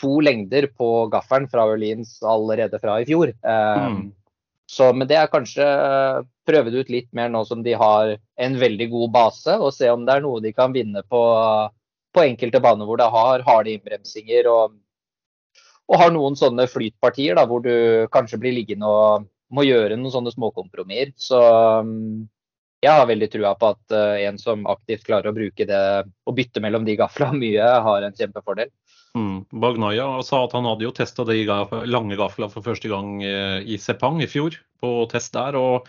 to 0.00 0.20
lengder 0.24 0.66
på 0.76 1.06
gaffelen 1.12 1.48
fra 1.50 1.66
Orleans 1.68 2.16
allerede 2.26 2.80
fra 2.82 3.00
i 3.02 3.06
fjor. 3.08 3.32
Um, 3.44 3.84
mm. 3.84 4.00
Så, 4.70 4.92
men 4.94 5.08
det 5.10 5.16
er 5.18 5.30
kanskje 5.32 5.64
prøve 6.46 6.70
det 6.70 6.84
ut 6.84 6.92
litt 6.94 7.08
mer 7.16 7.30
nå 7.32 7.42
som 7.46 7.64
de 7.66 7.74
har 7.78 8.12
en 8.38 8.58
veldig 8.58 8.86
god 8.92 9.12
base, 9.16 9.56
og 9.58 9.74
se 9.74 9.90
om 9.90 10.04
det 10.06 10.14
er 10.16 10.22
noe 10.22 10.42
de 10.44 10.52
kan 10.54 10.70
vinne 10.74 11.02
på, 11.10 11.22
på 12.14 12.22
enkelte 12.22 12.62
baner 12.62 12.86
hvor 12.86 13.00
det 13.00 13.08
har 13.10 13.42
harde 13.48 13.72
innbremsinger 13.74 14.46
og, 14.50 14.76
og, 15.90 15.96
har 15.98 16.14
noen 16.14 16.38
sånne 16.38 16.68
flytpartier 16.70 17.38
da, 17.38 17.48
hvor 17.50 17.64
du 17.66 18.06
kanskje 18.14 18.38
blir 18.42 18.54
liggende 18.60 18.86
og 18.86 19.26
må 19.50 19.66
gjøre 19.66 19.98
noen 19.98 20.14
sånne 20.14 20.30
småkompromisser. 20.36 21.16
Så 21.18 21.40
jeg 22.80 22.94
har 22.94 23.10
veldig 23.10 23.28
trua 23.32 23.56
på 23.58 23.72
at 23.74 23.96
uh, 23.96 24.16
en 24.22 24.38
som 24.40 24.62
aktivt 24.70 25.02
klarer 25.08 25.32
å 25.32 25.36
bruke 25.36 25.66
det 25.66 25.82
og 26.30 26.36
bytte 26.38 26.62
mellom 26.62 26.86
de 26.86 26.94
gaflene 27.00 27.40
mye, 27.42 27.72
har 27.90 28.06
en 28.06 28.16
kjempefordel. 28.16 28.70
Mm. 29.18 29.44
Bagnaya 29.50 30.22
sa 30.22 30.44
at 30.44 30.54
han 30.54 30.68
hadde 30.68 30.86
jo 30.86 30.94
testa 30.94 31.26
de 31.26 31.42
lange 31.90 32.18
gafla 32.18 32.50
for 32.52 32.62
første 32.62 32.90
gang 32.90 33.18
eh, 33.26 33.58
i 33.66 33.78
Sepang 33.80 34.22
i 34.22 34.30
fjor, 34.30 34.54
på 34.80 34.94
test 35.10 35.34
der. 35.34 35.58
og 35.58 35.88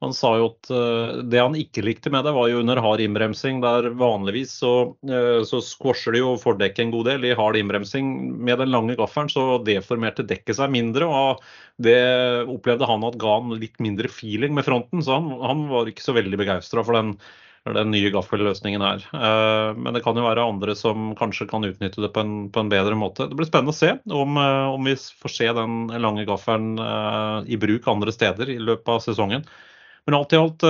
han 0.00 0.14
sa 0.16 0.30
jo 0.38 0.46
at 0.48 0.70
uh, 0.72 1.18
det 1.28 1.40
han 1.42 1.56
ikke 1.58 1.82
likte 1.84 2.08
med 2.12 2.24
det, 2.24 2.32
var 2.32 2.48
jo 2.48 2.62
under 2.62 2.78
hard 2.80 3.02
innbremsing. 3.04 3.58
Der 3.60 3.90
vanligvis 4.00 4.54
så, 4.62 4.94
uh, 4.96 5.40
så 5.44 5.60
squasher 5.60 6.16
det 6.16 6.22
jo 6.22 6.38
fordekket 6.40 6.86
en 6.86 6.94
god 6.94 7.10
del 7.10 7.26
i 7.28 7.34
hard 7.36 7.58
innbremsing. 7.60 8.08
Med 8.40 8.62
den 8.62 8.72
lange 8.72 8.96
gaffelen 8.96 9.28
så 9.28 9.58
deformerte 9.66 10.24
dekket 10.24 10.56
seg 10.56 10.72
mindre, 10.72 11.04
og 11.04 11.44
det 11.84 12.00
opplevde 12.48 12.88
han 12.88 13.04
at 13.04 13.20
ga 13.20 13.36
han 13.42 13.52
litt 13.60 13.76
mindre 13.84 14.08
feeling 14.08 14.56
med 14.56 14.64
fronten. 14.64 15.04
Så 15.04 15.20
han, 15.20 15.28
han 15.44 15.68
var 15.68 15.92
ikke 15.92 16.06
så 16.06 16.16
veldig 16.16 16.40
begeistra 16.46 16.86
for 16.86 16.96
den 16.96 17.18
den 17.68 17.90
nye 17.92 18.10
gaffelløsningen 18.12 18.82
her. 18.82 19.02
Eh, 19.14 19.70
men 19.76 19.94
det 19.94 20.02
kan 20.04 20.16
jo 20.16 20.24
være 20.24 20.46
andre 20.48 20.74
som 20.78 21.12
kanskje 21.18 21.46
kan 21.50 21.66
utnytte 21.66 22.00
det 22.00 22.12
på 22.14 22.22
en, 22.24 22.36
på 22.52 22.62
en 22.62 22.70
bedre 22.72 22.96
måte. 22.96 23.28
Det 23.28 23.36
blir 23.36 23.48
spennende 23.48 23.74
å 23.74 23.76
se 23.76 23.92
om, 24.08 24.38
eh, 24.40 24.68
om, 24.72 24.88
vi 24.88 24.96
får 24.96 25.34
se 25.34 25.50
den 25.56 25.82
lange 26.00 26.24
gaffelen 26.28 26.78
eh, 26.80 27.50
i 27.52 27.60
bruk 27.60 27.88
andre 27.90 28.14
steder 28.16 28.52
i 28.54 28.60
løpet 28.60 28.94
av 28.96 29.02
sesongen. 29.04 29.44
Men 30.08 30.16
alt 30.16 30.32
i 30.32 30.38
alt 30.40 30.64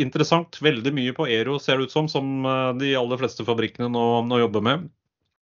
interessant. 0.00 0.56
Veldig 0.64 0.90
mye 0.96 1.12
på 1.14 1.26
Ero, 1.28 1.58
ser 1.60 1.76
det 1.76 1.90
ut 1.90 1.92
som, 1.92 2.08
som 2.08 2.46
de 2.80 2.94
aller 2.96 3.20
fleste 3.20 3.44
fabrikkene 3.44 3.90
nå, 3.92 4.04
nå 4.24 4.38
jobber 4.40 4.64
med. 4.64 4.86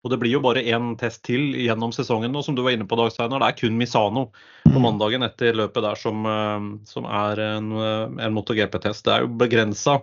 Og 0.00 0.12
det 0.12 0.16
blir 0.20 0.32
jo 0.32 0.40
bare 0.44 0.62
én 0.64 0.94
test 1.00 1.22
til 1.28 1.52
gjennom 1.60 1.92
sesongen 1.92 2.32
nå, 2.32 2.40
som 2.44 2.56
du 2.56 2.62
var 2.64 2.72
inne 2.72 2.86
på, 2.88 2.96
Dag 2.96 3.12
Steinar. 3.12 3.42
Det 3.42 3.50
er 3.50 3.58
kun 3.58 3.76
Misano 3.76 4.30
på 4.64 4.72
mm. 4.72 4.82
mandagen 4.86 5.26
etter 5.26 5.56
løpet 5.60 5.84
der 5.84 6.00
som, 6.00 6.24
eh, 6.24 6.68
som 6.88 7.08
er 7.08 7.42
en, 7.44 7.70
eh, 7.76 8.06
en 8.24 8.36
MotoGP-test. 8.36 9.04
Det 9.04 9.12
er 9.12 9.26
jo 9.26 9.34
begrensa 9.42 9.98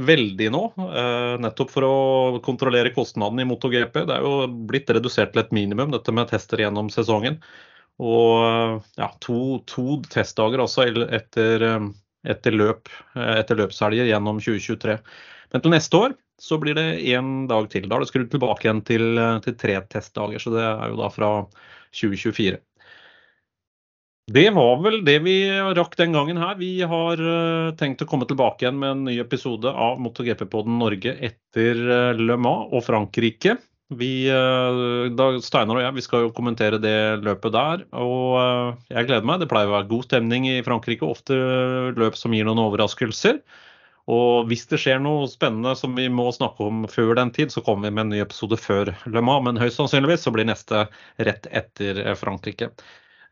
veldig 0.00 0.48
nå, 0.50 0.62
eh, 0.88 1.34
nettopp 1.44 1.74
for 1.74 1.86
å 1.86 1.98
kontrollere 2.46 2.94
kostnadene 2.94 3.44
i 3.44 3.50
MotoGP. 3.50 4.00
Det 4.08 4.16
er 4.16 4.24
jo 4.24 4.48
blitt 4.70 4.88
redusert 4.96 5.34
til 5.34 5.44
et 5.44 5.52
minimum, 5.54 5.92
dette 5.92 6.14
med 6.16 6.32
tester 6.32 6.64
gjennom 6.64 6.88
sesongen. 6.90 7.36
Og 8.02 8.80
ja, 8.98 9.10
to, 9.22 9.60
to 9.70 10.00
testdager 10.10 10.64
altså 10.64 10.88
etter, 10.88 11.68
etter, 12.26 12.56
løp, 12.56 12.88
etter 13.14 13.60
løpshelger 13.60 14.08
gjennom 14.08 14.40
2023. 14.42 14.98
Men 15.54 15.62
til 15.62 15.70
neste 15.70 15.98
år 16.02 16.14
så 16.42 16.58
blir 16.58 16.74
det 16.74 16.98
én 17.14 17.46
dag 17.46 17.68
til. 17.70 17.86
Da 17.86 17.94
er 17.94 18.02
det 18.02 18.10
skrudd 18.10 18.30
tilbake 18.32 18.66
igjen 18.66 18.82
til, 18.86 19.18
til, 19.44 19.54
tre 19.54 19.78
testdager, 19.86 20.42
så 20.42 20.50
det 20.50 20.64
er 20.66 20.88
jo 20.90 20.98
da 20.98 21.10
fra 21.14 21.28
2024. 21.94 22.58
Det 24.34 24.46
var 24.56 24.80
vel 24.80 25.02
det 25.06 25.18
vi 25.22 25.36
rakk 25.76 25.94
den 26.00 26.16
gangen 26.16 26.40
her. 26.40 26.56
Vi 26.58 26.72
har 26.82 27.20
uh, 27.20 27.74
tenkt 27.78 28.02
å 28.02 28.08
komme 28.08 28.26
tilbake 28.26 28.64
igjen 28.64 28.80
med 28.80 28.90
en 28.90 29.04
ny 29.06 29.18
episode 29.22 29.68
av 29.68 30.00
MotoGP-podden 30.02 30.80
Norge 30.80 31.12
etter 31.28 31.78
uh, 31.78 32.16
Le 32.18 32.38
Mans 32.40 32.72
og 32.74 32.82
Frankrike. 32.88 33.58
Vi, 33.94 34.24
da, 34.26 35.26
Steinar 35.44 35.76
og 35.76 35.82
jeg 35.84 35.94
vi 35.94 36.02
skal 36.02 36.22
jo 36.24 36.30
kommentere 36.34 36.80
det 36.82 37.20
løpet 37.22 37.52
der. 37.54 37.82
Og 38.00 38.80
jeg 38.88 39.06
gleder 39.06 39.28
meg. 39.28 39.42
Det 39.44 39.50
pleier 39.52 39.68
å 39.68 39.74
være 39.76 39.90
god 39.92 40.06
stemning 40.08 40.48
i 40.48 40.54
Frankrike. 40.66 41.04
Ofte 41.06 41.36
løp 41.94 42.16
som 42.18 42.34
gir 42.34 42.48
noen 42.48 42.62
overraskelser. 42.64 43.42
Og 44.10 44.50
hvis 44.50 44.66
det 44.68 44.80
skjer 44.82 44.98
noe 45.00 45.28
spennende 45.30 45.72
som 45.78 45.94
vi 45.96 46.10
må 46.12 46.26
snakke 46.34 46.66
om 46.66 46.82
før 46.92 47.14
den 47.16 47.32
tid, 47.32 47.52
så 47.54 47.62
kommer 47.64 47.88
vi 47.88 47.94
med 47.96 48.06
en 48.06 48.12
ny 48.12 48.20
episode 48.24 48.58
før 48.60 48.92
Le 49.08 49.22
Mans. 49.24 49.46
Men 49.46 49.60
høyst 49.60 49.80
sannsynligvis 49.80 50.26
så 50.26 50.32
blir 50.34 50.48
neste 50.48 50.86
rett 51.24 51.48
etter 51.48 52.02
eh, 52.02 52.16
Frankrike. 52.18 52.72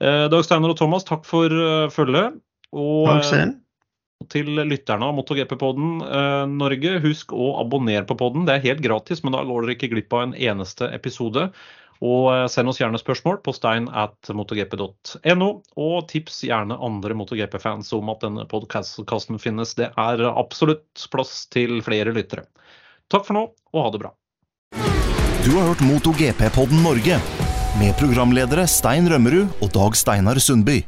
Eh, 0.00 0.24
Dag 0.32 0.46
Steiner 0.46 0.72
og 0.72 0.78
Thomas, 0.80 1.04
takk 1.08 1.28
for 1.28 1.52
uh, 1.52 1.90
følget. 1.92 2.40
Og 2.72 3.12
til 4.30 4.48
lytterne 4.54 5.08
av 5.08 5.16
MotoGP-podden 5.16 6.02
eh, 6.06 6.44
Norge, 6.50 6.96
husk 7.04 7.34
å 7.34 7.52
abonnere 7.60 8.06
på 8.08 8.16
podden. 8.18 8.46
Det 8.48 8.56
er 8.56 8.66
helt 8.68 8.82
gratis, 8.84 9.22
men 9.24 9.34
da 9.34 9.42
går 9.46 9.66
dere 9.66 9.76
ikke 9.76 9.90
glipp 9.92 10.14
av 10.16 10.26
en 10.28 10.34
eneste 10.36 10.88
episode. 10.94 11.48
Og 12.02 12.28
eh, 12.32 12.46
send 12.50 12.70
oss 12.70 12.80
gjerne 12.82 13.00
spørsmål 13.00 13.38
på 13.46 13.54
stein 13.56 13.86
at 13.88 14.32
motogp.no. 14.34 15.50
Og 15.78 15.96
tips 16.10 16.42
gjerne 16.48 16.78
andre 16.82 17.16
MotoGP-fans 17.18 17.92
om 17.96 18.10
at 18.12 18.24
denne 18.24 18.46
podkasten 18.50 19.40
finnes. 19.42 19.76
Det 19.78 19.92
er 19.94 20.24
absolutt 20.32 21.06
plass 21.14 21.44
til 21.52 21.78
flere 21.86 22.14
lyttere. 22.14 22.48
Takk 23.12 23.28
for 23.28 23.38
nå, 23.38 23.46
og 23.74 23.86
ha 23.86 23.94
det 23.94 24.02
bra. 24.02 24.12
Du 25.42 25.50
har 25.56 25.72
hørt 25.72 25.82
MotoGP-podden 25.84 26.84
Norge 26.84 27.18
med 27.80 27.94
programledere 27.98 28.66
Stein 28.70 29.08
Rømmerud 29.10 29.62
og 29.62 29.72
Dag 29.74 29.96
Steinar 29.98 30.38
Sundby. 30.42 30.82